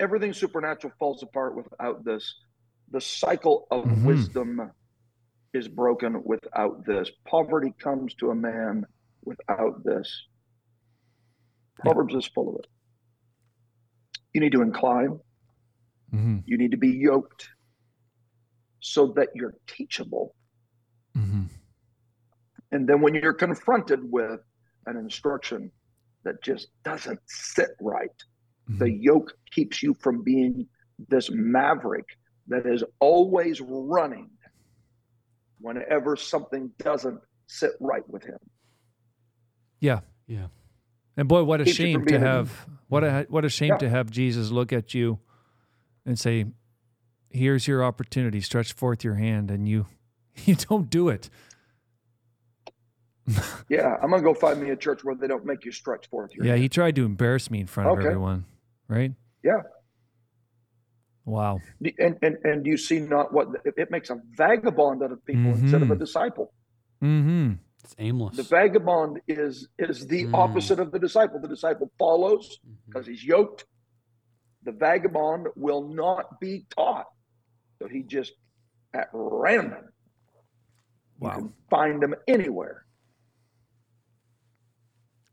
everything 0.00 0.32
supernatural 0.32 0.94
falls 0.98 1.22
apart 1.22 1.54
without 1.54 2.02
this. 2.02 2.34
The 2.90 3.00
cycle 3.00 3.66
of 3.70 3.84
Mhm. 3.84 4.04
wisdom 4.04 4.72
is 5.52 5.68
broken 5.68 6.22
without 6.24 6.84
this. 6.86 7.10
Poverty 7.24 7.72
comes 7.78 8.14
to 8.16 8.30
a 8.30 8.34
man 8.34 8.86
without 9.24 9.82
this. 9.84 10.28
Proverbs 11.76 12.14
is 12.14 12.26
full 12.26 12.50
of 12.50 12.56
it. 12.64 12.70
You 14.32 14.40
need 14.40 14.52
to 14.52 14.62
incline, 14.62 15.20
Mm-hmm. 16.12 16.38
you 16.44 16.56
need 16.58 16.70
to 16.70 16.76
be 16.76 16.90
yoked 16.90 17.48
so 18.80 19.08
that 19.14 19.30
you're 19.34 19.54
teachable. 19.66 20.34
Mm-hmm. 21.14 21.44
And 22.70 22.88
then 22.88 23.00
when 23.00 23.14
you're 23.14 23.32
confronted 23.32 24.00
with 24.12 24.40
an 24.86 24.96
instruction 24.96 25.72
that 26.24 26.42
just 26.42 26.68
doesn't 26.84 27.20
sit 27.26 27.70
right, 27.80 28.10
Mm-hmm. 28.68 28.78
the 28.78 28.90
yoke 28.90 29.32
keeps 29.52 29.82
you 29.82 29.94
from 29.94 30.22
being 30.22 30.68
this 31.08 31.30
maverick 31.30 32.06
that 32.48 32.66
is 32.66 32.84
always 33.00 33.60
running 33.60 34.30
whenever 35.60 36.16
something 36.16 36.70
doesn't 36.78 37.20
sit 37.46 37.72
right 37.80 38.08
with 38.08 38.24
him. 38.24 38.38
Yeah. 39.80 40.00
Yeah. 40.26 40.46
And 41.16 41.28
boy, 41.28 41.44
what 41.44 41.60
a 41.60 41.64
Keeps 41.64 41.76
shame 41.76 42.00
to 42.00 42.04
being 42.04 42.22
a- 42.22 42.26
have 42.26 42.66
what 42.88 43.02
a 43.04 43.26
what 43.28 43.44
a 43.44 43.48
shame 43.48 43.70
Yeah. 43.70 43.78
to 43.78 43.88
have 43.88 44.10
Jesus 44.10 44.50
look 44.50 44.72
at 44.72 44.92
you 44.94 45.18
and 46.04 46.18
say, 46.18 46.44
"Here's 47.30 47.66
your 47.66 47.82
opportunity. 47.82 48.40
Stretch 48.40 48.72
forth 48.74 49.02
your 49.02 49.14
hand," 49.14 49.50
and 49.50 49.68
you 49.68 49.86
you 50.44 50.54
don't 50.56 50.90
do 50.90 51.08
it. 51.08 51.30
Yeah, 53.68 53.96
I'm 54.00 54.10
gonna 54.10 54.22
go 54.22 54.34
find 54.34 54.62
me 54.62 54.70
a 54.70 54.76
church 54.76 55.02
where 55.02 55.14
they 55.16 55.26
don't 55.26 55.44
make 55.44 55.64
you 55.64 55.72
stretch 55.72 56.08
forth 56.08 56.32
your 56.34 56.44
Yeah, 56.44 56.52
hand. 56.52 56.62
he 56.62 56.68
tried 56.68 56.94
to 56.96 57.04
embarrass 57.04 57.50
me 57.50 57.60
in 57.60 57.66
front 57.66 57.88
of 57.90 57.98
everyone, 58.04 58.44
right? 58.88 59.12
Yeah. 59.42 59.62
Wow. 61.26 61.58
and 61.98 62.16
and 62.22 62.36
and 62.44 62.64
you 62.64 62.76
see 62.76 63.00
not 63.00 63.32
what 63.32 63.48
it- 63.64 63.74
it 63.76 63.90
makes 63.90 64.10
a 64.10 64.16
vagabond 64.36 65.02
out 65.02 65.10
of 65.12 65.24
people 65.24 65.50
instead 65.50 65.82
of 65.82 65.90
a 65.90 65.96
disciple. 65.96 66.54
Mm-hmm. 67.02 67.54
It's 67.82 67.96
aimless. 67.98 68.36
The 68.36 68.44
vagabond 68.44 69.20
is 69.28 69.68
is 69.78 70.06
the 70.06 70.24
Mm. 70.26 70.34
opposite 70.34 70.78
of 70.78 70.92
the 70.92 70.98
disciple. 71.00 71.40
The 71.40 71.48
disciple 71.48 71.90
follows 71.98 72.58
because 72.86 73.06
he's 73.06 73.24
yoked. 73.24 73.64
The 74.62 74.72
vagabond 74.72 75.48
will 75.56 75.88
not 75.88 76.38
be 76.40 76.66
taught. 76.70 77.06
So 77.80 77.88
he 77.88 78.02
just 78.04 78.32
at 78.94 79.08
random. 79.12 79.84
You 81.20 81.26
Wow. 81.28 81.34
can 81.34 81.52
find 81.70 82.00
them 82.02 82.14
anywhere. 82.28 82.86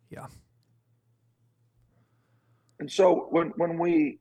Yeah. 0.10 0.28
And 2.80 2.90
so 2.92 3.28
when 3.30 3.50
when 3.58 3.78
we 3.78 4.20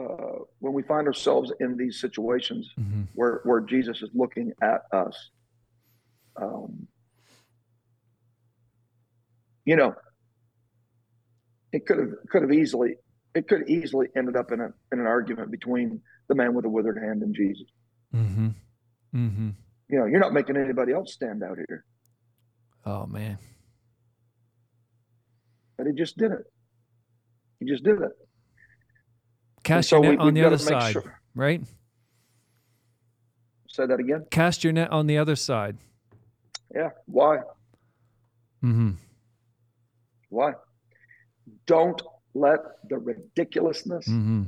uh, 0.00 0.38
when 0.60 0.72
we 0.72 0.82
find 0.82 1.06
ourselves 1.06 1.52
in 1.60 1.76
these 1.76 2.00
situations 2.00 2.68
Mm-hmm. 2.78 3.02
where 3.14 3.40
where 3.44 3.60
Jesus 3.60 4.00
is 4.02 4.10
looking 4.14 4.52
at 4.62 4.82
us, 4.92 5.30
um, 6.40 6.86
you 9.64 9.76
know, 9.76 9.94
it 11.72 11.86
could 11.86 11.98
have 11.98 12.10
could 12.30 12.42
have 12.42 12.52
easily 12.52 12.96
it 13.34 13.46
could 13.48 13.68
easily 13.68 14.08
ended 14.16 14.36
up 14.36 14.52
in 14.52 14.60
a 14.60 14.72
in 14.92 15.00
an 15.00 15.06
argument 15.06 15.50
between 15.50 16.00
the 16.28 16.34
man 16.34 16.54
with 16.54 16.64
the 16.64 16.68
withered 16.70 16.98
hand 16.98 17.22
and 17.22 17.34
Jesus. 17.34 17.66
Mm-hmm. 18.14 18.48
Mm-hmm. 19.14 19.50
You 19.88 19.98
know, 19.98 20.06
you're 20.06 20.20
not 20.20 20.32
making 20.32 20.56
anybody 20.56 20.92
else 20.92 21.12
stand 21.12 21.42
out 21.42 21.56
here. 21.56 21.84
Oh 22.86 23.06
man. 23.06 23.38
But 25.76 25.86
he 25.86 25.92
just 25.92 26.16
did 26.16 26.32
it. 26.32 26.44
He 27.58 27.66
just 27.66 27.84
did 27.84 28.00
it. 28.00 28.12
Cast 29.70 29.88
so 29.90 30.02
your 30.02 30.12
net 30.12 30.18
on 30.20 30.26
we've 30.26 30.34
the 30.34 30.44
other 30.44 30.58
side, 30.58 30.92
sure- 30.92 31.20
right? 31.34 31.62
Say 33.68 33.86
that 33.86 34.00
again. 34.00 34.26
Cast 34.30 34.64
your 34.64 34.72
net 34.72 34.90
on 34.90 35.06
the 35.06 35.16
other 35.18 35.36
side. 35.36 35.76
Yeah. 36.74 36.90
Why? 37.06 37.38
Mm-hmm. 38.64 38.90
Why? 40.28 40.52
Don't 41.66 42.02
let 42.34 42.58
the 42.88 42.98
ridiculousness 42.98 44.08
Mm-hmm. 44.08 44.42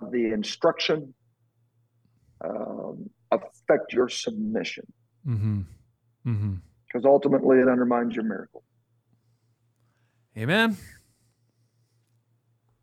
of 0.00 0.10
the 0.10 0.32
instruction 0.32 1.14
um, 2.44 3.10
affect 3.30 3.92
your 3.92 4.08
submission 4.08 4.84
Mm-hmm. 5.26 5.60
Mm-hmm. 6.26 6.54
because 6.86 7.04
ultimately 7.04 7.58
it 7.58 7.68
undermines 7.68 8.14
your 8.16 8.24
miracle. 8.24 8.64
Amen. 10.36 10.76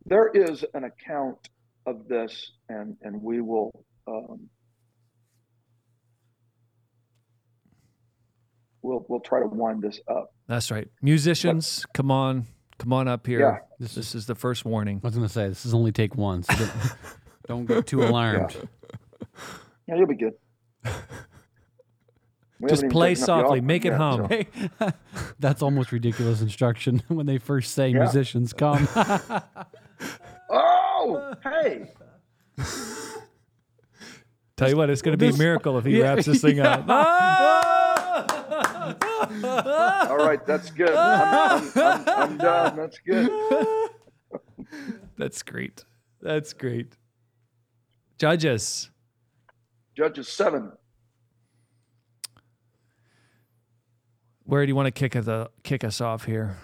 There 0.06 0.30
is 0.30 0.64
an 0.74 0.84
account 0.86 1.50
of 1.86 2.08
this, 2.08 2.52
and, 2.70 2.96
and 3.02 3.22
we 3.22 3.42
will. 3.42 3.72
Um, 4.08 4.50
We'll, 8.82 9.06
we'll 9.10 9.20
try 9.20 9.42
to 9.42 9.46
wind 9.48 9.82
this 9.82 10.00
up. 10.10 10.34
That's 10.48 10.72
right. 10.72 10.88
Musicians, 11.02 11.86
come 11.94 12.12
on, 12.12 12.46
come 12.78 12.94
on 12.94 13.10
up 13.10 13.28
here. 13.28 13.40
Yeah. 13.42 13.58
This 13.78 13.90
is, 13.92 13.96
This 13.96 14.16
is 14.16 14.26
the 14.26 14.36
first 14.36 14.64
warning. 14.64 15.02
I 15.04 15.08
was 15.08 15.16
going 15.16 15.28
to 15.28 15.32
say, 15.34 15.50
this 15.50 15.66
is 15.66 15.74
only 15.74 15.92
take 15.92 16.16
one. 16.16 16.44
So 16.44 16.54
don't, 16.56 16.72
don't 17.48 17.66
get 17.66 17.88
too 17.88 18.04
alarmed. 18.04 18.56
Yeah, 19.88 19.96
you'll 19.96 20.08
be 20.08 20.16
good. 20.16 20.34
We 22.62 22.70
Just 22.70 22.88
play 22.90 23.16
taken 23.16 23.24
up 23.24 23.28
the 23.28 23.42
softly, 23.44 23.62
make 23.62 23.84
it 23.86 23.90
yet, 23.90 23.98
hum. 23.98 24.22
so- 24.22 24.28
Hey, 24.30 24.48
that's 25.40 25.62
almost 25.62 25.92
ridiculous 25.92 26.42
instruction 26.42 27.04
when 27.10 27.26
they 27.26 27.38
first 27.38 27.74
say 27.74 27.90
Yeah. 27.90 28.00
musicians 28.00 28.54
come. 28.54 28.88
Oh, 30.50 30.79
hey. 31.44 31.90
Tell 34.58 34.70
you 34.70 34.76
what, 34.76 34.90
it's 34.90 35.02
going 35.02 35.18
to 35.18 35.26
be 35.26 35.30
a 35.34 35.38
miracle 35.38 35.78
if 35.78 35.86
he 35.86 35.98
Yeah. 36.00 36.04
wraps 36.14 36.26
this 36.26 36.42
thing 36.42 36.60
up. 36.66 36.88
All 40.10 40.18
right, 40.18 40.46
that's 40.46 40.70
good. 40.72 40.94
I'm, 40.94 41.72
I'm, 41.76 41.78
I'm, 41.78 42.10
I'm 42.10 42.38
done. 42.38 42.76
That's 42.76 42.98
good. 43.00 43.30
That's 45.18 45.42
great. 45.44 45.84
That's 46.22 46.54
great. 46.54 46.98
Judges. 48.18 48.90
Judges 49.96 50.28
7. 50.28 50.72
Where 54.44 54.66
do 54.66 54.70
you 54.70 54.76
want 54.76 54.88
to 54.88 54.92
kick 54.92 55.16
us, 55.16 55.28
uh, 55.28 55.48
kick 55.64 55.84
us 55.84 56.02
off 56.02 56.26
here? 56.26 56.58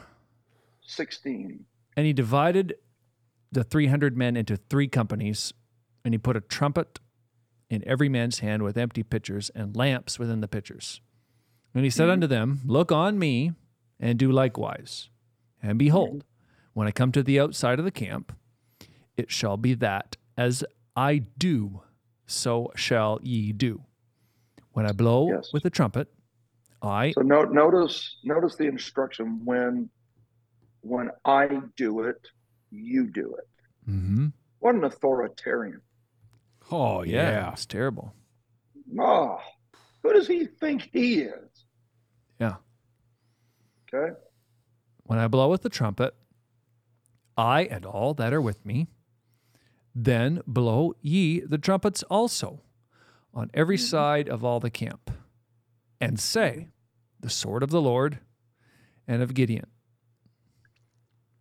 16. 0.87 1.63
And 1.95 2.05
he 2.05 2.13
divided 2.13 2.75
the 3.51 3.63
300 3.63 4.17
men 4.17 4.35
into 4.35 4.57
three 4.57 4.87
companies, 4.87 5.53
and 6.03 6.13
he 6.13 6.17
put 6.17 6.35
a 6.35 6.41
trumpet 6.41 6.99
in 7.69 7.83
every 7.87 8.09
man's 8.09 8.39
hand 8.39 8.63
with 8.63 8.77
empty 8.77 9.03
pitchers 9.03 9.49
and 9.55 9.75
lamps 9.75 10.19
within 10.19 10.41
the 10.41 10.47
pitchers. 10.47 11.01
And 11.73 11.83
he 11.83 11.89
said 11.89 12.03
mm-hmm. 12.03 12.11
unto 12.11 12.27
them, 12.27 12.61
Look 12.65 12.91
on 12.91 13.19
me 13.19 13.53
and 13.99 14.19
do 14.19 14.31
likewise. 14.31 15.09
And 15.61 15.79
behold, 15.79 16.19
mm-hmm. 16.19 16.79
when 16.79 16.87
I 16.87 16.91
come 16.91 17.11
to 17.11 17.23
the 17.23 17.39
outside 17.39 17.79
of 17.79 17.85
the 17.85 17.91
camp, 17.91 18.33
it 19.17 19.31
shall 19.31 19.57
be 19.57 19.73
that 19.75 20.17
as 20.37 20.63
I 20.95 21.23
do, 21.37 21.81
so 22.25 22.71
shall 22.75 23.19
ye 23.23 23.51
do. 23.51 23.83
When 24.71 24.85
I 24.85 24.91
blow 24.91 25.29
Yes. 25.29 25.51
with 25.53 25.63
the 25.63 25.69
trumpet, 25.69 26.07
I 26.81 27.11
So 27.11 27.21
no, 27.21 27.43
notice 27.43 28.17
notice 28.23 28.55
the 28.55 28.65
instruction 28.65 29.41
when 29.43 29.89
when 30.81 31.09
I 31.25 31.61
do 31.75 32.01
it, 32.01 32.27
you 32.77 33.07
do 33.07 33.35
it. 33.35 33.89
Mm-hmm. 33.89 34.27
What 34.59 34.75
an 34.75 34.83
authoritarian. 34.83 35.81
oh, 36.71 37.03
yeah, 37.03 37.31
yeah. 37.31 37.51
it's 37.51 37.65
terrible. 37.65 38.13
Oh, 38.99 39.39
who 40.01 40.13
does 40.13 40.27
he 40.27 40.45
think 40.45 40.89
he 40.91 41.21
is? 41.21 41.65
Yeah. 42.39 42.55
Okay. 43.93 44.13
When 45.03 45.19
I 45.19 45.27
blow 45.27 45.49
with 45.49 45.61
the 45.61 45.69
trumpet, 45.69 46.15
I 47.37 47.63
and 47.63 47.85
all 47.85 48.13
that 48.15 48.33
are 48.33 48.41
with 48.41 48.65
me, 48.65 48.87
then 49.93 50.41
blow 50.47 50.93
ye 51.01 51.39
the 51.41 51.57
trumpets 51.57 52.03
also 52.03 52.61
on 53.33 53.51
every 53.53 53.77
side 53.77 54.29
of 54.29 54.43
all 54.43 54.59
the 54.59 54.69
camp, 54.69 55.11
and 55.99 56.19
say, 56.19 56.69
The 57.19 57.29
sword 57.29 57.63
of 57.63 57.69
the 57.69 57.81
Lord 57.81 58.19
and 59.07 59.21
of 59.21 59.33
Gideon. 59.33 59.67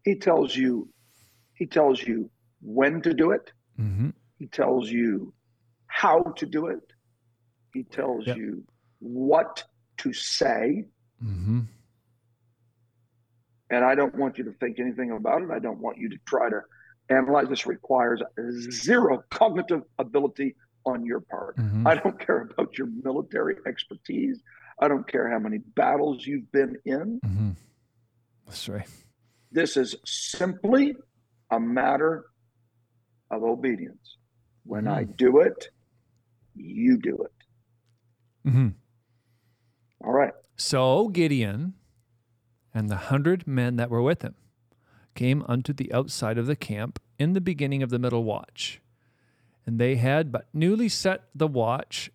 He 0.05 0.17
tells 0.17 0.57
you 0.57 0.89
he 1.55 1.67
tells 1.67 2.03
you 2.03 2.31
when 2.61 3.01
to 3.03 3.15
do 3.15 3.31
it. 3.31 3.53
Mm-hmm. 3.79 4.11
He 4.39 4.47
tells 4.47 4.91
you 4.91 5.33
how 5.87 6.23
to 6.37 6.47
do 6.47 6.67
it. 6.67 6.81
He 7.73 7.85
tells 7.85 8.27
Yep. 8.27 8.37
you 8.37 8.65
what 9.01 9.65
to 9.99 10.13
say. 10.13 10.85
Mm-hmm. 11.23 11.61
And 13.71 13.85
I 13.85 13.95
don't 13.95 14.15
want 14.17 14.39
you 14.39 14.45
to 14.45 14.53
think 14.61 14.79
anything 14.79 15.11
about 15.13 15.43
it. 15.43 15.51
I 15.51 15.59
don't 15.59 15.79
want 15.81 15.99
you 15.99 16.09
to 16.11 16.17
try 16.27 16.51
to 16.51 16.61
analyze. 17.09 17.49
This 17.49 17.67
requires 17.67 18.21
zero 18.71 19.23
cognitive 19.31 19.83
ability 19.99 20.55
on 20.87 21.05
your 21.05 21.21
part. 21.21 21.57
Mhm. 21.57 21.87
I 21.87 21.95
don't 21.97 22.19
care 22.19 22.43
about 22.43 22.77
your 22.77 22.89
military 23.03 23.57
expertise. 23.67 24.43
I 24.79 24.89
don't 24.89 25.07
care 25.09 25.31
how 25.31 25.39
many 25.39 25.59
battles 25.59 26.27
you've 26.27 26.51
been 26.53 26.77
in. 26.85 27.21
Mm-hmm. 27.25 27.51
That's 28.47 28.69
right. 28.69 28.89
This 29.51 29.77
is 29.77 29.97
simply 30.05 30.97
a 31.55 31.61
matter 31.61 32.25
of 33.31 33.43
obedience. 33.43 34.17
When 34.65 34.89
I 34.89 35.05
do 35.05 35.41
it, 35.41 35.69
you 36.55 36.99
do 36.99 37.17
it. 37.25 38.49
Mm-hmm. 38.49 38.69
All 40.05 40.13
right. 40.13 40.33
So 40.57 41.09
Gideon 41.09 41.75
and 42.75 42.89
the 42.89 42.97
hundred 42.97 43.47
men 43.47 43.77
that 43.77 43.91
were 43.91 44.03
with 44.03 44.23
him 44.23 44.35
came 45.15 45.45
unto 45.47 45.73
the 45.73 45.93
outside 45.93 46.39
of 46.39 46.47
the 46.47 46.57
camp 46.57 47.01
in 47.19 47.33
the 47.33 47.41
beginning 47.41 47.83
of 47.83 47.91
the 47.91 47.99
middle 47.99 48.25
watch. 48.25 48.81
And 49.67 49.79
they 49.79 49.97
had 49.97 50.33
but 50.33 50.49
newly 50.53 50.89
set 50.89 51.25
the 51.35 51.47
watch, 51.47 52.11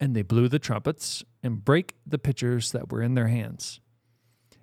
and 0.00 0.16
they 0.16 0.22
blew 0.22 0.48
the 0.48 0.58
trumpets 0.58 1.22
and 1.42 1.64
brake 1.64 1.94
the 2.06 2.18
pitchers 2.18 2.72
that 2.72 2.90
were 2.90 3.02
in 3.02 3.14
their 3.14 3.28
hands. 3.28 3.80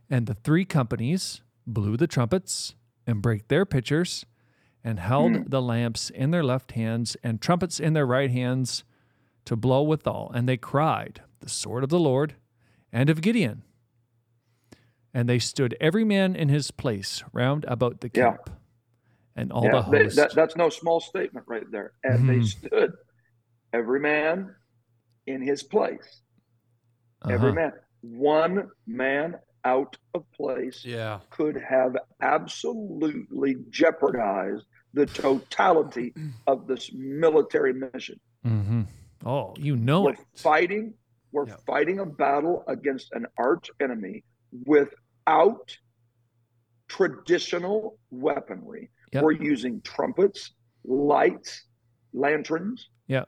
And 0.10 0.26
the 0.26 0.34
three 0.34 0.66
companies 0.66 1.42
blew 1.66 1.96
the 1.96 2.08
trumpets 2.08 2.76
and 3.08 3.22
brake 3.22 3.48
their 3.48 3.66
pitchers, 3.66 4.26
and 4.84 5.00
held 5.00 5.52
the 5.52 5.62
lamps 5.62 6.10
in 6.10 6.32
their 6.32 6.44
left 6.44 6.72
hands 6.72 7.16
and 7.24 7.40
trumpets 7.42 7.80
in 7.80 7.94
their 7.94 8.06
right 8.06 8.32
hands 8.32 8.84
to 9.46 9.56
blow 9.56 9.82
withal. 9.84 10.32
And 10.34 10.48
they 10.50 10.58
cried, 10.58 11.22
The 11.40 11.50
sword 11.50 11.84
of 11.84 11.90
the 11.90 12.00
Lord 12.00 12.36
and 12.92 13.10
of 13.10 13.22
Gideon. 13.22 13.64
And 15.14 15.28
they 15.28 15.40
stood 15.40 15.76
every 15.82 16.04
man 16.04 16.36
in 16.36 16.50
his 16.50 16.72
place 16.72 17.24
round 17.34 17.66
about 17.68 18.02
the 18.02 18.10
Yeah. 18.14 18.32
camp. 18.32 18.50
And 19.36 19.52
all 19.52 19.66
Yeah, 19.66 19.82
the 19.82 19.92
they- 19.92 20.08
that, 20.16 20.34
that's 20.34 20.56
no 20.56 20.70
small 20.70 21.00
statement 21.00 21.46
right 21.48 21.70
there. 21.72 21.94
And 22.04 22.28
they 22.30 22.38
Mhm. 22.40 22.46
stood, 22.46 22.94
every 23.74 24.00
man 24.00 24.56
in 25.28 25.42
his 25.42 25.64
place. 25.64 26.22
Every 27.30 27.50
Uh-huh. 27.50 27.56
man. 27.56 27.72
One 28.02 28.72
man 28.88 29.36
out 29.66 29.98
of 30.14 30.24
place 30.32 30.84
Yeah. 30.86 31.20
could 31.30 31.56
have 31.58 31.96
absolutely 32.22 33.56
jeopardized 33.70 34.66
the 34.94 35.06
totality 35.06 36.14
of 36.48 36.68
this 36.68 36.92
military 36.94 37.74
mission. 37.74 38.20
Mm-hmm. 38.46 38.82
Oh, 39.26 39.54
you 39.58 39.76
know 39.76 40.02
We're 40.04 40.14
it. 40.14 40.20
fighting, 40.36 40.94
we're 41.32 41.48
Yeah. 41.48 41.56
fighting 41.66 42.00
a 42.00 42.06
battle 42.06 42.64
against 42.68 43.12
an 43.14 43.26
arch 43.38 43.70
enemy 43.80 44.24
without 44.66 45.78
traditional 46.88 47.98
weaponry. 48.10 48.90
Yep. 49.14 49.24
We're 49.24 49.32
using 49.32 49.82
trumpets, 49.82 50.52
lights, 50.84 51.66
lanterns, 52.14 52.90
Yeah. 53.08 53.26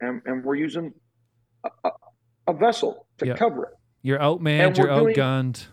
and, 0.00 0.22
and 0.26 0.44
we're 0.44 0.54
using 0.56 0.92
a, 1.64 1.70
a, 1.84 1.90
a 2.48 2.52
vessel 2.52 3.06
to 3.18 3.26
Yep. 3.26 3.36
cover 3.38 3.64
it. 3.64 3.74
You're 4.02 4.18
outmanned, 4.18 4.76
you're 4.78 4.86
doing- 4.86 5.14
outgunned. 5.14 5.66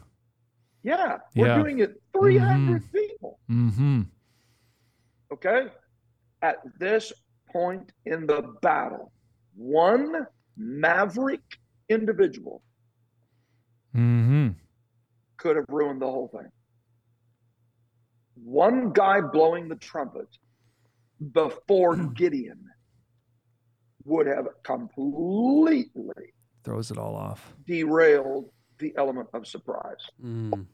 Yeah, 0.83 1.17
we're 1.35 1.47
Yeah. 1.47 1.57
doing 1.61 1.79
it 1.79 2.01
300 2.13 2.91
people. 2.91 3.39
Mm-hmm. 3.49 4.01
Okay. 5.33 5.67
At 6.41 6.57
this 6.79 7.11
point 7.51 7.91
in 8.05 8.25
the 8.27 8.41
battle, 8.61 9.11
one 9.55 10.25
maverick 10.55 11.41
individual 11.89 12.63
Mm-hmm. 13.95 14.49
could 15.37 15.55
have 15.55 15.65
ruined 15.69 16.01
the 16.01 16.05
whole 16.05 16.27
thing. 16.27 16.51
One 18.35 18.91
guy 18.93 19.21
blowing 19.21 19.67
the 19.67 19.75
trumpet 19.77 20.27
before 21.31 21.95
Gideon 22.15 22.63
would 24.05 24.27
have 24.27 24.47
completely 24.63 26.33
Throws 26.67 26.91
it 26.91 26.97
all 26.97 27.15
off. 27.15 27.53
derailed 27.65 28.49
the 28.79 28.93
element 28.97 29.29
of 29.33 29.47
surprise. 29.47 30.03
Mm. 30.21 30.65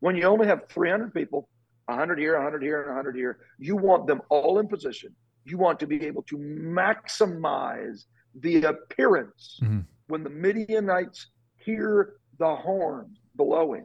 When 0.00 0.16
you 0.16 0.22
only 0.22 0.46
have 0.46 0.66
300 0.70 1.12
people, 1.12 1.50
100 1.84 2.18
here, 2.18 2.32
100 2.36 2.62
here, 2.62 2.78
and 2.80 2.88
100 2.88 3.14
here, 3.14 3.38
you 3.58 3.76
want 3.76 4.06
them 4.06 4.22
all 4.30 4.58
in 4.58 4.66
position. 4.68 5.14
You 5.44 5.58
want 5.58 5.78
to 5.80 5.86
be 5.86 6.02
able 6.06 6.22
to 6.24 6.38
maximize 6.38 8.06
the 8.40 8.64
appearance 8.64 9.60
Mhm. 9.62 9.84
when 10.06 10.24
the 10.24 10.30
Midianites 10.30 11.26
hear 11.56 12.14
the 12.38 12.56
horn 12.56 13.18
blowing. 13.34 13.84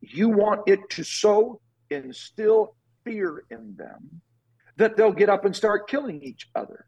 You 0.00 0.28
want 0.28 0.62
it 0.68 0.80
to 0.90 1.04
so 1.04 1.60
instill 1.90 2.74
fear 3.04 3.44
in 3.50 3.76
them 3.76 4.22
that 4.76 4.96
they'll 4.96 5.12
get 5.12 5.28
up 5.28 5.44
and 5.44 5.54
start 5.54 5.88
killing 5.88 6.20
each 6.24 6.50
other. 6.56 6.86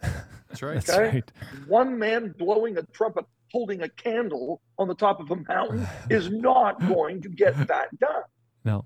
That's 0.54 0.62
right. 0.62 0.84
That's 0.84 0.98
right. 0.98 1.32
One 1.66 1.98
man 1.98 2.32
blowing 2.38 2.78
a 2.78 2.82
trumpet, 2.84 3.24
holding 3.52 3.82
a 3.82 3.88
candle 3.88 4.62
on 4.78 4.86
the 4.88 4.94
top 4.94 5.18
of 5.20 5.30
a 5.32 5.36
mountain 5.48 5.86
is 6.10 6.30
not 6.30 6.78
going 6.86 7.20
to 7.22 7.28
get 7.28 7.56
that 7.66 7.98
done. 7.98 8.22
No. 8.64 8.84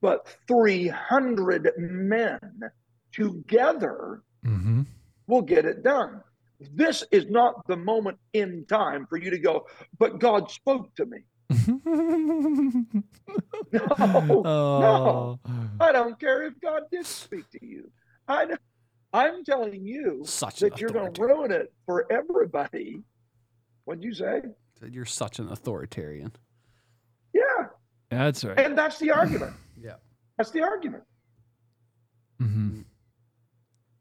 But 0.00 0.26
300 0.48 1.70
men 1.78 2.40
together 3.12 4.22
Mm-hmm. 4.46 4.82
will 5.26 5.42
get 5.42 5.66
it 5.66 5.82
done. 5.82 6.22
This 6.72 7.04
is 7.12 7.26
not 7.28 7.66
the 7.66 7.76
moment 7.76 8.16
in 8.32 8.64
time 8.66 9.06
for 9.06 9.18
you 9.18 9.28
to 9.30 9.38
go, 9.38 9.66
but 9.98 10.18
God 10.18 10.50
spoke 10.50 10.94
to 10.94 11.04
me. 11.04 11.18
No, 13.72 13.86
oh. 14.46 15.38
I 15.78 15.92
don't 15.92 16.18
care 16.18 16.42
if 16.46 16.54
God 16.60 16.82
did 16.90 17.04
speak 17.06 17.48
to 17.50 17.64
you. 17.64 17.90
I, 18.26 18.46
don't- 18.46 18.60
I'm 19.12 19.44
telling 19.44 19.84
you 19.84 20.22
Such 20.24 20.60
that 20.60 20.80
you're 20.80 20.90
going 20.90 21.12
to 21.12 21.22
ruin 21.22 21.50
it 21.50 21.72
for 21.86 22.10
everybody. 22.12 23.02
What'd 23.84 24.04
you 24.04 24.14
say? 24.14 24.42
Said 24.78 24.94
You're 24.94 25.04
such 25.04 25.38
an 25.38 25.48
authoritarian. 25.48 26.32
Yeah. 27.34 27.66
That's 28.10 28.44
right. 28.44 28.58
And 28.58 28.76
that's 28.76 28.98
the 28.98 29.10
argument. 29.16 29.54
Yeah. 29.80 29.94
That's 30.38 30.50
the 30.50 30.62
argument. 30.62 31.04
Mm-hmm. 32.40 32.80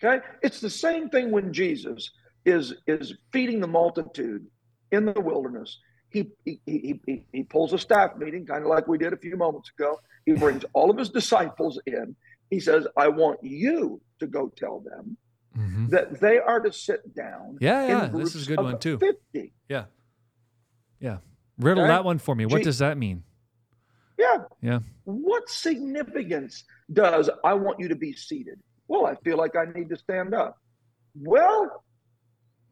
Okay. 0.04 0.26
It's 0.42 0.62
the 0.62 0.70
same 0.70 1.10
thing 1.10 1.32
when 1.32 1.52
Jesus 1.52 2.12
is 2.46 2.74
is 2.88 3.16
feeding 3.34 3.60
the 3.60 3.68
multitude 3.68 4.46
in 4.92 5.06
the 5.06 5.20
wilderness. 5.20 5.78
He 6.10 6.30
he, 6.46 6.62
he, 6.66 7.00
he, 7.06 7.24
he 7.32 7.44
pulls 7.44 7.74
a 7.74 7.78
staff 7.78 8.16
meeting, 8.18 8.46
kind 8.46 8.64
of 8.64 8.70
like 8.70 8.88
we 8.88 8.98
did 8.98 9.14
a 9.14 9.18
few 9.18 9.36
moments 9.36 9.72
ago. 9.78 10.00
He 10.26 10.34
brings 10.34 10.64
all 10.74 10.90
of 10.90 10.98
his 10.98 11.10
disciples 11.10 11.80
in. 11.86 12.16
He 12.50 12.60
says, 12.60 12.88
I 12.98 13.08
want 13.08 13.40
you 13.44 14.02
to 14.20 14.28
go 14.28 14.52
tell 14.56 14.80
them 14.80 15.18
Mm-hmm. 15.58 15.88
that 15.88 16.20
they 16.22 16.38
are 16.38 16.60
to 16.60 16.72
sit 16.72 17.16
down. 17.16 17.58
Yeah, 17.60 17.88
yeah. 17.88 18.08
This 18.14 18.36
is 18.36 18.46
a 18.46 18.50
good 18.56 18.62
one 18.62 18.78
too. 18.80 19.00
50. 19.00 19.52
Yeah. 19.68 19.86
Yeah. 21.00 21.18
Riddle 21.58 21.84
Okay. 21.84 21.92
that 21.92 22.06
one 22.06 22.20
for 22.20 22.36
me. 22.36 22.46
What 22.46 22.60
Gee- 22.60 22.66
does 22.66 22.78
that 22.80 23.00
mean? 23.00 23.24
Yeah. 24.18 24.38
Yeah. 24.62 24.80
What 25.06 25.50
significance 25.50 26.64
does 26.94 27.32
I 27.44 27.56
want 27.56 27.80
you 27.80 27.88
to 27.88 27.96
be 27.96 28.14
seated? 28.14 28.60
Well, 28.88 29.08
I 29.08 29.16
feel 29.24 29.38
like 29.38 29.56
I 29.56 29.66
need 29.76 29.90
to 29.90 29.98
stand 29.98 30.34
up. 30.36 30.58
Well, 31.16 31.84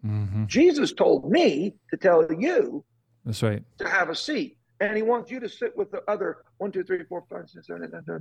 Mm-hmm. 0.05 0.45
Jesus 0.45 0.93
told 0.93 1.29
me 1.29 1.73
to 1.89 1.97
tell 1.97 2.27
you 2.31 2.85
That's 3.25 3.41
right. 3.41 3.63
to 3.79 3.89
have 3.89 4.09
a 4.09 4.15
seat. 4.15 4.56
And 4.79 4.95
he 4.95 5.01
wants 5.03 5.31
you 5.31 5.39
to 5.39 5.49
sit 5.49 5.75
with 5.75 5.91
the 5.91 6.03
other 6.07 6.37
one, 6.57 6.71
two, 6.71 6.83
three, 6.83 7.03
four, 7.05 7.23
five, 7.29 7.49
six, 7.49 7.67
seven, 7.67 7.83
eight, 7.83 7.91
nine, 7.93 8.03
ten, 8.05 8.19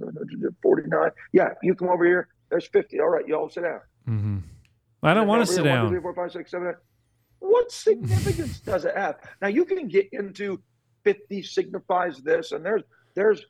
eleven, 0.00 0.40
twelve, 0.40 0.54
49. 0.62 1.10
Yeah, 1.32 1.50
you 1.62 1.74
come 1.74 1.88
over 1.88 2.04
here. 2.06 2.28
There's 2.50 2.66
50. 2.68 3.00
All 3.00 3.08
right, 3.08 3.26
you 3.28 3.34
all 3.34 3.50
sit 3.50 3.62
down. 3.64 3.80
Mm-hmm. 4.08 4.38
I 5.02 5.14
don't 5.14 5.26
want 5.28 5.46
to 5.46 5.52
sit 5.52 5.64
here, 5.64 5.74
down. 5.74 5.88
three, 5.88 6.00
four, 6.00 6.14
five, 6.14 6.32
six, 6.32 6.50
seven, 6.50 6.68
eight. 6.68 6.74
What 7.40 7.70
significance 7.70 8.60
does 8.64 8.84
it 8.84 8.96
have? 8.96 9.16
Now 9.42 9.48
you 9.48 9.64
can 9.64 9.88
get 9.88 10.08
into 10.12 10.60
50 11.04 11.42
signifies 11.42 12.18
this, 12.18 12.52
and 12.52 12.64
there's 12.64 12.82
there's 13.14 13.44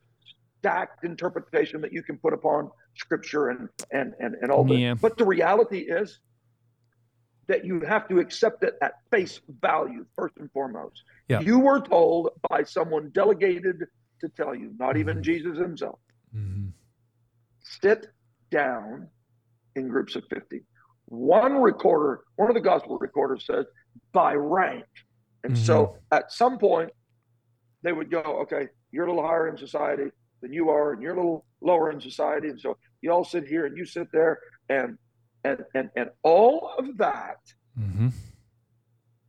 stacked 0.59 1.05
interpretation 1.05 1.81
that 1.81 1.93
you 1.93 2.03
can 2.03 2.17
put 2.19 2.33
upon 2.33 2.71
scripture 2.97 3.49
and 3.51 3.69
and 3.93 4.15
and, 4.21 4.35
and 4.43 4.51
all 4.51 4.69
Yeah. 4.73 4.95
that. 4.95 5.01
But 5.01 5.19
the 5.19 5.25
reality 5.25 5.79
is 5.81 6.21
that 7.51 7.65
you 7.65 7.81
have 7.81 8.07
to 8.07 8.21
accept 8.21 8.63
it 8.63 8.75
at 8.81 8.93
face 9.11 9.41
value 9.61 10.07
first 10.15 10.37
and 10.39 10.49
foremost. 10.53 11.03
Yeah. 11.29 11.41
You 11.41 11.59
were 11.59 11.81
told 11.81 12.31
by 12.49 12.63
someone 12.63 13.11
delegated 13.11 13.87
to 14.21 14.29
tell 14.29 14.55
you, 14.55 14.73
not 14.79 14.97
even 14.97 15.21
Jesus 15.21 15.59
himself. 15.59 15.99
Mm-hmm. 16.33 16.69
Sit 17.83 18.07
down 18.53 19.09
in 19.75 19.89
groups 19.89 20.15
of 20.15 20.23
50. 20.33 20.63
One 21.07 21.55
recorder, 21.61 22.21
one 22.37 22.51
of 22.51 22.55
the 22.55 22.61
gospel 22.61 22.99
recorders 22.99 23.45
says 23.45 23.67
by 24.13 24.35
rank. 24.35 24.85
And 25.43 25.59
so 25.59 25.97
at 26.13 26.31
some 26.31 26.57
point, 26.57 26.91
they 27.83 27.93
would 27.93 28.13
go, 28.13 28.21
okay, 28.43 28.69
you're 28.93 29.07
a 29.07 29.09
little 29.09 29.27
higher 29.27 29.49
in 29.49 29.57
society 29.57 30.13
than 30.41 30.53
you 30.53 30.71
are, 30.71 30.93
and 30.93 31.03
you're 31.03 31.15
a 31.15 31.17
little 31.17 31.47
lower 31.61 31.91
in 31.91 32.01
society. 32.01 32.49
And 32.49 32.61
so 32.61 32.77
you 33.03 33.11
all 33.11 33.25
sit 33.25 33.49
here 33.49 33.67
and 33.67 33.77
you 33.77 33.85
sit 33.85 34.07
there, 34.13 34.39
and 34.69 34.99
and 35.45 35.65
and 35.75 35.91
and 35.97 36.11
all 36.23 36.75
of 36.79 36.97
that, 36.99 37.39
Mm-hmm. 37.79 38.09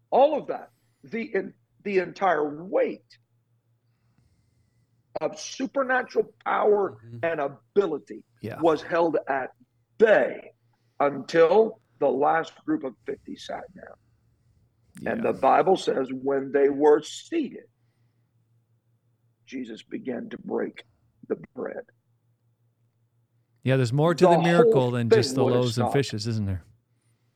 all 0.09 0.37
of 0.39 0.47
that, 0.47 0.69
the 1.03 1.23
in, 1.33 1.53
the 1.83 1.99
entire 1.99 2.63
weight 2.63 3.17
of 5.19 5.39
supernatural 5.39 6.33
power 6.45 6.97
Mhm. 7.05 7.19
and 7.23 7.39
ability 7.39 8.23
Yeah. 8.41 8.59
was 8.61 8.81
held 8.81 9.17
at 9.27 9.51
bay 9.97 10.53
until 10.99 11.79
the 11.99 12.09
last 12.09 12.53
group 12.65 12.83
of 12.83 12.95
50 13.05 13.35
sat 13.35 13.63
down. 13.75 13.95
And 15.05 15.23
the 15.23 15.33
Bible 15.33 15.77
says 15.77 16.07
when 16.11 16.51
they 16.51 16.69
were 16.69 17.01
seated, 17.01 17.65
Jesus 19.45 19.83
began 19.83 20.29
to 20.29 20.37
break 20.39 20.83
the 21.27 21.35
bread. 21.55 21.85
Yeah, 23.63 23.75
there's 23.75 23.93
more 23.93 24.13
to 24.15 24.25
the 24.25 24.31
the, 24.31 24.41
miracle 24.41 24.91
than 24.91 25.09
just 25.09 25.35
the 25.35 25.43
loaves 25.43 25.77
and 25.77 25.91
fishes, 25.91 26.27
isn't 26.27 26.45
there? 26.45 26.63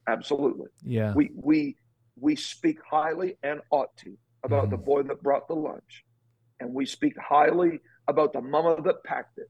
Absolutely. 0.08 0.68
Yeah. 0.84 1.14
We 1.14 1.32
we 1.36 1.76
we 2.20 2.36
speak 2.36 2.80
highly 2.90 3.38
and 3.44 3.62
ought 3.72 3.96
to 3.98 4.18
about 4.44 4.70
the 4.70 4.78
boy 4.78 5.04
that 5.04 5.22
brought 5.24 5.48
the 5.48 5.56
lunch. 5.56 6.04
And 6.60 6.74
we 6.74 6.86
speak 6.86 7.14
highly 7.20 7.80
about 8.08 8.32
the 8.32 8.42
mama 8.42 8.82
that 8.84 9.04
packed 9.04 9.38
it. 9.38 9.50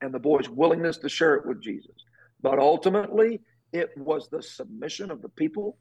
And 0.00 0.12
the 0.12 0.18
boy's 0.18 0.48
willingness 0.48 0.96
to 0.98 1.08
share 1.08 1.34
it 1.36 1.46
with 1.46 1.62
Jesus. 1.62 1.94
But 2.42 2.58
ultimately, 2.58 3.40
it 3.72 3.90
was 3.96 4.28
the 4.28 4.42
submission 4.42 5.10
of 5.10 5.22
the 5.22 5.28
people 5.28 5.78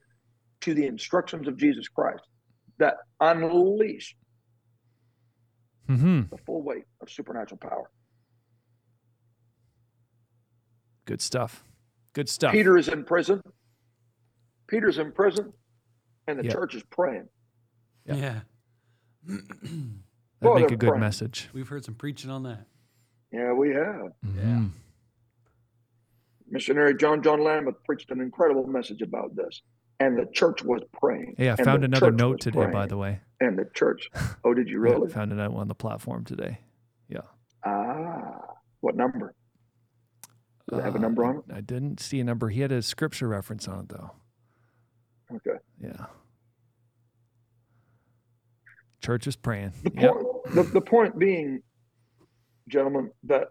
to 0.61 0.73
the 0.73 0.85
instructions 0.85 1.47
of 1.47 1.57
Jesus 1.57 1.87
Christ 1.87 2.23
that 2.77 2.95
unleashed 3.19 4.17
Mm-hmm. 5.89 6.21
the 6.31 6.37
full 6.45 6.61
weight 6.63 6.85
of 7.01 7.09
supernatural 7.09 7.57
power. 7.57 7.91
Good 11.05 11.21
stuff. 11.21 11.63
Good 12.13 12.29
stuff. 12.29 12.51
Peter 12.53 12.77
is 12.77 12.87
in 12.87 13.03
prison. 13.03 13.41
Peter's 14.67 14.97
in 14.97 15.11
prison, 15.11 15.51
and 16.27 16.39
the 16.39 16.45
Yeah. 16.45 16.51
church 16.53 16.75
is 16.75 16.83
praying. 16.83 17.27
Yeah. 18.05 18.15
Yeah. 18.15 18.39
That'd 19.27 19.93
Boy, 20.41 20.55
make 20.59 20.71
a 20.71 20.75
good 20.75 20.89
praying. 20.89 20.99
message. 21.01 21.49
We've 21.53 21.67
heard 21.67 21.85
some 21.85 21.95
preaching 21.95 22.29
on 22.29 22.43
that. 22.43 22.65
Yeah, 23.31 23.53
we 23.53 23.69
have. 23.69 24.13
Mhm. 24.25 24.71
Missionary 26.47 26.95
John 26.95 27.23
John 27.23 27.43
Lambeth 27.43 27.83
preached 27.85 28.11
an 28.11 28.21
incredible 28.21 28.67
message 28.67 29.01
about 29.01 29.35
this, 29.35 29.61
and 29.99 30.17
the 30.17 30.25
church 30.31 30.63
was 30.63 30.81
praying. 30.93 31.35
Yeah, 31.39 31.55
I 31.57 31.63
found 31.63 31.83
another 31.83 32.11
note 32.11 32.37
was 32.37 32.43
today, 32.43 32.67
by 32.71 32.85
the 32.85 32.97
way. 32.97 33.21
And 33.39 33.57
the 33.57 33.65
church. 33.73 34.09
Oh, 34.43 34.53
did 34.53 34.67
you 34.69 34.77
Yeah, 34.85 34.91
really? 34.93 35.09
found 35.09 35.31
it 35.31 35.39
out 35.39 35.53
on 35.53 35.67
the 35.67 35.75
platform 35.75 36.23
today. 36.25 36.59
Yeah. 37.07 37.21
Ah, 37.65 38.55
what 38.81 38.95
number? 38.95 39.33
Does 40.69 40.79
it 40.79 40.83
have 40.83 40.95
a 40.95 40.97
Uh, 40.97 41.01
number 41.01 41.25
on 41.25 41.37
it? 41.37 41.43
I 41.53 41.61
didn't 41.61 41.99
see 41.99 42.19
a 42.19 42.23
number. 42.23 42.49
He 42.49 42.61
had 42.61 42.71
a 42.71 42.81
scripture 42.81 43.27
reference 43.27 43.67
on 43.67 43.81
it, 43.81 43.89
though. 43.89 44.11
Okay. 45.31 45.57
Yeah. 45.79 46.05
Church 49.01 49.27
is 49.27 49.35
praying. 49.35 49.73
The 49.83 49.91
Yep. 49.95 50.13
point, 50.13 50.55
the, 50.55 50.63
the 50.63 50.81
point 50.81 51.19
being, 51.19 51.61
gentlemen, 52.67 53.11
that 53.23 53.49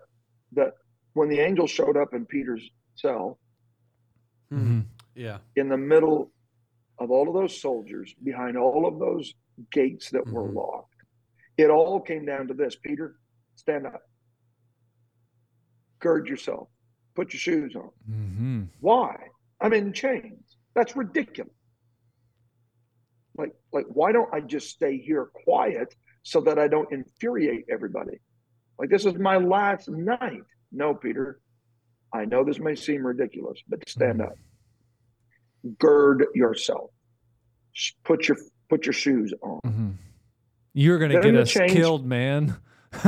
that 0.52 0.74
when 1.14 1.28
the 1.28 1.40
angel 1.40 1.66
showed 1.66 1.96
up 1.96 2.12
in 2.14 2.24
Peter's 2.26 2.70
cell, 2.94 3.38
Mhm. 4.50 4.86
Yeah. 5.14 5.38
in 5.56 5.68
the 5.68 5.76
middle 5.78 6.32
of 6.98 7.10
all 7.10 7.26
of 7.28 7.34
those 7.34 7.58
soldiers, 7.60 8.14
behind 8.22 8.56
all 8.56 8.86
of 8.86 8.98
those 8.98 9.34
gates 9.70 10.10
that 10.10 10.26
were 10.26 10.48
Mhm. 10.48 10.54
locked, 10.54 10.94
it 11.58 11.68
all 11.70 12.00
came 12.00 12.24
down 12.24 12.48
to 12.48 12.54
this: 12.54 12.76
Peter, 12.76 13.18
stand 13.56 13.86
up, 13.86 14.02
gird 16.00 16.28
yourself, 16.28 16.70
put 17.14 17.32
your 17.32 17.40
shoes 17.40 17.74
on. 17.76 17.90
Mm-hmm. 18.10 18.62
Why? 18.80 19.16
I'm 19.60 19.72
in 19.72 19.92
chains. 19.92 20.56
That's 20.74 20.96
ridiculous. 20.96 21.52
Like, 23.36 23.52
like, 23.72 23.86
why 23.88 24.12
don't 24.12 24.32
I 24.32 24.40
just 24.40 24.68
stay 24.70 24.98
here 24.98 25.26
quiet 25.44 25.94
so 26.22 26.40
that 26.42 26.58
I 26.58 26.68
don't 26.68 26.90
infuriate 26.92 27.64
everybody? 27.70 28.20
Like, 28.78 28.90
this 28.90 29.04
is 29.06 29.14
my 29.14 29.36
last 29.36 29.88
night. 29.88 30.42
No, 30.70 30.94
Peter. 30.94 31.40
I 32.14 32.24
know 32.26 32.44
this 32.44 32.58
may 32.58 32.74
seem 32.74 33.06
ridiculous, 33.06 33.58
but 33.68 33.88
stand 33.88 34.20
Mhm. 34.20 34.26
up. 34.26 34.34
Gird 35.78 36.26
yourself. 36.34 36.90
Put 38.04 38.28
your 38.28 38.36
put 38.68 38.84
your 38.86 38.92
shoes 38.92 39.32
on. 39.42 39.60
Mm-hmm. 39.64 39.90
You're 40.74 40.98
gonna 40.98 41.20
get 41.20 41.34
us 41.36 41.50
change- 41.50 41.72
killed, 41.72 42.06
man. 42.06 42.56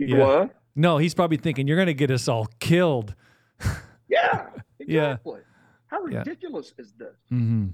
You 0.00 0.06
Yeah. 0.06 0.18
what? 0.18 0.57
No, 0.78 0.96
he's 0.98 1.12
probably 1.14 1.36
thinking 1.36 1.66
you're 1.68 1.76
gonna 1.76 1.92
get 1.92 2.10
us 2.10 2.28
all 2.28 2.46
killed. 2.60 3.14
Yeah, 4.10 4.46
Yeah. 4.78 5.10
exactly. 5.10 5.40
How 5.88 6.06
Yeah. 6.06 6.18
ridiculous 6.20 6.72
is 6.78 6.92
this? 6.92 7.14
hmm 7.28 7.66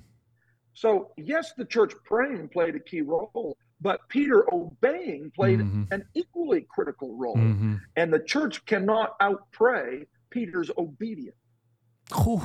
So, 0.72 1.12
yes, 1.16 1.52
the 1.56 1.64
church 1.64 1.92
praying 2.04 2.48
played 2.48 2.74
a 2.74 2.80
key 2.80 3.02
role, 3.02 3.56
but 3.80 4.00
Peter 4.08 4.52
obeying 4.52 5.30
played 5.30 5.60
Mhm. 5.60 5.86
an 5.92 6.04
equally 6.14 6.62
critical 6.62 7.16
role. 7.16 7.36
hmm 7.36 7.76
And 7.94 8.12
the 8.12 8.18
church 8.18 8.64
cannot 8.66 9.16
outpray 9.20 10.06
Peter's 10.30 10.72
obedience. 10.76 11.36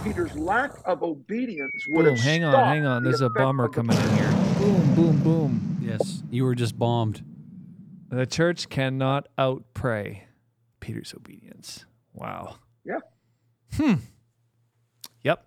Peter's 0.03 0.35
lack 0.35 0.71
of 0.85 1.01
obedience 1.01 1.87
would 1.87 2.05
Boom, 2.05 2.15
have 2.15 2.23
hang 2.23 2.43
on, 2.43 2.67
hang 2.67 2.85
on. 2.85 3.01
the 3.03 3.09
There's 3.09 3.21
a 3.21 3.25
effect 3.25 3.37
bomber 3.39 3.67
coming 3.69 3.97
in 3.97 4.09
here. 4.17 4.31
Boom, 4.59 4.93
boom, 4.95 5.23
boom. 5.23 5.77
Yes, 5.81 6.21
you 6.29 6.43
were 6.45 6.53
just 6.55 6.77
bombed. 6.77 7.23
The 8.09 8.27
church 8.27 8.69
cannot 8.69 9.27
outpray 9.37 10.21
Peter's 10.89 11.13
obedience. 11.13 11.85
Wow. 12.15 12.55
Yeah. 12.83 12.97
Hmm. 13.75 13.93
Yep. 15.23 15.45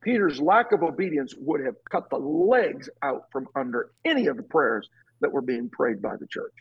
Peter's 0.00 0.40
lack 0.40 0.72
of 0.72 0.82
obedience 0.82 1.34
would 1.36 1.62
have 1.66 1.74
cut 1.90 2.08
the 2.08 2.16
legs 2.16 2.88
out 3.02 3.24
from 3.30 3.46
under 3.54 3.90
any 4.06 4.26
of 4.26 4.38
the 4.38 4.42
prayers 4.42 4.88
that 5.20 5.30
were 5.30 5.42
being 5.42 5.68
prayed 5.68 6.00
by 6.00 6.16
the 6.16 6.26
church. 6.28 6.54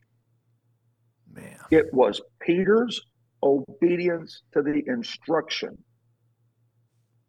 Man. 1.34 1.60
It 1.72 1.94
was 1.94 2.20
Peter's 2.42 3.00
obedience 3.42 4.42
to 4.52 4.62
the 4.64 4.84
instruction 4.88 5.78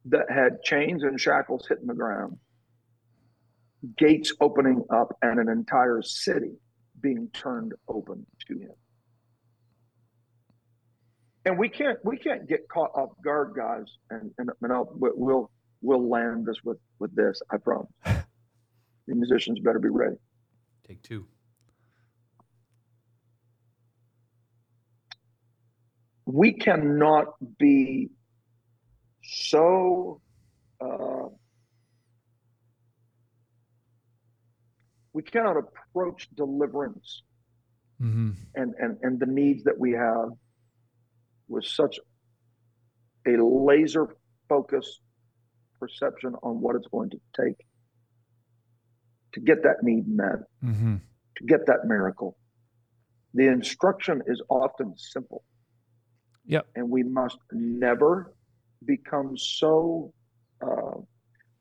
that 0.06 0.28
had 0.28 0.60
chains 0.64 1.04
and 1.04 1.20
shackles 1.20 1.68
hitting 1.68 1.86
the 1.86 1.94
ground, 1.94 2.36
gates 3.96 4.32
opening 4.40 4.82
up, 4.92 5.16
and 5.22 5.38
an 5.38 5.48
entire 5.48 6.02
city 6.02 6.56
being 7.00 7.28
turned 7.32 7.74
open 7.86 8.26
to 8.48 8.58
him. 8.58 8.72
And 11.50 11.58
we 11.58 11.68
can't 11.68 11.98
we 12.04 12.16
can't 12.16 12.48
get 12.48 12.68
caught 12.68 12.92
off 12.94 13.10
guard, 13.24 13.54
guys. 13.56 13.86
And 14.10 14.30
and, 14.38 14.50
and 14.62 14.72
I'll, 14.72 14.88
we'll 14.94 15.50
we'll 15.82 16.08
land 16.08 16.46
this 16.46 16.62
with 16.64 16.78
with 17.00 17.14
this. 17.14 17.42
I 17.50 17.56
promise. 17.58 17.90
The 19.08 19.16
musicians 19.16 19.58
better 19.58 19.80
be 19.80 19.88
ready. 19.88 20.14
Take 20.86 21.02
two. 21.02 21.26
we 26.26 26.52
cannot 26.52 27.26
be 27.58 28.10
so 29.24 30.20
uh, 30.80 31.28
we 35.12 35.22
cannot 35.22 35.56
approach 35.56 36.28
deliverance 36.36 37.22
hmm 37.98 38.30
and, 38.54 38.74
and 38.78 38.96
and 39.02 39.20
the 39.20 39.26
needs 39.26 39.64
that 39.64 39.78
we 39.78 39.92
have 39.92 40.30
with 41.50 41.66
such 41.66 41.98
a 43.26 43.32
laser 43.42 44.06
focused 44.48 45.00
perception 45.78 46.34
on 46.42 46.60
what 46.60 46.76
it's 46.76 46.86
going 46.88 47.10
to 47.10 47.20
take 47.38 47.56
to 49.34 49.40
get 49.40 49.62
that 49.62 49.76
need 49.82 50.06
met 50.08 50.40
hmm 50.62 50.96
to 51.36 51.44
get 51.46 51.64
that 51.66 51.80
miracle 51.86 52.36
the 53.34 53.46
instruction 53.46 54.22
is 54.26 54.42
often 54.48 54.94
simple 54.96 55.42
Yep. 56.46 56.66
and 56.74 56.90
we 56.90 57.02
must 57.04 57.38
never 57.52 58.34
become 58.84 59.36
so 59.36 60.12
uh, 60.66 60.96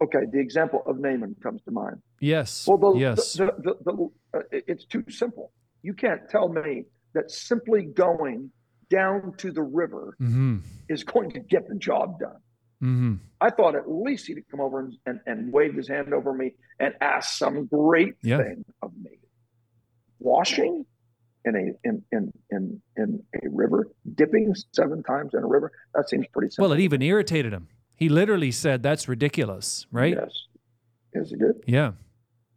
okay 0.03 0.23
the 0.31 0.39
example 0.39 0.81
of 0.85 0.99
naaman 0.99 1.35
comes 1.43 1.61
to 1.63 1.71
mind 1.71 1.97
Yes. 2.21 2.65
well 2.67 2.77
the, 2.77 2.99
yes. 2.99 3.33
the, 3.33 3.45
the, 3.65 3.73
the, 3.85 3.93
uh, 4.37 4.41
it's 4.51 4.85
too 4.85 5.03
simple 5.09 5.51
you 5.83 5.93
can't 5.93 6.23
tell 6.29 6.49
me 6.49 6.85
that 7.13 7.29
simply 7.31 7.83
going 7.83 8.51
down 8.89 9.33
to 9.37 9.51
the 9.51 9.61
river 9.61 10.15
hmm 10.17 10.57
is 10.89 11.03
going 11.03 11.29
to 11.31 11.39
get 11.39 11.67
the 11.67 11.75
job 11.75 12.19
done 12.19 12.41
hmm 12.79 13.15
i 13.41 13.49
thought 13.49 13.75
at 13.75 13.89
least 13.89 14.27
he'd 14.27 14.43
come 14.49 14.59
over 14.59 14.79
and, 14.79 14.93
and, 15.05 15.19
and 15.27 15.53
wave 15.53 15.73
his 15.75 15.87
hand 15.87 16.13
over 16.13 16.33
me 16.33 16.53
and 16.79 16.93
ask 17.01 17.37
some 17.37 17.65
great 17.67 18.15
Yeah. 18.23 18.37
thing 18.37 18.65
of 18.81 18.91
me 18.97 19.19
washing 20.19 20.85
in 21.45 21.55
a 21.55 21.87
in, 21.87 22.03
in 22.11 22.33
in 22.51 22.81
in 22.97 23.23
a 23.43 23.49
river 23.49 23.87
dipping 24.15 24.53
seven 24.73 25.03
times 25.03 25.33
in 25.33 25.41
a 25.43 25.47
river 25.47 25.71
that 25.95 26.09
seems 26.09 26.25
pretty 26.33 26.49
simple 26.51 26.69
Well, 26.69 26.77
it 26.77 26.81
even 26.81 27.01
irritated 27.01 27.53
him. 27.53 27.67
He 27.95 28.07
literally 28.09 28.51
said, 28.51 28.81
"That's 28.83 29.07
ridiculous," 29.07 29.85
right? 29.91 30.15
yes 30.15 30.33
yes 31.15 31.31
it 31.31 31.39
did 31.39 31.55
Yeah. 31.65 31.91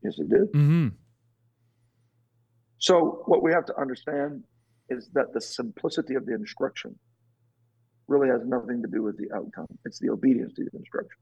yes 0.03 0.15
it 0.19 0.29
did 0.29 0.53
Mm-hmm. 0.53 0.89
So 2.79 3.23
what 3.27 3.43
we 3.43 3.53
have 3.53 3.65
to 3.67 3.77
understand 3.81 4.43
is 4.93 5.09
that 5.15 5.33
the 5.33 5.41
simplicity 5.41 6.15
of 6.15 6.27
the 6.27 6.35
instruction 6.35 6.99
really 8.09 8.29
has 8.29 8.43
nothing 8.45 8.83
to 8.83 8.89
do 8.89 9.03
with 9.03 9.17
the 9.17 9.31
outcome. 9.35 9.67
It's 9.85 9.99
the 9.99 10.11
obedience 10.11 10.53
to 10.55 10.65
the 10.65 10.77
instruction 10.79 11.21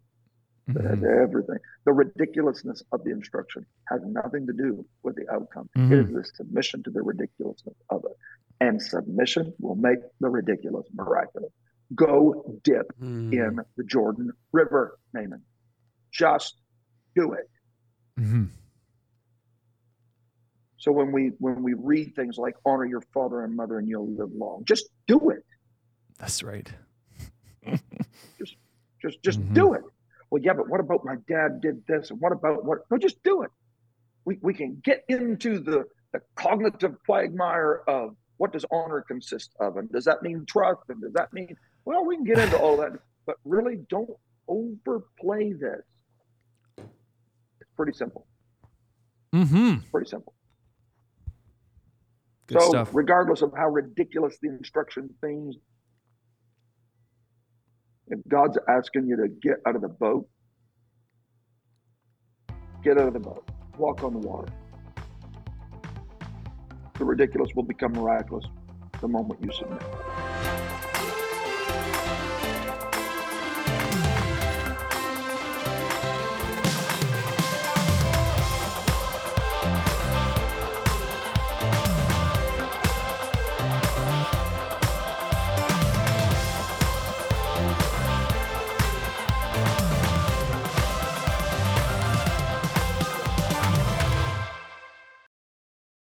that 0.68 0.84
has 0.84 0.98
Mhm. 0.98 1.22
everything. 1.24 1.58
The 1.84 1.92
ridiculousness 1.92 2.82
of 2.92 3.04
the 3.04 3.10
instruction 3.10 3.66
has 3.88 4.00
nothing 4.04 4.46
to 4.46 4.52
do 4.52 4.86
with 5.02 5.16
the 5.16 5.28
outcome. 5.30 5.68
It 5.74 5.78
Mhm. 5.80 6.08
is 6.08 6.12
the 6.14 6.24
submission 6.24 6.82
to 6.84 6.90
the 6.90 7.02
ridiculousness 7.02 7.76
of 7.90 8.04
it. 8.04 8.16
And 8.60 8.80
submission 8.80 9.54
will 9.58 9.74
make 9.76 10.00
the 10.20 10.28
ridiculous 10.28 10.86
miraculous. 10.92 11.52
Go 11.94 12.60
dip 12.62 12.86
Mm. 12.98 13.32
in 13.32 13.60
the 13.76 13.84
Jordan 13.84 14.32
River, 14.52 14.98
Naaman. 15.12 15.42
Just 16.12 16.60
do 17.14 17.32
it. 17.32 17.48
So 20.80 20.90
when 20.90 21.12
we 21.12 21.28
when 21.38 21.62
we 21.62 21.74
read 21.74 22.16
things 22.16 22.38
like 22.38 22.56
honor 22.64 22.86
your 22.86 23.02
father 23.12 23.44
and 23.44 23.54
mother 23.54 23.78
and 23.78 23.86
you'll 23.88 24.10
live 24.10 24.32
long, 24.34 24.64
just 24.64 24.88
do 25.06 25.28
it. 25.30 25.44
That's 26.18 26.42
right. 26.42 26.68
Just 29.02 29.22
just 29.22 29.40
Mhm. 29.40 29.54
do 29.54 29.72
it. 29.74 29.82
Well, 30.30 30.42
yeah, 30.42 30.52
but 30.52 30.68
what 30.68 30.78
about 30.80 31.04
my 31.06 31.16
dad 31.26 31.62
did 31.62 31.82
this? 31.86 32.10
And 32.10 32.20
what 32.20 32.32
about 32.32 32.64
what? 32.66 32.80
No, 32.90 32.98
just 32.98 33.22
do 33.22 33.42
it. 33.42 33.50
We 34.26 34.38
we 34.42 34.52
can 34.52 34.80
get 34.84 35.04
into 35.08 35.58
the, 35.58 35.84
the 36.12 36.20
cognitive 36.34 36.96
quagmire 37.06 37.82
of 37.88 38.14
what 38.36 38.52
does 38.52 38.66
honor 38.70 39.00
consist 39.00 39.54
of, 39.58 39.78
and 39.78 39.90
does 39.90 40.04
that 40.04 40.22
mean 40.22 40.44
trust, 40.46 40.82
and 40.90 41.00
does 41.00 41.14
that 41.14 41.32
mean 41.32 41.56
well, 41.86 42.04
we 42.04 42.14
can 42.16 42.24
get 42.24 42.38
into 42.38 42.58
all 42.58 42.76
that, 42.76 42.92
but 43.24 43.36
really 43.44 43.76
don't 43.88 44.10
overplay 44.48 45.52
this. 45.54 45.80
It's 46.78 47.70
pretty 47.76 47.92
simple. 47.94 48.26
mm-hmm 49.34 49.76
Pretty 49.90 50.10
simple. 50.10 50.34
Good 52.50 52.60
so 52.60 52.68
stuff. 52.70 52.90
regardless 52.92 53.42
of 53.42 53.52
how 53.56 53.68
ridiculous 53.68 54.36
the 54.42 54.48
instruction 54.48 55.08
seems, 55.24 55.56
if 58.08 58.18
God's 58.26 58.58
asking 58.68 59.06
you 59.06 59.16
to 59.16 59.28
get 59.28 59.58
out 59.66 59.76
of 59.76 59.82
the 59.82 59.88
boat, 59.88 60.28
get 62.82 62.98
out 62.98 63.06
of 63.06 63.14
the 63.14 63.20
boat, 63.20 63.48
walk 63.78 64.02
on 64.02 64.12
the 64.14 64.26
water. 64.26 64.52
The 66.98 67.04
ridiculous 67.04 67.52
will 67.54 67.62
become 67.62 67.92
miraculous 67.92 68.44
the 69.00 69.06
moment 69.06 69.38
you 69.44 69.52
submit. 69.52 69.82